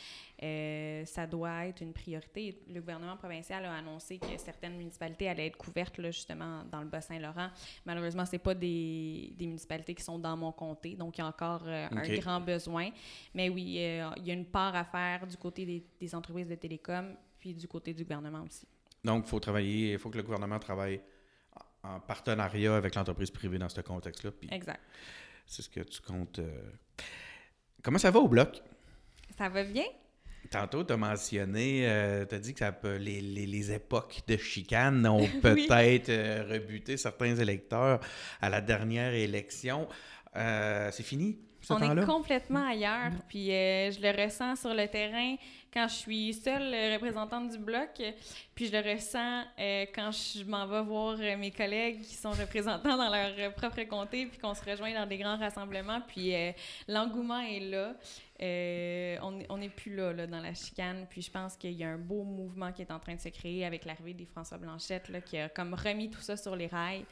Euh, 0.42 1.04
ça 1.04 1.28
doit 1.28 1.66
être 1.66 1.82
une 1.82 1.92
priorité. 1.92 2.64
Le 2.70 2.80
gouvernement 2.80 3.18
provincial 3.18 3.66
a 3.66 3.76
annoncé 3.76 4.18
que 4.18 4.38
certaines 4.38 4.78
municipalités 4.78 5.28
allaient 5.28 5.48
être 5.48 5.58
couvertes, 5.58 5.98
là, 5.98 6.10
justement, 6.10 6.64
dans 6.72 6.80
le 6.80 6.88
Bas-Saint-Laurent. 6.88 7.50
Malheureusement, 7.86 8.26
ce 8.26 8.38
pas 8.38 8.56
des, 8.56 9.34
des, 9.36 9.48
municipalités 9.48 9.94
qui 9.94 10.04
sont 10.04 10.20
dans 10.20 10.38
mon 10.38 10.54
comté. 10.54 10.96
Donc, 10.96 11.18
il 11.18 11.22
y 11.22 11.24
a 11.26 11.28
encore 11.28 11.64
euh, 11.66 11.90
un 11.92 12.16
grand 12.16 12.40
besoin. 12.40 12.92
Mais 13.34 13.50
oui, 13.50 13.76
euh, 13.78 14.10
il 14.16 14.26
y 14.26 14.32
a 14.32 14.36
une 14.36 14.46
part 14.46 14.74
à 14.74 14.86
faire 14.86 15.28
du 15.28 15.36
côté 15.36 15.66
des, 15.66 15.84
des 16.00 16.16
entreprises 16.16 16.48
de 16.48 16.56
télécom, 16.56 17.14
puis 17.38 17.54
du 17.54 17.68
côté 17.68 17.94
du 17.94 18.04
gouvernement 18.04 18.44
aussi. 18.44 18.66
Donc, 19.04 19.26
il 19.26 19.30
faut 19.30 19.40
travailler, 19.40 19.94
il 19.94 20.00
faut 20.00 20.10
que 20.10 20.18
le 20.18 20.24
gouvernement 20.24 20.60
travaille 20.60 21.02
en 21.84 22.00
partenariat 22.00 22.76
avec 22.76 22.96
l'entreprise 22.96 23.32
privée 23.32 23.58
dans 23.58 23.70
ce 23.70 23.82
contexte-là. 23.82 24.32
Exact. 24.52 24.82
C'est 25.46 25.62
ce 25.62 25.70
que 25.70 25.82
tu 25.82 26.02
comptes. 26.02 26.40
Euh. 26.40 26.72
Comment 27.82 27.98
ça 27.98 28.12
va 28.12 28.20
au 28.20 28.28
bloc? 28.28 28.62
Ça 29.38 29.50
va 29.50 29.64
bien. 29.64 29.86
Tantôt, 30.52 30.84
tu 30.84 30.94
as 30.94 30.98
mentionné, 30.98 31.88
euh, 31.88 32.26
tu 32.26 32.36
as 32.36 32.40
dit 32.40 32.54
que 32.54 32.60
ça 32.60 32.72
peut, 32.72 32.96
les, 32.96 33.22
les, 33.22 33.72
époques 33.72 34.22
de 34.28 34.38
chicane 34.38 35.06
ont 35.08 35.28
peut-être 35.42 36.10
euh, 36.10 36.46
rebuté 36.50 36.98
certains 36.98 37.36
électeurs 37.36 38.00
à 38.42 38.50
la 38.50 38.62
dernière 38.62 39.14
élection. 39.14 39.88
c'est 40.34 41.04
fini? 41.04 41.40
On 41.70 41.98
est 41.98 42.06
complètement 42.06 42.66
ailleurs, 42.66 43.12
puis 43.28 43.48
je 43.48 44.02
le 44.02 44.24
ressens 44.24 44.56
sur 44.56 44.74
le 44.74 44.88
terrain 44.88 45.36
quand 45.74 45.88
je 45.88 45.96
suis 45.96 46.34
seule 46.34 46.94
représentante 46.94 47.50
du 47.50 47.58
bloc, 47.58 48.02
puis 48.56 48.68
je 48.68 48.72
le 48.72 48.94
ressens 48.94 49.44
euh, 49.60 49.86
quand 49.94 50.12
je 50.12 50.44
m'en 50.44 50.66
vais 50.66 50.82
voir 50.82 51.18
euh, 51.20 51.38
mes 51.38 51.52
collègues 51.52 52.02
qui 52.02 52.16
sont 52.16 52.32
représentants 52.32 52.98
dans 52.98 53.10
leur 53.10 53.54
propre 53.54 53.82
comté, 53.84 54.26
puis 54.26 54.40
qu'on 54.40 54.54
se 54.54 54.64
rejoint 54.64 54.94
dans 54.94 55.06
des 55.06 55.18
grands 55.18 55.38
rassemblements, 55.38 56.02
puis 56.08 56.36
euh, 56.36 56.52
l'engouement 56.88 57.40
est 57.40 57.60
là. 57.60 57.94
On 58.42 59.58
n'est 59.58 59.70
plus 59.70 59.96
là, 59.96 60.14
là, 60.14 60.28
dans 60.28 60.40
la 60.40 60.54
chicane. 60.54 61.06
Puis 61.10 61.22
je 61.22 61.32
pense 61.32 61.56
qu'il 61.56 61.74
y 61.74 61.84
a 61.84 61.90
un 61.90 61.98
beau 61.98 62.24
mouvement 62.24 62.72
qui 62.72 62.82
est 62.82 62.92
en 62.92 63.00
train 63.00 63.16
de 63.16 63.20
se 63.20 63.30
créer 63.30 63.66
avec 63.66 63.86
l'arrivée 63.86 64.14
des 64.14 64.26
François 64.26 64.58
Blanchette, 64.58 65.10
là, 65.10 65.22
qui 65.22 65.38
a 65.38 65.50
comme 65.50 65.74
remis 65.74 66.10
tout 66.10 66.22
ça 66.22 66.38
sur 66.38 66.56
les 66.56 66.68
rails. 66.68 67.06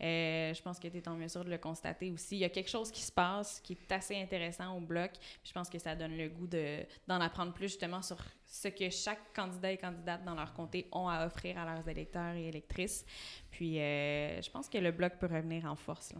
je 0.00 0.62
pense 0.62 0.78
que 0.78 0.88
tu 0.88 0.98
es 0.98 1.08
en 1.08 1.16
mesure 1.16 1.44
de 1.44 1.50
le 1.50 1.58
constater 1.58 2.10
aussi. 2.10 2.36
Il 2.36 2.40
y 2.40 2.44
a 2.44 2.50
quelque 2.50 2.70
chose 2.70 2.90
qui 2.90 3.02
se 3.02 3.12
passe 3.12 3.60
qui 3.60 3.74
est 3.74 3.92
assez 3.92 4.20
intéressant 4.20 4.76
au 4.76 4.80
bloc. 4.80 5.10
je 5.44 5.52
pense 5.52 5.68
que 5.68 5.78
ça 5.78 5.94
donne 5.94 6.16
le 6.16 6.28
goût 6.28 6.46
d'en 6.46 7.20
apprendre 7.20 7.52
plus 7.52 7.68
justement 7.68 8.02
sur 8.02 8.18
ce 8.54 8.68
que 8.68 8.88
chaque 8.88 9.34
candidat 9.34 9.72
et 9.72 9.76
candidate 9.76 10.24
dans 10.24 10.36
leur 10.36 10.54
comté 10.54 10.86
ont 10.92 11.08
à 11.08 11.26
offrir 11.26 11.58
à 11.58 11.64
leurs 11.64 11.88
électeurs 11.88 12.36
et 12.36 12.46
électrices. 12.46 13.04
Puis, 13.50 13.80
euh, 13.80 14.40
je 14.40 14.48
pense 14.48 14.68
que 14.68 14.78
le 14.78 14.92
Bloc 14.92 15.14
peut 15.18 15.26
revenir 15.26 15.64
en 15.64 15.74
force. 15.74 16.12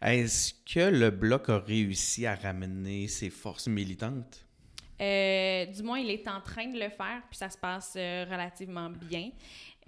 Est-ce 0.00 0.54
que 0.64 0.88
le 0.88 1.10
Bloc 1.10 1.48
a 1.48 1.58
réussi 1.58 2.24
à 2.24 2.36
ramener 2.36 3.08
ses 3.08 3.30
forces 3.30 3.66
militantes? 3.66 4.46
Euh, 5.00 5.66
du 5.66 5.82
moins, 5.82 5.98
il 5.98 6.10
est 6.10 6.28
en 6.28 6.40
train 6.40 6.68
de 6.68 6.78
le 6.78 6.88
faire, 6.88 7.22
puis 7.28 7.36
ça 7.36 7.50
se 7.50 7.58
passe 7.58 7.94
euh, 7.96 8.24
relativement 8.30 8.88
bien. 8.88 9.30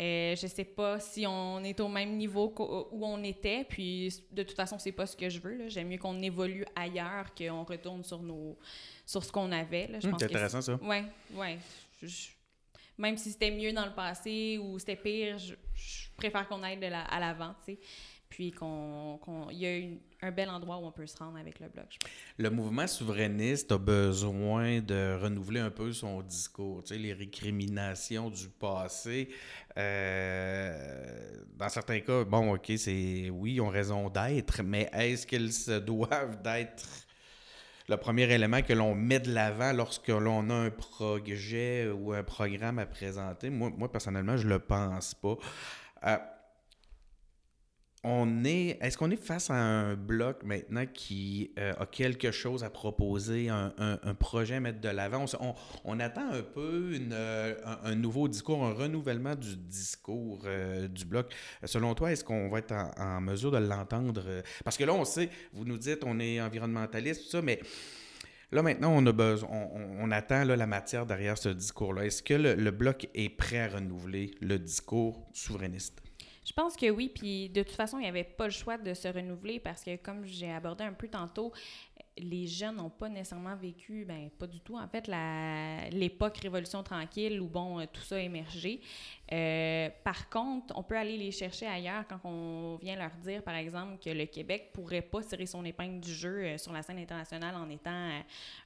Euh, 0.00 0.34
je 0.34 0.48
sais 0.48 0.64
pas 0.64 0.98
si 0.98 1.24
on 1.24 1.62
est 1.62 1.78
au 1.78 1.86
même 1.86 2.16
niveau 2.16 2.52
où 2.90 3.06
on 3.06 3.22
était, 3.22 3.62
puis 3.62 4.12
de 4.32 4.42
toute 4.42 4.56
façon, 4.56 4.76
c'est 4.80 4.90
pas 4.90 5.06
ce 5.06 5.16
que 5.16 5.28
je 5.28 5.38
veux. 5.38 5.68
J'aime 5.68 5.86
mieux 5.86 5.98
qu'on 5.98 6.20
évolue 6.20 6.64
ailleurs, 6.74 7.32
qu'on 7.32 7.62
retourne 7.62 8.02
sur 8.02 8.20
nos, 8.20 8.58
sur 9.06 9.22
ce 9.22 9.30
qu'on 9.30 9.52
avait. 9.52 9.86
Là. 9.86 9.98
c'est 10.00 10.08
intéressant, 10.08 10.60
ça. 10.60 10.80
Oui, 10.82 10.96
oui. 11.34 11.58
Même 12.98 13.16
si 13.16 13.32
c'était 13.32 13.50
mieux 13.50 13.72
dans 13.72 13.86
le 13.86 13.94
passé 13.94 14.58
ou 14.58 14.78
c'était 14.78 14.96
pire, 14.96 15.38
je, 15.38 15.54
préfère 16.16 16.46
qu'on 16.46 16.62
aille 16.62 16.78
à 16.84 17.20
l'avant, 17.20 17.54
tu 17.64 17.72
sais. 17.72 17.80
Puis 18.28 18.50
qu'on, 18.50 19.20
qu'il 19.22 19.58
y 19.58 19.66
a 19.66 20.26
un 20.26 20.32
bel 20.32 20.48
endroit 20.48 20.78
où 20.78 20.86
on 20.86 20.90
peut 20.90 21.06
se 21.06 21.16
rendre 21.16 21.38
avec 21.38 21.60
le 21.60 21.68
bloc. 21.68 21.98
Le 22.36 22.50
mouvement 22.50 22.86
souverainiste 22.88 23.70
a 23.70 23.78
besoin 23.78 24.80
de 24.80 25.16
renouveler 25.20 25.60
un 25.60 25.70
peu 25.70 25.92
son 25.92 26.20
discours. 26.20 26.82
Tu 26.82 26.94
sais, 26.94 27.00
les 27.00 27.12
récriminations 27.12 28.30
du 28.30 28.48
passé, 28.48 29.28
euh, 29.76 31.42
dans 31.56 31.68
certains 31.68 32.00
cas, 32.00 32.24
bon, 32.24 32.54
OK, 32.54 32.72
c'est 32.76 33.30
oui, 33.30 33.54
ils 33.54 33.60
ont 33.60 33.68
raison 33.68 34.08
d'être, 34.10 34.62
mais 34.64 34.90
est-ce 34.92 35.26
qu'ils 35.28 35.52
se 35.52 35.78
doivent 35.78 36.42
d'être 36.42 37.03
le 37.88 37.96
premier 37.96 38.32
élément 38.32 38.62
que 38.62 38.72
l'on 38.72 38.94
met 38.94 39.20
de 39.20 39.32
l'avant 39.32 39.72
lorsque 39.72 40.08
l'on 40.08 40.48
a 40.50 40.54
un 40.54 40.70
projet 40.70 41.90
ou 41.90 42.12
un 42.12 42.22
programme 42.22 42.78
à 42.78 42.86
présenter. 42.86 43.50
Moi, 43.50 43.70
personnellement, 43.90 44.36
je 44.36 44.48
le 44.48 44.58
pense 44.58 45.14
pas. 45.14 45.36
Euh, 46.06 46.16
on 48.04 48.44
est, 48.44 48.76
est-ce 48.82 48.98
qu'on 48.98 49.10
est 49.10 49.22
face 49.22 49.48
à 49.48 49.54
un 49.54 49.94
bloc 49.94 50.42
maintenant 50.44 50.84
qui 50.92 51.50
euh, 51.58 51.72
a 51.78 51.86
quelque 51.86 52.30
chose 52.30 52.62
à 52.62 52.68
proposer, 52.68 53.48
un, 53.48 53.72
projet 54.18 54.56
à 54.56 54.60
mettre 54.60 54.80
de 54.80 54.90
l'avant? 54.90 55.24
On, 55.84 55.98
attend 55.98 56.30
un 56.30 56.42
peu 56.42 56.92
euh, 57.12 57.54
un, 57.82 57.94
nouveau 57.94 58.28
discours, 58.28 58.62
un 58.62 58.74
renouvellement 58.74 59.34
du 59.34 59.56
discours 59.56 60.42
euh, 60.44 60.86
du 60.86 61.06
bloc. 61.06 61.34
Selon 61.64 61.94
toi, 61.94 62.12
est-ce 62.12 62.22
qu'on 62.22 62.50
va 62.50 62.58
être 62.58 62.74
en, 62.98 63.22
mesure 63.22 63.50
de 63.50 63.56
l'entendre? 63.56 64.42
Parce 64.64 64.76
que 64.76 64.84
là, 64.84 64.92
on 64.92 65.06
sait, 65.06 65.30
vous 65.54 65.64
nous 65.64 65.78
dites, 65.78 66.04
on 66.04 66.20
est 66.20 66.42
environnementaliste, 66.42 67.22
tout 67.22 67.30
ça, 67.30 67.40
mais 67.40 67.58
là, 68.52 68.60
maintenant, 68.60 68.92
on 68.94 69.06
a 69.06 69.12
besoin, 69.12 69.48
on, 69.50 70.10
attend 70.10 70.44
la 70.44 70.66
matière 70.66 71.06
derrière 71.06 71.38
ce 71.38 71.48
discours-là. 71.48 72.04
Est-ce 72.04 72.22
que 72.22 72.34
le 72.34 72.70
bloc 72.70 73.08
est 73.14 73.30
prêt 73.30 73.60
à 73.60 73.68
renouveler 73.68 74.32
le 74.42 74.58
discours 74.58 75.26
souverainiste? 75.32 76.03
Je 76.44 76.52
pense 76.52 76.76
que 76.76 76.90
oui, 76.90 77.08
puis 77.08 77.48
de 77.48 77.62
toute 77.62 77.74
façon, 77.74 77.98
il 77.98 78.02
n'y 78.02 78.08
avait 78.08 78.24
pas 78.24 78.44
le 78.44 78.50
choix 78.50 78.76
de 78.76 78.92
se 78.94 79.08
renouveler 79.08 79.60
parce 79.60 79.82
que, 79.82 79.96
comme 79.96 80.24
j'ai 80.24 80.52
abordé 80.52 80.84
un 80.84 80.92
peu 80.92 81.08
tantôt, 81.08 81.52
les 82.18 82.46
jeunes 82.46 82.76
n'ont 82.76 82.90
pas 82.90 83.08
nécessairement 83.08 83.56
vécu, 83.56 84.04
ben 84.04 84.30
pas 84.38 84.46
du 84.46 84.60
tout, 84.60 84.76
en 84.76 84.86
fait, 84.86 85.08
l'époque 85.92 86.38
Révolution 86.38 86.82
tranquille 86.82 87.40
où, 87.40 87.48
bon, 87.48 87.84
tout 87.92 88.02
ça 88.02 88.16
a 88.16 88.20
émergé. 88.20 88.80
Euh, 89.32 89.88
par 90.04 90.28
contre, 90.30 90.74
on 90.76 90.82
peut 90.82 90.96
aller 90.96 91.16
les 91.16 91.32
chercher 91.32 91.66
ailleurs 91.66 92.04
quand 92.08 92.20
on 92.24 92.76
vient 92.76 92.96
leur 92.96 93.10
dire, 93.22 93.42
par 93.42 93.54
exemple, 93.54 93.98
que 93.98 94.10
le 94.10 94.26
Québec 94.26 94.70
pourrait 94.72 95.02
pas 95.02 95.22
tirer 95.22 95.46
son 95.46 95.64
épingle 95.64 96.00
du 96.00 96.12
jeu 96.12 96.44
euh, 96.44 96.58
sur 96.58 96.72
la 96.72 96.82
scène 96.82 96.98
internationale 96.98 97.56
en 97.56 97.68
étant, 97.68 98.10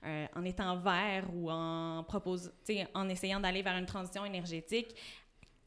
euh, 0.04 0.26
en 0.34 0.44
étant 0.44 0.76
vert 0.76 1.24
ou 1.32 1.50
en, 1.50 2.04
propose, 2.04 2.52
en 2.94 3.08
essayant 3.08 3.40
d'aller 3.40 3.62
vers 3.62 3.76
une 3.78 3.86
transition 3.86 4.24
énergétique 4.24 4.94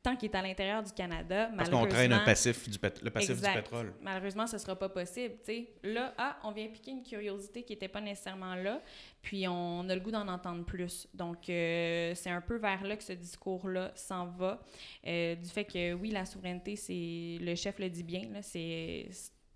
tant 0.04 0.16
qu'il 0.16 0.30
est 0.30 0.36
à 0.36 0.42
l'intérieur 0.42 0.82
du 0.82 0.92
Canada, 0.92 1.52
Parce 1.56 1.70
qu'on 1.70 1.86
traîne 1.86 2.14
un 2.14 2.20
passif 2.20 2.70
du 2.70 2.78
le 3.02 3.10
passif 3.10 3.36
du 3.36 3.42
pétrole. 3.42 3.94
Malheureusement, 4.02 4.48
ce 4.48 4.56
ne 4.56 4.62
sera 4.62 4.76
pas 4.76 4.90
possible. 4.90 5.36
Là, 5.84 6.14
ah, 6.18 6.38
on 6.44 6.52
vient 6.52 6.68
piquer 6.68 6.92
une 6.92 7.04
curiosité 7.04 7.64
qui 7.64 7.74
n'était 7.74 7.88
pas 7.88 8.02
nécessairement 8.02 8.56
là, 8.56 8.82
puis 9.22 9.48
on 9.48 9.88
a 9.90 9.96
le 9.96 10.02
goût 10.02 10.12
d'en 10.12 10.28
entendre 10.28 10.66
plus. 10.66 11.08
Donc, 11.14 11.50
euh, 11.50 12.14
c'est 12.16 12.30
un 12.30 12.42
peu 12.42 12.58
vers 12.58 12.84
là 12.84 12.96
que 12.96 13.04
ce 13.04 13.14
discours-là 13.14 13.92
s'en 13.96 14.28
va. 14.28 14.62
Euh, 15.06 15.36
du 15.36 15.50
fait 15.50 15.66
que, 15.66 15.94
oui, 15.94 16.12
la 16.12 16.26
souveraineté, 16.26 16.76
c'est 16.76 17.38
le 17.40 17.56
chef 17.56 17.80
le 17.80 17.90
dit 17.90 18.04
bien, 18.04 18.28
c'est 18.42 19.08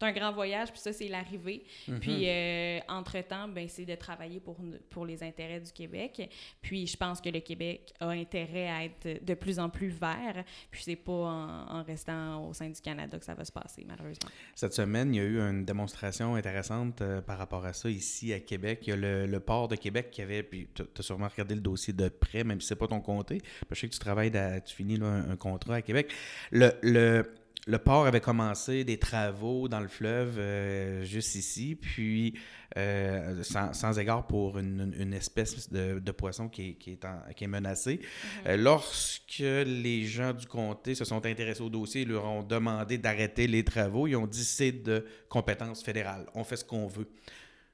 un 0.06 0.12
grand 0.12 0.32
voyage, 0.32 0.72
puis 0.72 0.80
ça, 0.80 0.94
c'est 0.94 1.08
l'arrivée. 1.08 1.64
Mhm. 1.88 2.00
Puis, 2.00 2.30
euh, 2.30 2.80
entre-temps, 2.88 3.48
ben, 3.48 3.68
c'est 3.68 3.86
de 3.86 3.96
travailler 3.96 4.40
pour, 4.40 4.58
pour 4.90 5.06
les 5.06 5.24
intérêts 5.24 5.60
du 5.60 5.72
Québec. 5.72 6.30
Puis, 6.62 6.88
je 6.88 6.98
pense 6.98 7.22
que 7.22 7.30
le 7.30 7.40
Québec 7.40 7.94
a 8.00 8.10
intérêt 8.10 8.70
à 8.70 8.86
être 8.86 9.24
de 9.24 9.34
plus 9.34 9.60
en 9.60 9.70
plus 9.70 9.90
vert. 9.90 10.44
Puis, 10.72 10.84
c'est 10.84 10.96
pas 10.96 11.12
en, 11.12 11.84
restant 11.84 12.48
au 12.48 12.54
sein 12.54 12.70
du 12.70 12.82
Canada 12.82 13.18
que 13.18 13.26
ça 13.26 13.34
va 13.34 13.46
se 13.46 13.52
passer, 13.52 13.86
malheureusement. 13.88 14.30
Cette 14.56 14.74
semaine, 14.74 15.14
il 15.14 15.18
y 15.18 15.22
a 15.22 15.24
eu 15.24 15.40
une 15.40 15.66
démonstration 15.66 16.36
intéressante 16.36 17.02
euh, 17.02 17.22
par 17.22 17.38
rapport 17.38 17.66
à 17.66 17.74
ça 17.74 17.90
ici 17.90 18.34
à 18.34 18.40
Québec. 18.40 18.80
Il 18.84 18.90
y 18.90 18.94
a 18.94 18.96
le, 18.96 19.40
port 19.40 19.68
de 19.68 19.76
Québec 19.76 20.10
qui 20.12 20.22
avait, 20.22 20.44
puis 20.44 20.68
tu 20.74 20.84
as 20.98 21.02
sûrement 21.02 21.28
regardé 21.28 21.56
le 21.56 21.62
dossier 21.62 21.94
de 21.94 22.10
près, 22.10 22.44
même 22.44 22.62
si 22.62 22.68
c'est 22.68 22.76
pas 22.76 22.88
ton 22.88 23.02
comté. 23.02 23.42
Je 23.70 23.80
sais 23.80 23.88
que 23.88 23.94
tu 23.94 24.00
travailles, 24.00 24.32
tu 24.66 24.74
finis 24.74 25.00
un, 25.02 25.30
un, 25.32 25.36
contrat 25.36 25.76
à 25.76 25.82
Québec. 25.82 26.12
Le, 26.52 26.72
le 26.82 27.24
le 27.68 27.80
port 27.80 28.06
avait 28.06 28.22
commencé 28.22 28.84
des 28.84 28.98
travaux 28.98 29.68
dans 29.68 29.80
le 29.80 29.88
fleuve 29.88 30.38
euh, 30.38 31.04
juste 31.04 31.34
ici, 31.34 31.76
puis 31.76 32.38
euh, 32.78 33.42
sans, 33.44 33.98
égard 33.98 34.28
pour 34.28 34.60
une, 34.60 35.14
espèce 35.14 35.72
de, 35.72 36.12
poisson 36.12 36.48
qui 36.48 36.70
est, 36.70 36.74
qui 36.76 37.44
est, 37.44 37.48
menacée. 37.48 37.96
Mm-hmm. 37.96 38.48
Euh, 38.48 38.58
lorsque 38.58 39.40
les 39.40 40.06
gens 40.06 40.34
du 40.34 40.46
comté 40.46 40.94
se 40.94 41.06
sont 41.06 41.26
intéressés 41.26 41.62
au 41.62 41.70
dossier, 41.70 42.04
ils 42.04 42.10
leur 42.10 42.26
ont 42.26 42.44
demandé 42.44 43.00
d'arrêter 43.00 43.48
les 43.48 43.64
travaux, 43.64 44.06
ils 44.06 44.16
ont 44.16 44.28
dit 44.28 44.44
c'est 44.44 44.72
de 44.72 45.04
compétence 45.28 45.84
fédérale, 45.84 46.28
on 46.36 46.44
fait 46.44 46.58
ce 46.58 46.66
qu'on 46.66 46.88
veut. 46.88 47.10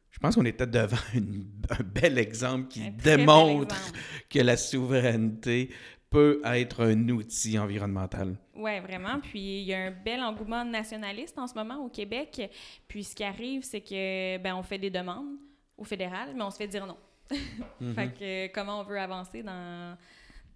Je 0.10 0.20
pense 0.20 0.36
qu'on 0.36 0.46
était 0.46 0.68
devant 0.68 0.98
un 1.16 1.84
bel 1.84 2.18
exemple 2.18 2.68
qui 2.70 2.92
démontre 2.92 3.76
que 4.30 4.40
la 4.40 4.56
souveraineté 4.56 5.70
peut 6.12 6.42
être 6.44 6.84
un 6.84 7.10
outil 7.10 7.58
environnemental. 7.58 8.38
Oui, 8.54 8.80
vraiment. 8.82 9.20
Puis 9.22 9.62
il 9.62 9.64
y 9.64 9.74
a 9.74 9.86
un 9.86 9.92
bel 9.92 10.22
engouement 10.22 10.64
nationaliste 10.66 11.38
en 11.40 11.48
ce 11.48 11.56
moment 11.56 11.78
au 11.84 11.90
Québec. 11.90 12.52
Puis 12.88 13.06
ce 13.06 13.16
qui 13.16 13.24
arrive, 13.24 13.64
c'est 13.64 13.82
que 13.82 14.38
ben 14.38 14.54
on 14.56 14.62
fait 14.62 14.78
des 14.78 14.90
demandes 14.92 15.38
au 15.78 15.86
fédéral, 15.86 16.34
mais 16.36 16.44
on 16.44 16.52
se 16.52 16.58
fait 16.58 16.68
dire 16.68 16.86
non. 16.86 16.98
fait 17.30 18.06
mhm. 18.08 18.14
que 18.14 18.48
comment 18.54 18.82
on 18.82 18.84
veut 18.84 19.00
avancer 19.00 19.42
dans 19.42 19.98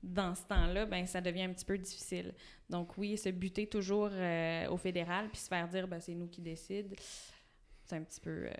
dans 0.03 0.35
ce 0.35 0.43
temps-là, 0.43 0.85
ben 0.85 1.07
ça 1.07 1.21
devient 1.21 1.43
un 1.43 1.53
petit 1.53 1.65
peu 1.65 1.77
difficile. 1.77 2.33
Donc 2.69 2.97
oui, 2.97 3.17
se 3.17 3.29
buter 3.29 3.65
toujours 3.67 4.09
euh, 4.11 4.67
au 4.69 4.77
fédéral 4.77 5.29
puis 5.29 5.39
se 5.39 5.47
faire 5.47 5.67
dire 5.69 5.87
ben, 5.87 5.99
c'est 6.01 6.13
nous 6.13 6.27
qui 6.27 6.41
décident, 6.41 6.89
c'est 7.85 7.95
un 7.95 8.03
petit 8.03 8.19
peu... 8.19 8.45
euh, 8.45 8.51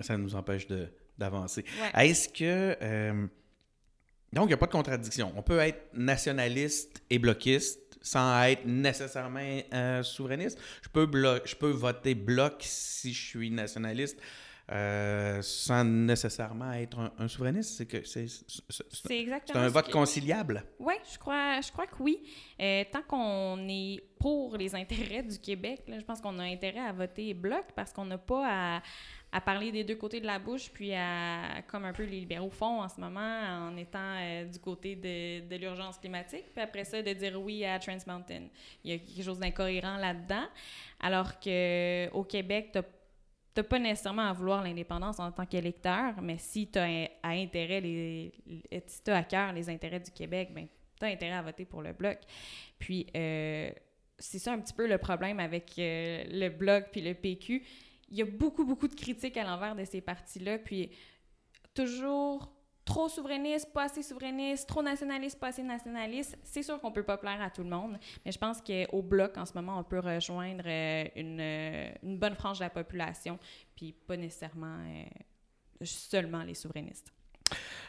Ça 0.00 0.18
nous 0.18 0.34
empêche 0.34 0.66
de- 0.66 0.88
d'avancer. 1.16 1.64
ouais. 1.94 2.08
Est-ce 2.08 2.28
que. 2.28 2.76
euh, 2.82 3.26
donc, 4.32 4.44
il 4.44 4.48
n'y 4.48 4.54
a 4.54 4.58
pas 4.58 4.66
de 4.66 4.72
contradiction. 4.72 5.32
On 5.36 5.42
peut 5.42 5.58
être 5.58 5.88
nationaliste 5.94 7.02
et 7.10 7.18
bloquiste 7.18 7.98
sans 8.02 8.42
être 8.44 8.64
nécessairement 8.64 9.60
euh, 9.72 10.02
souverainiste. 10.02 10.58
Je 10.82 10.88
peux, 10.88 11.08
je 11.44 11.54
peux 11.56 11.70
voter 11.70 12.14
bloc 12.14 12.56
si 12.60 13.12
je 13.12 13.26
suis 13.26 13.50
nationaliste 13.50 14.20
euh, 14.72 15.38
sans 15.42 15.84
nécessairement 15.84 16.72
être 16.72 16.98
un, 16.98 17.12
un 17.18 17.28
souverainiste. 17.28 17.76
C'est 17.76 17.86
que 17.86 18.04
c'est 18.04 18.26
un 19.54 19.68
vote 19.68 19.90
conciliable. 19.92 20.64
Oui, 20.80 20.94
je 21.12 21.18
crois, 21.18 21.60
je 21.60 21.70
crois 21.70 21.86
que 21.86 21.94
oui. 22.00 22.20
Euh, 22.60 22.82
tant 22.90 23.02
qu'on 23.02 23.68
est 23.68 24.02
pour 24.18 24.56
les 24.56 24.74
intérêts 24.74 25.22
du 25.22 25.38
Québec, 25.38 25.84
là, 25.86 26.00
je 26.00 26.04
pense 26.04 26.20
qu'on 26.20 26.38
a 26.40 26.44
intérêt 26.44 26.80
à 26.80 26.92
voter 26.92 27.32
bloc 27.32 27.64
parce 27.76 27.92
qu'on 27.92 28.06
n'a 28.06 28.18
pas 28.18 28.44
à, 28.76 28.82
à 29.36 29.40
parler 29.42 29.70
des 29.70 29.84
deux 29.84 29.96
côtés 29.96 30.18
de 30.18 30.24
la 30.24 30.38
bouche, 30.38 30.70
puis 30.72 30.94
à, 30.94 31.60
comme 31.66 31.84
un 31.84 31.92
peu 31.92 32.04
les 32.04 32.20
libéraux 32.20 32.48
font 32.48 32.80
en 32.80 32.88
ce 32.88 32.98
moment, 32.98 33.20
en 33.68 33.76
étant 33.76 33.98
euh, 34.16 34.46
du 34.46 34.58
côté 34.58 34.96
de, 34.96 35.56
l'urgence 35.56 35.98
climatique, 35.98 36.46
puis 36.54 36.62
après 36.62 36.84
ça, 36.84 37.02
de 37.02 37.12
dire 37.12 37.38
oui 37.38 37.62
à 37.62 37.78
Trans 37.78 37.98
Mountain. 38.06 38.44
Il 38.82 38.92
y 38.92 38.94
a 38.94 38.98
quelque 38.98 39.22
chose 39.22 39.38
d'incohérent 39.38 39.98
là-dedans, 39.98 40.46
alors 41.00 41.38
qu'au 41.38 42.24
Québec, 42.24 42.70
tu 42.72 42.78
n'as 43.58 43.62
pas 43.62 43.78
nécessairement 43.78 44.22
à 44.22 44.32
vouloir 44.32 44.62
l'indépendance 44.62 45.20
en 45.20 45.30
tant 45.30 45.44
qu'électeur, 45.44 46.14
mais 46.22 46.38
si 46.38 46.70
tu 46.70 46.78
as 46.78 47.10
à 47.22 47.28
intérêt 47.28 47.82
les, 47.82 48.32
si 48.86 49.02
t'as 49.04 49.18
à 49.18 49.22
cœur 49.22 49.52
les 49.52 49.68
intérêts 49.68 50.00
du 50.00 50.12
Québec, 50.12 50.48
ben 50.54 50.66
tu 50.98 51.04
as 51.04 51.08
intérêt 51.08 51.36
à 51.36 51.42
voter 51.42 51.66
pour 51.66 51.82
le 51.82 51.92
bloc. 51.92 52.16
Puis 52.78 53.06
euh, 53.14 53.68
c'est 54.18 54.38
ça 54.38 54.54
un 54.54 54.60
petit 54.60 54.72
peu 54.72 54.88
le 54.88 54.96
problème 54.96 55.40
avec 55.40 55.74
euh, 55.78 56.24
le 56.30 56.48
bloc 56.48 56.86
puis 56.90 57.02
le 57.02 57.12
PQ. 57.12 57.62
Il 58.08 58.16
y 58.16 58.22
a 58.22 58.26
beaucoup 58.26 58.64
beaucoup 58.64 58.88
de 58.88 58.94
critiques 58.94 59.36
à 59.36 59.44
l'envers 59.44 59.74
de 59.74 59.84
ces 59.84 60.00
partis-là, 60.00 60.58
puis 60.58 60.90
toujours 61.74 62.56
trop 62.86 63.08
souverainiste, 63.08 63.72
pas 63.72 63.84
assez 63.84 64.02
souverainiste, 64.02 64.68
trop 64.68 64.82
nationaliste, 64.82 65.38
pas 65.38 65.48
assez 65.48 65.62
nationaliste. 65.62 66.38
C'est 66.44 66.62
sûr 66.62 66.80
qu'on 66.80 66.92
peut 66.92 67.02
pas 67.02 67.18
plaire 67.18 67.42
à 67.42 67.50
tout 67.50 67.62
le 67.62 67.68
monde, 67.68 67.98
mais 68.24 68.32
je 68.32 68.38
pense 68.38 68.62
qu'au 68.62 69.02
bloc, 69.02 69.36
en 69.36 69.44
ce 69.44 69.52
moment, 69.54 69.78
on 69.78 69.84
peut 69.84 69.98
rejoindre 69.98 70.64
euh, 70.66 71.04
une, 71.16 71.40
euh, 71.40 71.90
une 72.04 72.16
bonne 72.16 72.36
frange 72.36 72.60
de 72.60 72.64
la 72.64 72.70
population, 72.70 73.38
puis 73.74 73.92
pas 73.92 74.16
nécessairement 74.16 74.78
euh, 74.86 75.04
seulement 75.82 76.44
les 76.44 76.54
souverainistes. 76.54 77.12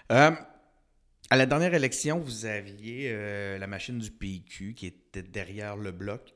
À 0.09 1.35
la 1.35 1.45
dernière 1.45 1.73
élection, 1.73 2.19
vous 2.19 2.45
aviez 2.45 3.57
la 3.57 3.67
machine 3.67 3.99
du 3.99 4.09
PQ 4.09 4.73
qui 4.73 4.85
était 4.87 5.23
derrière 5.23 5.75
le 5.75 5.91
bloc. 5.91 6.33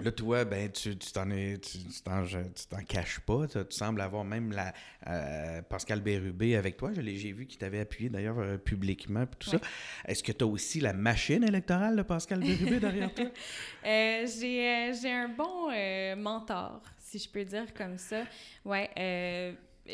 Là, 0.00 0.12
toi, 0.12 0.44
ben, 0.44 0.70
tu 0.70 0.96
tu 0.96 1.10
t'en 1.12 1.28
es- 1.30 1.58
tu 1.58 1.78
tu 1.78 2.02
t'en 2.04 2.24
tu 2.24 2.66
t'en 2.70 2.82
caches 2.84 3.18
pas. 3.20 3.48
Tu, 3.48 3.58
tu 3.68 3.76
sembles 3.76 4.00
avoir 4.00 4.22
même 4.24 4.52
la 4.52 4.72
euh, 5.08 5.60
Pascal 5.62 6.00
Bérubé 6.00 6.54
avec 6.56 6.76
toi. 6.76 6.92
J'ai 6.94 7.32
vu 7.32 7.46
qu'il 7.46 7.58
t'avait 7.58 7.80
appuyé 7.80 8.08
d'ailleurs 8.08 8.38
euh, 8.38 8.58
publiquement 8.58 9.26
puis 9.26 9.36
tout 9.38 9.50
Ouais. 9.50 9.58
ça. 9.58 9.68
Est-ce 10.06 10.22
que 10.22 10.30
tu 10.32 10.44
as 10.44 10.46
aussi 10.46 10.80
la 10.80 10.92
machine 10.92 11.42
électorale 11.42 11.96
de 11.96 12.02
Pascal 12.02 12.40
Bérubé 12.40 12.78
derrière 12.80 13.12
toi? 13.12 13.24
Euh, 13.86 14.26
j'ai, 14.26 15.10
un 15.10 15.28
bon 15.28 15.70
mentor, 16.20 16.82
si 16.98 17.18
je 17.18 17.28
peux 17.28 17.44
dire 17.44 17.72
comme 17.74 17.96
ça. 17.96 18.24
Ouais, 18.64 18.90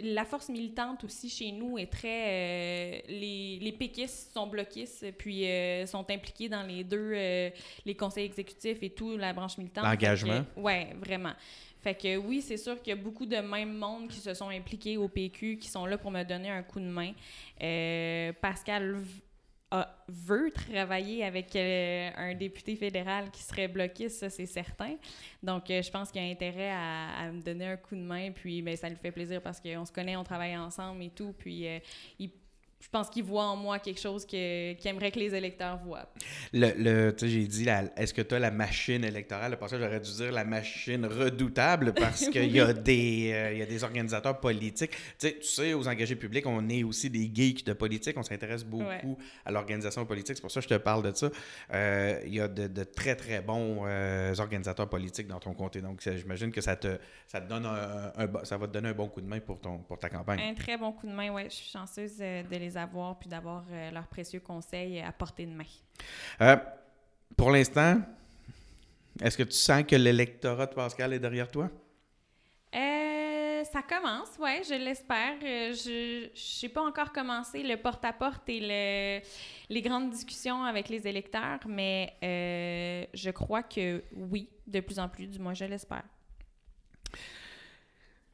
la 0.02 0.24
force 0.24 0.48
militante 0.48 1.04
aussi 1.04 1.28
chez 1.28 1.52
nous 1.52 1.78
est 1.78 1.90
très... 1.90 2.08
euh, 2.08 3.00
les, 3.08 3.58
les 3.60 3.72
péquistes 3.72 4.32
sont 4.32 4.46
bloquistes, 4.46 5.12
puis 5.18 5.46
euh, 5.46 5.86
sont 5.86 6.08
impliqués 6.10 6.48
dans 6.48 6.62
les 6.62 6.84
deux, 6.84 7.12
euh, 7.14 7.50
les 7.84 7.94
conseils 7.94 8.26
exécutifs 8.26 8.82
et 8.82 8.90
tout, 8.90 9.16
la 9.16 9.32
branche 9.32 9.58
militante. 9.58 9.84
L'engagement. 9.84 10.44
Ouais, 10.56 10.94
vraiment. 11.00 11.32
Fait 11.80 11.94
que 11.94 12.16
oui, 12.16 12.40
c'est 12.40 12.56
sûr 12.56 12.80
qu'il 12.80 12.96
y 12.96 12.98
a 12.98 13.02
beaucoup 13.02 13.26
de 13.26 13.36
même 13.36 13.74
monde 13.74 14.08
qui 14.08 14.18
se 14.18 14.32
sont 14.32 14.48
impliqués 14.48 14.96
au 14.96 15.06
PQ, 15.06 15.58
qui 15.58 15.68
sont 15.68 15.84
là 15.84 15.98
pour 15.98 16.10
me 16.10 16.22
donner 16.22 16.48
un 16.48 16.62
coup 16.62 16.80
de 16.80 16.86
main. 16.86 17.12
Pascal 18.40 19.02
a- 19.74 19.88
veut 20.08 20.50
travailler 20.52 21.24
avec 21.24 21.54
euh, 21.56 22.10
un 22.16 22.34
député 22.34 22.76
fédéral 22.76 23.30
qui 23.30 23.42
serait 23.42 23.68
bloqué, 23.68 24.08
ça 24.08 24.30
c'est 24.30 24.46
certain. 24.46 24.96
Donc 25.42 25.70
euh, 25.70 25.82
je 25.82 25.90
pense 25.90 26.10
qu'il 26.10 26.20
a 26.22 26.24
intérêt 26.24 26.70
à, 26.70 27.08
à 27.20 27.30
me 27.32 27.40
donner 27.42 27.66
un 27.66 27.76
coup 27.76 27.94
de 27.96 28.00
main, 28.00 28.30
puis 28.32 28.62
ben, 28.62 28.76
ça 28.76 28.88
lui 28.88 28.96
fait 28.96 29.12
plaisir 29.12 29.40
parce 29.42 29.60
qu'on 29.60 29.84
se 29.84 29.92
connaît, 29.92 30.16
on 30.16 30.24
travaille 30.24 30.56
ensemble 30.56 31.02
et 31.02 31.10
tout, 31.10 31.34
puis 31.38 31.66
euh, 31.66 31.78
il- 32.18 32.30
je 32.84 32.88
pense 32.90 33.08
qu'il 33.08 33.24
voit 33.24 33.44
en 33.46 33.56
moi 33.56 33.78
quelque 33.78 34.00
chose 34.00 34.24
que- 34.26 34.74
qu'il 34.74 34.90
aimerait 34.90 35.10
que 35.10 35.18
les 35.18 35.34
électeurs 35.34 35.78
voient. 35.78 36.06
Le, 36.52 36.68
le- 36.76 37.16
tu 37.16 37.24
sais, 37.26 37.32
j'ai 37.32 37.46
dit, 37.46 37.64
la- 37.64 37.84
est-ce 37.96 38.12
que 38.12 38.20
tu 38.22 38.34
as 38.34 38.38
la 38.38 38.50
machine 38.50 39.02
électorale? 39.04 39.56
Pour 39.58 39.68
ça, 39.68 39.78
j'aurais 39.78 40.00
dû 40.00 40.10
dire 40.12 40.30
la 40.32 40.44
machine 40.44 41.04
redoutable 41.06 41.94
parce 41.94 42.28
qu'il 42.30 42.52
y, 42.54 42.60
a 42.60 42.72
des, 42.72 43.30
euh, 43.32 43.52
y 43.54 43.62
a 43.62 43.66
des 43.66 43.82
organisateurs 43.84 44.38
politiques. 44.38 44.90
Tu 44.92 44.96
sais, 45.18 45.32
tu 45.40 45.46
sais, 45.46 45.72
aux 45.74 45.88
engagés 45.88 46.14
publics, 46.16 46.46
on 46.46 46.68
est 46.68 46.82
aussi 46.84 47.08
des 47.10 47.30
geeks 47.34 47.64
de 47.66 47.72
politique. 47.72 48.16
On 48.18 48.22
s'intéresse 48.22 48.64
beaucoup 48.64 48.84
Ouais. 48.84 49.00
à 49.44 49.50
l'organisation 49.50 50.04
politique. 50.04 50.36
C'est 50.36 50.42
pour 50.42 50.50
ça 50.50 50.60
que 50.60 50.64
je 50.64 50.74
te 50.74 50.78
parle 50.78 51.02
de 51.10 51.16
ça. 51.16 51.30
Euh, 51.72 52.20
il 52.26 52.34
y 52.34 52.40
a 52.40 52.48
de, 52.48 52.66
de 52.66 52.84
très, 52.84 53.16
très 53.16 53.40
bons 53.40 53.84
euh, 53.86 54.34
organisateurs 54.38 54.88
politiques 54.88 55.26
dans 55.26 55.40
ton 55.40 55.54
comté. 55.54 55.80
Donc, 55.80 56.02
ça, 56.02 56.14
j'imagine 56.16 56.52
que 56.52 56.60
ça 56.60 56.76
te, 56.76 56.98
ça 57.26 57.40
te 57.40 57.48
donne 57.48 57.64
un, 57.66 58.12
ça 58.44 58.56
va 58.58 58.66
te 58.68 58.72
donner 58.72 58.90
un 58.90 58.94
bon 58.94 59.08
coup 59.08 59.20
de 59.22 59.26
main 59.26 59.40
pour, 59.40 59.58
ton, 59.58 59.78
pour 59.78 59.98
ta 59.98 60.08
campagne. 60.10 60.40
Un 60.40 60.54
très 60.54 60.76
bon 60.76 60.92
coup 60.92 61.06
de 61.06 61.12
main, 61.12 61.30
ouais. 61.32 61.44
Je 61.44 61.54
suis 61.54 61.70
chanceuse 61.70 62.18
euh, 62.20 62.42
de 62.42 62.56
les 62.56 62.73
avoir 62.76 63.18
puis 63.18 63.28
d'avoir 63.28 63.64
euh, 63.70 63.90
leurs 63.90 64.06
précieux 64.06 64.40
conseils 64.40 65.00
à 65.00 65.12
portée 65.12 65.46
de 65.46 65.52
main. 65.52 65.64
Euh, 66.40 66.56
pour 67.36 67.50
l'instant, 67.50 68.00
est-ce 69.22 69.36
que 69.36 69.42
tu 69.44 69.52
sens 69.52 69.84
que 69.84 69.96
l'électorat 69.96 70.66
de 70.66 70.74
Pascal 70.74 71.12
est 71.12 71.18
derrière 71.18 71.50
toi? 71.50 71.70
Euh, 72.74 73.64
ça 73.64 73.82
commence, 73.82 74.36
ouais, 74.38 74.62
je 74.68 74.74
l'espère. 74.74 75.38
Je 75.40 76.28
n'ai 76.62 76.68
pas 76.68 76.82
encore 76.82 77.12
commencé 77.12 77.62
le 77.62 77.76
porte-à-porte 77.76 78.48
et 78.48 78.60
le, 78.60 79.20
les 79.72 79.82
grandes 79.82 80.10
discussions 80.10 80.64
avec 80.64 80.88
les 80.88 81.06
électeurs, 81.06 81.60
mais 81.66 82.14
euh, 82.22 83.06
je 83.14 83.30
crois 83.30 83.62
que 83.62 84.02
oui, 84.12 84.48
de 84.66 84.80
plus 84.80 84.98
en 84.98 85.08
plus, 85.08 85.28
du 85.28 85.38
moins 85.38 85.54
je 85.54 85.64
l'espère. 85.64 86.04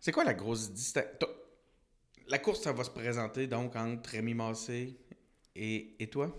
C'est 0.01 0.13
quoi 0.13 0.25
la 0.25 0.35
grosse 0.35 0.71
distinction? 0.71 1.29
La 2.31 2.39
course, 2.39 2.63
ça 2.63 2.73
va 2.73 2.85
se 2.85 2.91
présenter 2.91 3.49
donc 3.49 3.75
entre 3.75 4.11
Rémi 4.11 4.35
Massé 4.35 4.97
et, 5.57 5.97
et 5.99 6.07
toi? 6.07 6.33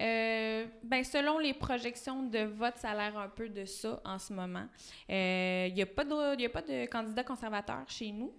Euh, 0.00 0.66
ben, 0.82 1.04
selon 1.04 1.38
les 1.38 1.54
projections 1.54 2.24
de 2.24 2.40
vote, 2.40 2.74
ça 2.78 2.90
a 2.90 2.94
l'air 2.94 3.16
un 3.16 3.28
peu 3.28 3.48
de 3.48 3.64
ça 3.64 4.00
en 4.04 4.18
ce 4.18 4.32
moment. 4.32 4.66
Il 5.08 5.72
n'y 5.72 5.82
a, 5.82 5.84
a 5.84 5.86
pas 5.86 6.04
de 6.04 6.86
candidat 6.86 7.22
conservateur 7.22 7.84
chez 7.86 8.10
nous. 8.10 8.34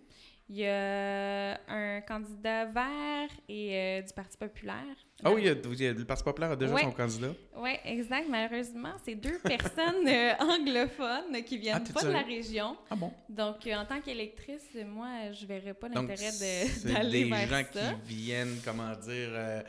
Il 0.49 0.55
y 0.59 0.65
a 0.65 1.59
un 1.67 1.99
candidat 2.01 2.65
vert 2.65 3.29
et 3.49 3.75
euh, 3.75 4.01
du 4.01 4.13
Parti 4.13 4.37
populaire. 4.37 4.95
Ah 5.21 5.31
oui, 5.33 5.43
y 5.43 5.49
a- 5.49 5.53
le 5.93 6.05
Parti 6.05 6.23
populaire 6.23 6.51
a 6.51 6.55
déjà 6.55 6.73
Ouais. 6.73 6.83
son 6.83 6.91
candidat. 6.93 7.33
Oui, 7.57 7.71
exact. 7.83 8.27
Malheureusement, 8.29 8.93
c'est 9.03 9.15
deux 9.15 9.39
personnes 9.39 10.07
euh, 10.07 10.33
anglophones 10.39 11.43
qui 11.43 11.57
viennent 11.57 11.83
Ah, 11.89 11.93
pas 11.93 12.03
de 12.03 12.11
la 12.13 12.21
région. 12.21 12.77
Ah 12.89 12.95
bon? 12.95 13.11
Donc, 13.27 13.67
euh, 13.67 13.75
en 13.75 13.85
tant 13.85 13.99
qu'électrice, 13.99 14.69
moi, 14.85 15.31
je 15.33 15.45
verrais 15.45 15.73
pas 15.73 15.89
l'intérêt 15.89 16.31
de- 16.31 16.69
c'est 16.69 16.85
d'aller 16.93 17.25
des 17.25 17.29
vers 17.29 17.47
gens 17.49 17.63
ça. 17.73 17.93
qui 18.07 18.13
viennent, 18.15 18.57
comment 18.63 18.91
dire, 18.95 19.29
euh, 19.33 19.61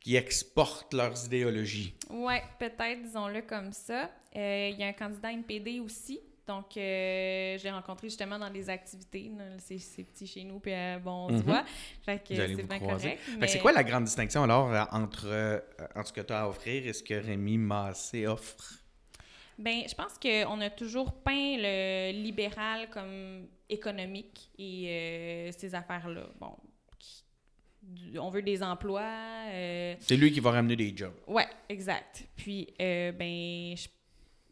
qui 0.00 0.14
exportent 0.14 0.94
leurs 0.94 1.24
idéologies. 1.26 1.94
Oui, 2.10 2.34
peut-être, 2.60 3.02
disons-le 3.02 3.42
comme 3.42 3.72
ça. 3.72 4.10
Euh, 4.36 4.70
Il 4.72 4.78
y 4.78 4.84
a 4.84 4.86
un 4.88 4.92
candidat 4.92 5.32
NPD 5.32 5.80
aussi. 5.80 6.20
Donc, 6.46 6.76
euh, 6.76 7.56
je 7.56 7.62
l'ai 7.62 7.70
rencontré 7.70 8.08
justement 8.08 8.38
dans 8.38 8.50
des 8.50 8.68
activités. 8.68 9.30
C'est 9.58 10.02
petit 10.04 10.26
chez 10.26 10.42
nous, 10.44 10.58
puis 10.58 10.72
euh, 10.72 10.98
bon, 10.98 11.26
on 11.26 11.28
se 11.28 11.34
Mhm. 11.34 11.40
voit. 11.42 11.64
Fait 12.04 12.18
que 12.18 12.34
c'est 12.34 12.48
bien 12.64 12.78
croiser. 12.78 13.10
correct. 13.10 13.20
Mais- 13.38 13.46
C'est 13.46 13.60
quoi 13.60 13.72
la 13.72 13.84
grande 13.84 14.04
distinction 14.04 14.42
alors 14.42 14.72
euh, 14.72 14.82
entre, 14.90 15.26
euh, 15.26 15.60
entre 15.94 16.08
ce 16.08 16.12
que 16.12 16.20
tu 16.20 16.32
as 16.32 16.42
à 16.42 16.48
offrir 16.48 16.84
et 16.86 16.92
ce 16.92 17.02
que 17.02 17.14
Rémi 17.14 17.58
Massé 17.58 18.26
offre? 18.26 18.78
Ben, 19.58 19.82
je 19.88 19.94
pense 19.94 20.18
qu'on 20.18 20.60
a 20.60 20.70
toujours 20.70 21.12
peint 21.22 21.56
le 21.58 22.10
libéral 22.12 22.88
comme 22.90 23.46
économique 23.68 24.50
et 24.58 24.88
euh, 24.88 25.52
ces 25.56 25.72
affaires-là. 25.74 26.26
Bon, 26.40 26.56
on 28.18 28.30
veut 28.30 28.42
des 28.42 28.62
emplois. 28.62 29.02
euh, 29.48 29.94
C'est 30.00 30.16
lui 30.16 30.32
qui 30.32 30.40
va 30.40 30.50
ramener 30.52 30.74
des 30.76 30.96
jobs. 30.96 31.14
ouais, 31.28 31.46
exact. 31.68 32.24
Puis, 32.36 32.66
euh, 32.80 33.12
ben, 33.12 33.76
je, 33.76 33.86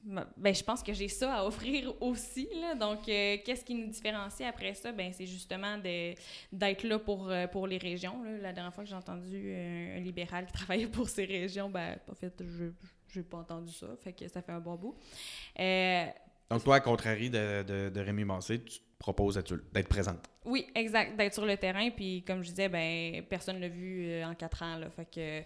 ben, 0.03 0.55
je 0.55 0.63
pense 0.63 0.83
que 0.83 0.93
j'ai 0.93 1.09
ça 1.09 1.35
à 1.35 1.45
offrir 1.47 1.93
aussi. 2.03 2.49
Là. 2.61 2.75
Donc, 2.75 3.09
euh, 3.09 3.37
qu'est-ce 3.45 3.65
qui 3.65 3.75
nous 3.75 3.89
différencie 3.89 4.49
après 4.49 4.75
ça? 4.75 4.93
Ben, 4.93 5.13
c'est 5.13 5.27
justement 5.27 5.77
d'être 5.79 6.85
là 6.85 6.99
pour, 6.99 7.29
euh, 7.31 7.47
pour 7.47 7.67
les 7.67 7.79
régions. 7.79 8.23
là. 8.23 8.39
La 8.39 8.53
dernière 8.53 8.73
fois 8.75 8.85
que 8.85 8.91
j'ai 8.91 8.97
entendu 8.97 9.43
euh, 9.45 9.97
un 9.97 10.01
libéral 10.01 10.47
qui 10.47 10.53
travaillait 10.55 10.87
pour 10.87 11.09
ces 11.09 11.25
régions, 11.25 11.69
ben, 11.69 11.99
en 12.11 12.15
fait, 12.15 12.33
je 12.41 12.71
j'ai 13.13 13.23
pas 13.25 13.39
entendu 13.39 13.73
ça. 13.73 13.89
Fait 14.03 14.13
que 14.13 14.29
ça 14.29 14.41
fait 14.41 14.53
un 14.53 14.61
bon 14.61 14.77
bout. 14.77 14.97
Euh, 15.59 16.07
Donc 16.49 16.63
toi, 16.63 16.77
à 16.77 16.81
contraire 16.81 17.19
de, 17.19 17.63
de, 17.65 17.89
de 17.91 18.01
Rémi 18.01 18.25
Massé, 18.25 18.63
tu 18.63 18.79
te 18.79 18.85
proposes 19.01 19.35
d'être 19.73 19.89
présente. 19.89 20.31
Oui, 20.45 20.67
exact, 20.77 21.17
d'être 21.17 21.35
sur 21.35 21.45
le 21.45 21.57
terrain. 21.57 21.91
Puis 21.91 22.23
comme 22.25 22.43
je 22.45 22.51
disais, 22.51 22.69
ben 22.69 23.25
personne 23.25 23.61
l'a 23.61 23.69
vu 23.69 24.23
en 24.23 24.35
quatre 24.37 24.63
ans. 24.63 24.77
Là, 24.77 24.91
fait 24.91 25.07
que 25.07 25.43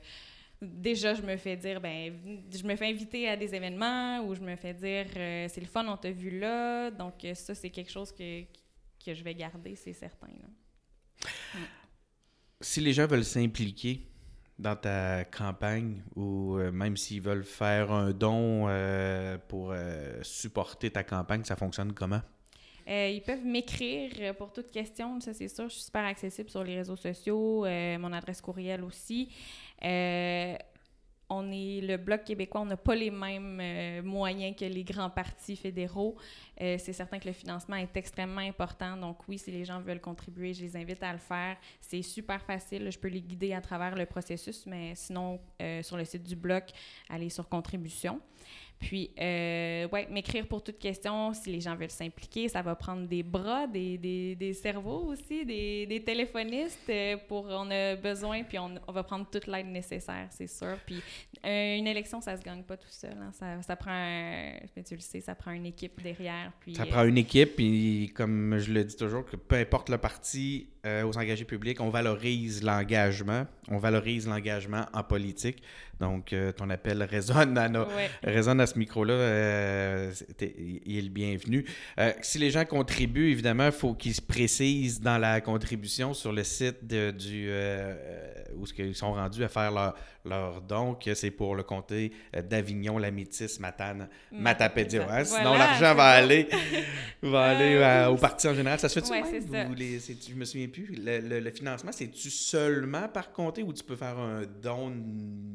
déjà, 0.61 1.15
je 1.15 1.23
me 1.23 1.37
fais 1.37 1.57
dire, 1.57 1.81
ben, 1.81 2.13
je 2.51 2.63
me 2.65 2.77
fais 2.77 2.89
inviter 2.89 3.29
à 3.29 3.37
des 3.37 3.55
événements 3.55 4.21
ou 4.21 4.35
je 4.35 4.41
me 4.41 4.57
fais 4.57 4.75
dire, 4.75 5.07
euh, 5.17 5.47
c'est 5.49 5.61
le 5.61 5.67
fun, 5.67 5.87
on 5.87 5.97
t'a 5.97 6.11
vu 6.11 6.39
là. 6.39 6.91
Donc, 6.91 7.25
euh, 7.25 7.35
ça, 7.35 7.55
c'est 7.55 7.71
quelque 7.71 7.91
chose 7.91 8.13
que, 8.13 8.43
que 9.05 9.15
je 9.15 9.23
vais 9.23 9.35
garder, 9.35 9.77
c'est 9.77 9.93
certain. 9.93 10.29
Si 12.61 12.81
les 12.81 12.93
gens 12.93 13.07
veulent 13.07 13.25
s'impliquer 13.25 14.09
dans 14.59 14.77
ta 14.77 15.25
campagne 15.25 16.03
ou 16.15 16.57
euh, 16.57 16.71
même 16.71 16.97
s'ils 16.97 17.21
veulent 17.21 17.45
faire 17.45 17.91
un 17.91 18.13
don 18.13 18.69
pour 19.49 19.75
supporter 20.23 20.91
ta 20.91 21.05
campagne, 21.05 21.45
ça 21.45 21.57
fonctionne 21.57 21.93
comment? 21.93 22.23
Ils 22.87 23.22
peuvent 23.24 23.45
m'écrire 23.45 24.35
pour 24.37 24.53
toute 24.53 24.70
question, 24.70 25.20
ça 25.20 25.32
c'est 25.32 25.49
sûr. 25.49 25.68
Je 25.68 25.74
suis 25.74 25.85
super 25.85 26.05
accessible 26.05 26.51
sur 26.51 26.62
les 26.64 26.76
réseaux 26.76 26.97
sociaux, 26.97 27.64
mon 27.99 28.12
adresse 28.12 28.41
courriel 28.41 28.85
aussi. 28.85 29.30
Euh, 29.85 30.57
on 31.30 31.51
est 31.51 31.80
le 31.80 31.97
Bloc 31.97 32.24
québécois, 32.24 32.61
on 32.61 32.66
n'a 32.66 32.76
pas 32.76 32.95
les 32.95 33.11
mêmes 33.11 33.59
euh, 33.61 34.03
moyens 34.03 34.55
que 34.57 34.66
les 34.66 34.85
grands 34.85 35.09
partis 35.09 35.57
fédéraux. 35.57 36.16
Euh, 36.61 36.76
c'est 36.78 36.93
certain 36.93 37.18
que 37.18 37.26
le 37.26 37.32
financement 37.32 37.76
est 37.76 37.97
extrêmement 37.97 38.43
important. 38.43 38.97
Donc 38.97 39.26
oui, 39.26 39.39
si 39.39 39.51
les 39.51 39.64
gens 39.64 39.80
veulent 39.80 40.03
contribuer, 40.03 40.53
je 40.53 40.62
les 40.62 40.76
invite 40.76 41.03
à 41.03 41.12
le 41.12 41.18
faire. 41.18 41.57
C'est 41.80 42.03
super 42.03 42.43
facile. 42.43 42.91
Je 42.91 42.99
peux 42.99 43.09
les 43.09 43.22
guider 43.22 43.55
à 43.55 43.61
travers 43.62 43.95
le 43.95 44.05
processus, 44.05 44.66
mais 44.66 44.95
sinon, 44.95 45.41
sur 45.82 45.97
le 45.97 46.05
site 46.05 46.22
du 46.24 46.37
Bloc, 46.37 46.70
allez 47.09 47.30
sur 47.30 47.49
contribution. 47.49 48.20
Puis, 48.81 49.11
euh, 49.18 49.89
ouais, 49.89 50.07
m'écrire 50.11 50.47
pour 50.47 50.62
toute 50.62 50.79
question, 50.79 51.33
si 51.33 51.51
les 51.51 51.61
gens 51.61 51.75
veulent 51.75 51.91
s'impliquer, 51.91 52.49
ça 52.49 52.61
va 52.61 52.75
prendre 52.75 53.07
des 53.09 53.22
bras, 53.22 53.66
des, 53.66 53.97
des, 53.97 54.35
des 54.35 54.53
cerveaux 54.53 55.07
aussi, 55.07 55.47
des, 55.47 55.87
des 55.87 56.03
téléphonistes. 56.03 56.79
Euh, 56.91 57.16
pour, 57.27 57.47
on 57.47 57.70
a 57.70 57.97
besoin, 57.97 58.43
puis 58.43 58.59
on, 58.59 58.75
on 58.87 58.93
va 58.93 59.03
prendre 59.03 59.27
toute 59.31 59.47
l'aide 59.47 59.68
nécessaire, 59.68 60.27
c'est 60.31 60.47
sûr. 60.47 60.77
Puis, 60.85 61.01
euh, 61.47 61.77
une 61.79 61.87
élection, 61.87 62.20
ça 62.20 62.37
se 62.37 62.43
gagne 62.43 62.62
pas 62.62 62.77
tout 62.77 62.91
seul. 62.91 63.16
Hein. 63.18 63.31
Ça, 63.33 63.62
ça, 63.62 63.77
prend, 63.77 63.91
un, 63.91 64.53
tu 64.87 64.95
le 64.95 65.01
sais, 65.01 65.20
ça 65.20 65.35
prend 65.35 65.53
une 65.53 65.66
équipe 65.66 66.03
derrière. 66.03 66.53
Puis, 66.61 66.75
ça 66.75 66.85
prend 66.85 67.05
une 67.05 67.18
équipe, 67.18 67.57
puis 67.57 68.12
comme 68.14 68.59
je 68.59 68.70
le 68.70 68.85
dis 68.85 68.97
toujours, 68.97 69.25
que 69.25 69.37
peu 69.37 69.57
importe 69.57 69.89
le 69.89 69.99
parti, 69.99 70.68
aux 70.85 71.16
engagés 71.16 71.47
publics, 71.47 71.81
on 71.81 71.89
valorise 71.89 72.62
l'engagement. 72.62 73.47
On 73.70 73.79
valorise 73.79 74.29
l'engagement 74.29 74.85
en 74.93 75.03
politique. 75.03 75.62
Donc, 76.01 76.33
euh, 76.33 76.53
ton 76.53 76.68
appel 76.70 77.03
résonne 77.03 77.57
à, 77.57 77.70
résonne 78.22 78.61
à 78.61 78.64
ce 78.67 78.79
micro-là. 78.79 79.15
Euh, 79.15 80.12
il 80.41 80.99
est 80.99 81.03
le 81.03 81.09
bienvenu. 81.09 81.65
Euh, 81.99 82.12
si 82.23 82.39
les 82.39 82.51
gens 82.51 82.65
contribuent, 82.65 83.31
évidemment, 83.31 83.67
il 83.67 83.73
faut 83.73 83.95
qu'ils 83.95 84.15
se 84.15 84.23
précisent 84.23 85.01
dans 85.01 85.19
la 85.19 85.41
contribution 85.41 86.15
sur 86.15 86.33
le 86.33 86.45
site 86.45 86.87
de, 86.87 87.11
du, 87.11 87.51
où 88.57 88.65
ils 88.79 88.95
sont 88.95 89.12
rendus 89.12 89.45
à 89.45 89.49
faire 89.49 89.71
leur, 89.73 89.95
leur 90.25 90.61
don, 90.62 90.95
que 90.95 91.15
c'est 91.15 91.31
pour 91.31 91.55
le 91.55 91.62
comté 91.62 92.12
d'Avignon, 92.49 92.99
la 92.99 93.11
Métis, 93.11 93.61
Matane, 93.61 94.09
Matapédia. 94.33 95.07
Hein? 95.11 95.25
Sinon, 95.25 95.55
l'argent 95.55 95.95
va 95.97 96.11
aller, 96.11 96.49
va 97.23 97.45
aller 97.45 98.07
au 98.11 98.17
parti 98.17 98.49
en 98.49 98.55
général. 98.55 98.79
Ça 98.79 98.89
se 98.89 99.01
fait-tu 99.01 99.12
ouais, 99.12 99.41
même? 99.51 99.75
Les, 99.75 99.99
je 99.99 100.35
me 100.35 100.45
souviens 100.45 100.69
plus. 100.69 100.95
Le, 100.97 101.41
le 101.41 101.51
financement, 101.51 101.93
c'est-tu 101.93 102.31
seulement 102.31 103.09
par 103.09 103.33
comté 103.33 103.62
ou 103.62 103.73
tu 103.73 103.85
peux 103.85 103.97
faire 103.97 104.19
un 104.19 104.43
don 104.62 104.93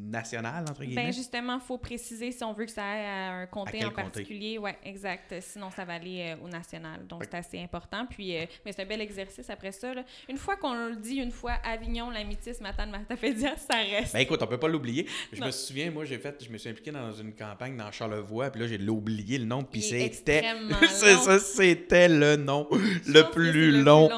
national? 0.09 0.65
entre 0.69 0.83
guillemets? 0.83 1.05
Ben 1.05 1.13
justement, 1.13 1.55
il 1.55 1.65
faut 1.65 1.77
préciser 1.77 2.31
si 2.31 2.43
on 2.43 2.53
veut 2.53 2.65
que 2.65 2.71
ça 2.71 2.83
aille 2.83 2.98
à 3.05 3.31
un 3.31 3.45
comté 3.45 3.85
en 3.85 3.91
particulier. 3.91 4.57
Oui, 4.57 4.71
exact. 4.83 5.35
Sinon, 5.41 5.69
ça 5.71 5.85
va 5.85 5.93
aller 5.93 6.35
euh, 6.35 6.45
au 6.45 6.47
national. 6.47 7.05
Donc, 7.07 7.23
c'est 7.23 7.35
assez 7.35 7.59
important. 7.59 8.05
Puis, 8.05 8.37
euh, 8.37 8.45
mais 8.65 8.71
c'est 8.71 8.81
un 8.81 8.85
bel 8.85 9.01
exercice 9.01 9.49
après 9.49 9.71
ça. 9.71 9.93
Une 10.27 10.37
fois 10.37 10.55
qu'on 10.55 10.73
le 10.73 10.95
dit, 10.95 11.15
une 11.15 11.31
fois 11.31 11.53
Avignon, 11.63 12.09
Lamitis, 12.09 12.61
Matane, 12.61 12.91
Matapédia, 12.91 13.55
ça 13.69 13.75
reste. 13.77 14.13
Ben 14.13 14.19
écoute, 14.19 14.41
on 14.41 14.47
peut 14.47 14.57
pas 14.57 14.67
l'oublier. 14.67 15.07
Je 15.33 15.43
me 15.43 15.51
souviens, 15.51 15.91
moi, 15.91 16.05
j'ai 16.05 16.17
fait, 16.17 16.43
je 16.43 16.49
me 16.49 16.57
suis 16.57 16.69
impliqué 16.69 16.91
dans 16.91 17.11
une 17.11 17.33
campagne 17.33 17.75
dans 17.77 17.91
Charlevoix, 17.91 18.49
puis 18.49 18.61
là, 18.61 18.67
j'ai 18.67 18.79
oublié 18.89 19.37
le 19.37 19.45
nom, 19.45 19.63
puis 19.63 19.81
c'était. 19.81 20.43
c'est 20.89 21.15
ça, 21.15 21.39
c'était 21.39 22.09
le 22.09 22.35
nom 22.35 22.67
le 22.71 23.31
plus 23.31 23.83
long. 23.83 24.09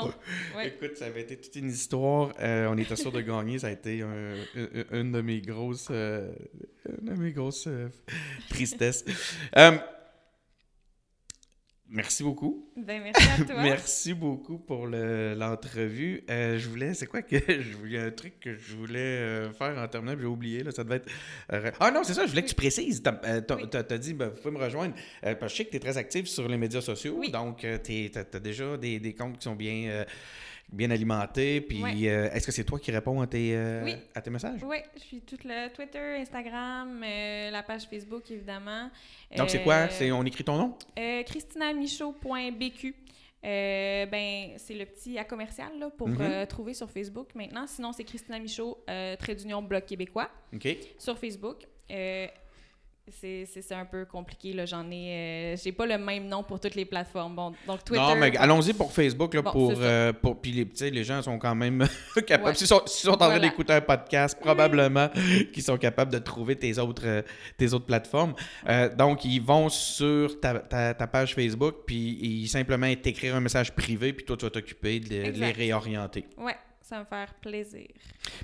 Écoute, 0.64 0.98
ça 0.98 1.06
avait 1.06 1.22
été 1.22 1.38
toute 1.38 1.56
une 1.56 1.70
histoire. 1.70 2.32
Euh, 2.40 2.68
on 2.70 2.78
était 2.78 2.96
sûr 2.96 3.12
de 3.12 3.22
gagner. 3.22 3.60
Ça 3.60 3.68
a 3.68 3.72
été 3.72 4.04
une 4.92 5.12
de 5.12 5.22
mes 5.22 5.42
grosses 5.42 5.90
euh, 5.92 6.32
une 7.02 7.16
mes 7.16 7.32
grosses 7.32 7.68
euh. 8.82 8.92
Euh, 9.58 9.78
merci 11.90 12.24
beaucoup. 12.24 12.72
Ben, 12.78 13.02
merci 13.04 13.28
à 13.30 13.46
toi. 13.46 13.56
merci 13.64 14.14
beaucoup 14.14 14.58
pour 14.58 14.88
l'entrevue. 14.88 16.24
je 16.28 16.70
voulais, 16.70 16.94
c'est 16.94 17.08
quoi 17.08 17.22
que. 17.22 17.36
Il 17.86 17.92
y 17.92 17.98
a 17.98 18.04
un 18.04 18.12
truc 18.12 18.40
que 18.40 18.56
je 18.56 18.76
voulais 18.76 19.50
faire 19.58 19.78
en 19.78 19.88
terminant, 19.88 20.18
j'ai 20.20 20.26
oublié. 20.26 20.64
Là, 20.64 20.72
ça 20.72 20.84
devait 20.84 20.98
être. 20.98 21.10
ah 21.80 21.92
non, 21.92 22.04
c'est 22.04 22.14
ça, 22.14 22.26
je 22.26 22.30
voulais 22.30 22.44
que 22.44 22.50
tu 22.50 22.56
précises. 22.56 23.02
Tu 23.04 23.10
as, 23.78 23.98
dit, 23.98 24.14
ben, 24.14 24.30
vous 24.30 24.42
pouvez 24.42 24.58
me 24.58 24.64
rejoindre. 24.64 24.96
parce 25.22 25.40
que 25.40 25.48
je 25.50 25.56
sais 25.56 25.66
que 25.66 25.72
tu 25.72 25.78
es 25.78 25.80
très 25.80 25.98
active 25.98 26.28
sur 26.28 26.48
les 26.48 26.58
médias 26.58 26.82
sociaux. 26.82 27.22
Donc, 27.32 27.66
tu 27.84 28.12
as, 28.16 28.40
déjà 28.40 28.78
des, 28.78 29.00
des, 29.00 29.14
comptes 29.14 29.38
qui 29.38 29.44
sont 29.44 29.56
bien 29.56 30.06
bien 30.72 30.90
alimenté. 30.92 31.62
Puis 31.62 32.08
euh, 32.08 32.32
est-ce 32.32 32.46
que 32.46 32.52
c'est 32.52 32.64
toi 32.64 32.80
qui 32.80 32.92
réponds 32.92 33.22
à 33.22 33.28
tes, 33.28 33.56
euh, 33.56 33.94
à 34.16 34.22
tes 34.22 34.30
messages? 34.30 34.62
Oui, 34.64 34.78
je 34.96 35.02
suis 35.02 35.22
tout 35.22 35.38
le 35.44 35.70
Twitter, 35.74 36.18
Instagram, 36.20 37.04
euh, 37.04 37.52
la 37.52 37.64
page 37.64 37.84
Facebook, 37.84 38.30
évidemment. 38.32 38.90
Donc, 39.36 39.50
c'est 39.50 39.64
quoi? 39.64 39.90
C'est, 39.90 40.12
on 40.12 40.24
écrit 40.24 40.44
ton 40.44 40.58
nom? 40.58 40.78
christinamichaud.bq. 41.26 42.96
ben, 43.44 44.50
c'est 44.58 44.76
le 44.76 44.86
petit 44.86 45.18
à 45.18 45.24
commercial 45.24 45.72
là, 45.80 45.90
pour 45.90 46.10
mm-hmm. 46.10 46.48
trouver 46.48 46.74
sur 46.74 46.90
Facebook 46.90 47.30
maintenant. 47.36 47.68
Sinon, 47.68 47.92
c'est 47.92 48.04
Christina 48.04 48.40
Michaud, 48.40 48.84
trait 48.86 49.36
d'union 49.36 49.62
Bloc 49.62 49.86
québécois. 49.86 50.30
OK. 50.54 50.68
Sur 50.98 51.18
Facebook 51.18 51.68
c'est 53.12 53.74
un 53.74 53.86
peu 53.86 54.05
compliqué. 54.05 54.55
J'en 54.66 54.89
ai. 54.89 55.53
Euh, 55.53 55.57
j'ai 55.62 55.72
pas 55.72 55.86
le 55.86 55.97
même 55.97 56.28
nom 56.28 56.43
pour 56.43 56.59
toutes 56.59 56.76
les 56.76 56.86
plateformes. 56.86 57.36
Bon, 57.36 57.53
donc 57.68 57.84
Twitter. 57.84 58.01
Non, 58.01 58.16
mais 58.16 58.36
allons-y 58.38 58.74
pour 58.74 58.91
Facebook. 58.91 59.34
Là, 59.34 59.43
pour, 59.43 59.74
euh, 59.78 60.14
pour, 60.14 60.39
puis 60.39 60.51
les, 60.51 60.91
les 60.91 61.03
gens 61.03 61.22
sont 61.22 61.38
quand 61.38 61.55
même 61.55 61.86
capables. 62.28 62.55
S'ils 62.55 62.68
sont, 62.68 62.82
sont, 62.86 63.12
en 63.12 63.18
train 63.18 63.39
d'écouter 63.39 63.74
un 63.74 63.82
podcast, 63.82 64.38
probablement 64.39 65.09
qu'ils 65.53 65.64
sont 65.64 65.78
capables 65.78 66.12
de 66.12 66.20
trouver 66.20 66.55
tes 66.55 66.78
autres, 66.80 67.03
euh, 67.05 67.22
tes 67.57 67.74
autres 67.74 67.86
plateformes. 67.86 68.34
donc, 68.97 69.26
ils 69.26 69.41
vont 69.41 69.70
sur 69.70 70.39
ta, 70.39 70.59
ta, 70.59 71.07
page 71.07 71.36
Facebook, 71.36 71.76
puis 71.86 72.20
ils 72.22 72.47
simplement 72.47 72.93
t'écrire 72.95 73.36
un 73.36 73.41
message 73.41 73.72
privé, 73.74 74.14
puis 74.14 74.26
toi, 74.26 74.38
tu 74.38 74.45
vas 74.45 74.51
t'occuper 74.51 74.99
de, 74.99 75.32
de 75.32 75.39
les 75.39 75.51
réorienter. 75.51 76.26
Ouais 76.38 76.55
ça 76.92 76.98
va 76.98 77.04
me 77.04 77.08
faire 77.08 77.34
plaisir. 77.36 77.88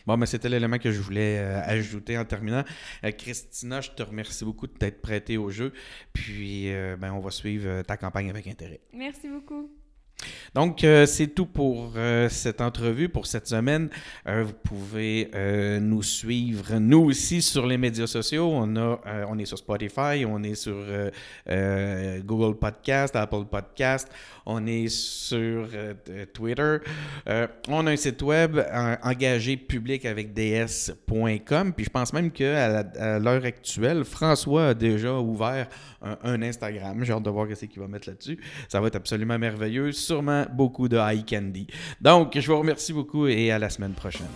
Bon, 0.06 0.16
mais 0.16 0.26
c'était 0.26 0.48
l'élément 0.48 0.78
que 0.78 0.90
je 0.90 1.02
voulais 1.02 1.38
euh, 1.38 1.62
ajouter 1.66 2.18
en 2.18 2.24
terminant. 2.24 2.64
Euh, 3.04 3.12
Christina, 3.12 3.82
je 3.82 3.92
te 3.92 4.02
remercie 4.02 4.46
beaucoup 4.46 4.68
de 4.68 4.72
t'être 4.72 5.02
prêtée 5.02 5.36
au 5.36 5.50
jeu. 5.50 5.74
Puis, 6.14 6.72
euh, 6.72 6.96
ben, 6.96 7.12
on 7.12 7.20
va 7.20 7.30
suivre 7.32 7.82
ta 7.82 7.98
campagne 7.98 8.30
avec 8.30 8.48
intérêt. 8.48 8.80
Merci 8.94 9.28
beaucoup. 9.28 9.70
Donc, 10.58 10.84
c'est 11.06 11.36
tout 11.36 11.46
pour 11.46 11.94
cette 12.30 12.62
entrevue, 12.62 13.10
pour 13.10 13.28
cette 13.28 13.46
semaine. 13.46 13.90
vous 14.26 14.54
pouvez 14.64 15.30
nous 15.80 16.02
suivre, 16.02 16.80
nous 16.80 17.04
aussi, 17.04 17.44
sur 17.44 17.68
les 17.68 17.78
médias 17.78 18.08
sociaux. 18.08 18.50
On, 18.52 18.76
a, 18.76 19.00
on 19.30 19.38
est 19.38 19.46
sur 19.46 19.60
Spotify, 19.60 20.26
on 20.28 20.42
est 20.42 20.56
sur 20.56 20.76
Google 22.26 22.58
Podcast, 22.58 23.16
Apple 23.16 23.46
Podcast. 23.46 24.10
On 24.50 24.66
est 24.66 24.88
sur 24.88 25.68
euh, 25.74 25.94
Twitter. 26.34 26.78
Euh, 27.28 27.48
on 27.68 27.86
a 27.86 27.92
un 27.92 27.98
site 27.98 28.22
web 28.22 28.58
engagé 29.04 29.58
public 29.58 30.06
avec 30.06 30.34
ds.com. 30.34 31.74
Puis 31.74 31.84
je 31.84 31.90
pense 31.90 32.14
même 32.14 32.32
qu'à 32.32 33.20
l'heure 33.20 33.44
actuelle, 33.44 34.06
François 34.06 34.70
a 34.70 34.74
déjà 34.74 35.20
ouvert 35.20 35.68
un, 36.02 36.42
Instagram. 36.42 37.04
J'ai 37.04 37.12
hâte 37.12 37.24
de 37.24 37.30
voir 37.30 37.48
ce 37.54 37.66
qu'il 37.66 37.82
va 37.82 37.90
mettre 37.90 38.08
là-dessus. 38.08 38.40
Ça 38.70 38.80
va 38.80 38.88
être 38.88 38.96
absolument 38.96 39.38
merveilleux. 39.38 39.92
Sûrement 39.92 40.46
beaucoup 40.48 40.88
de 40.88 40.98
high 40.98 41.26
candy. 41.26 41.68
Donc, 42.02 42.38
je 42.40 42.52
vous 42.52 42.60
remercie 42.60 42.94
beaucoup 42.94 43.28
et 43.28 43.52
à 43.52 43.60
la 43.60 43.70
semaine 43.70 43.94
prochaine. 43.94 44.28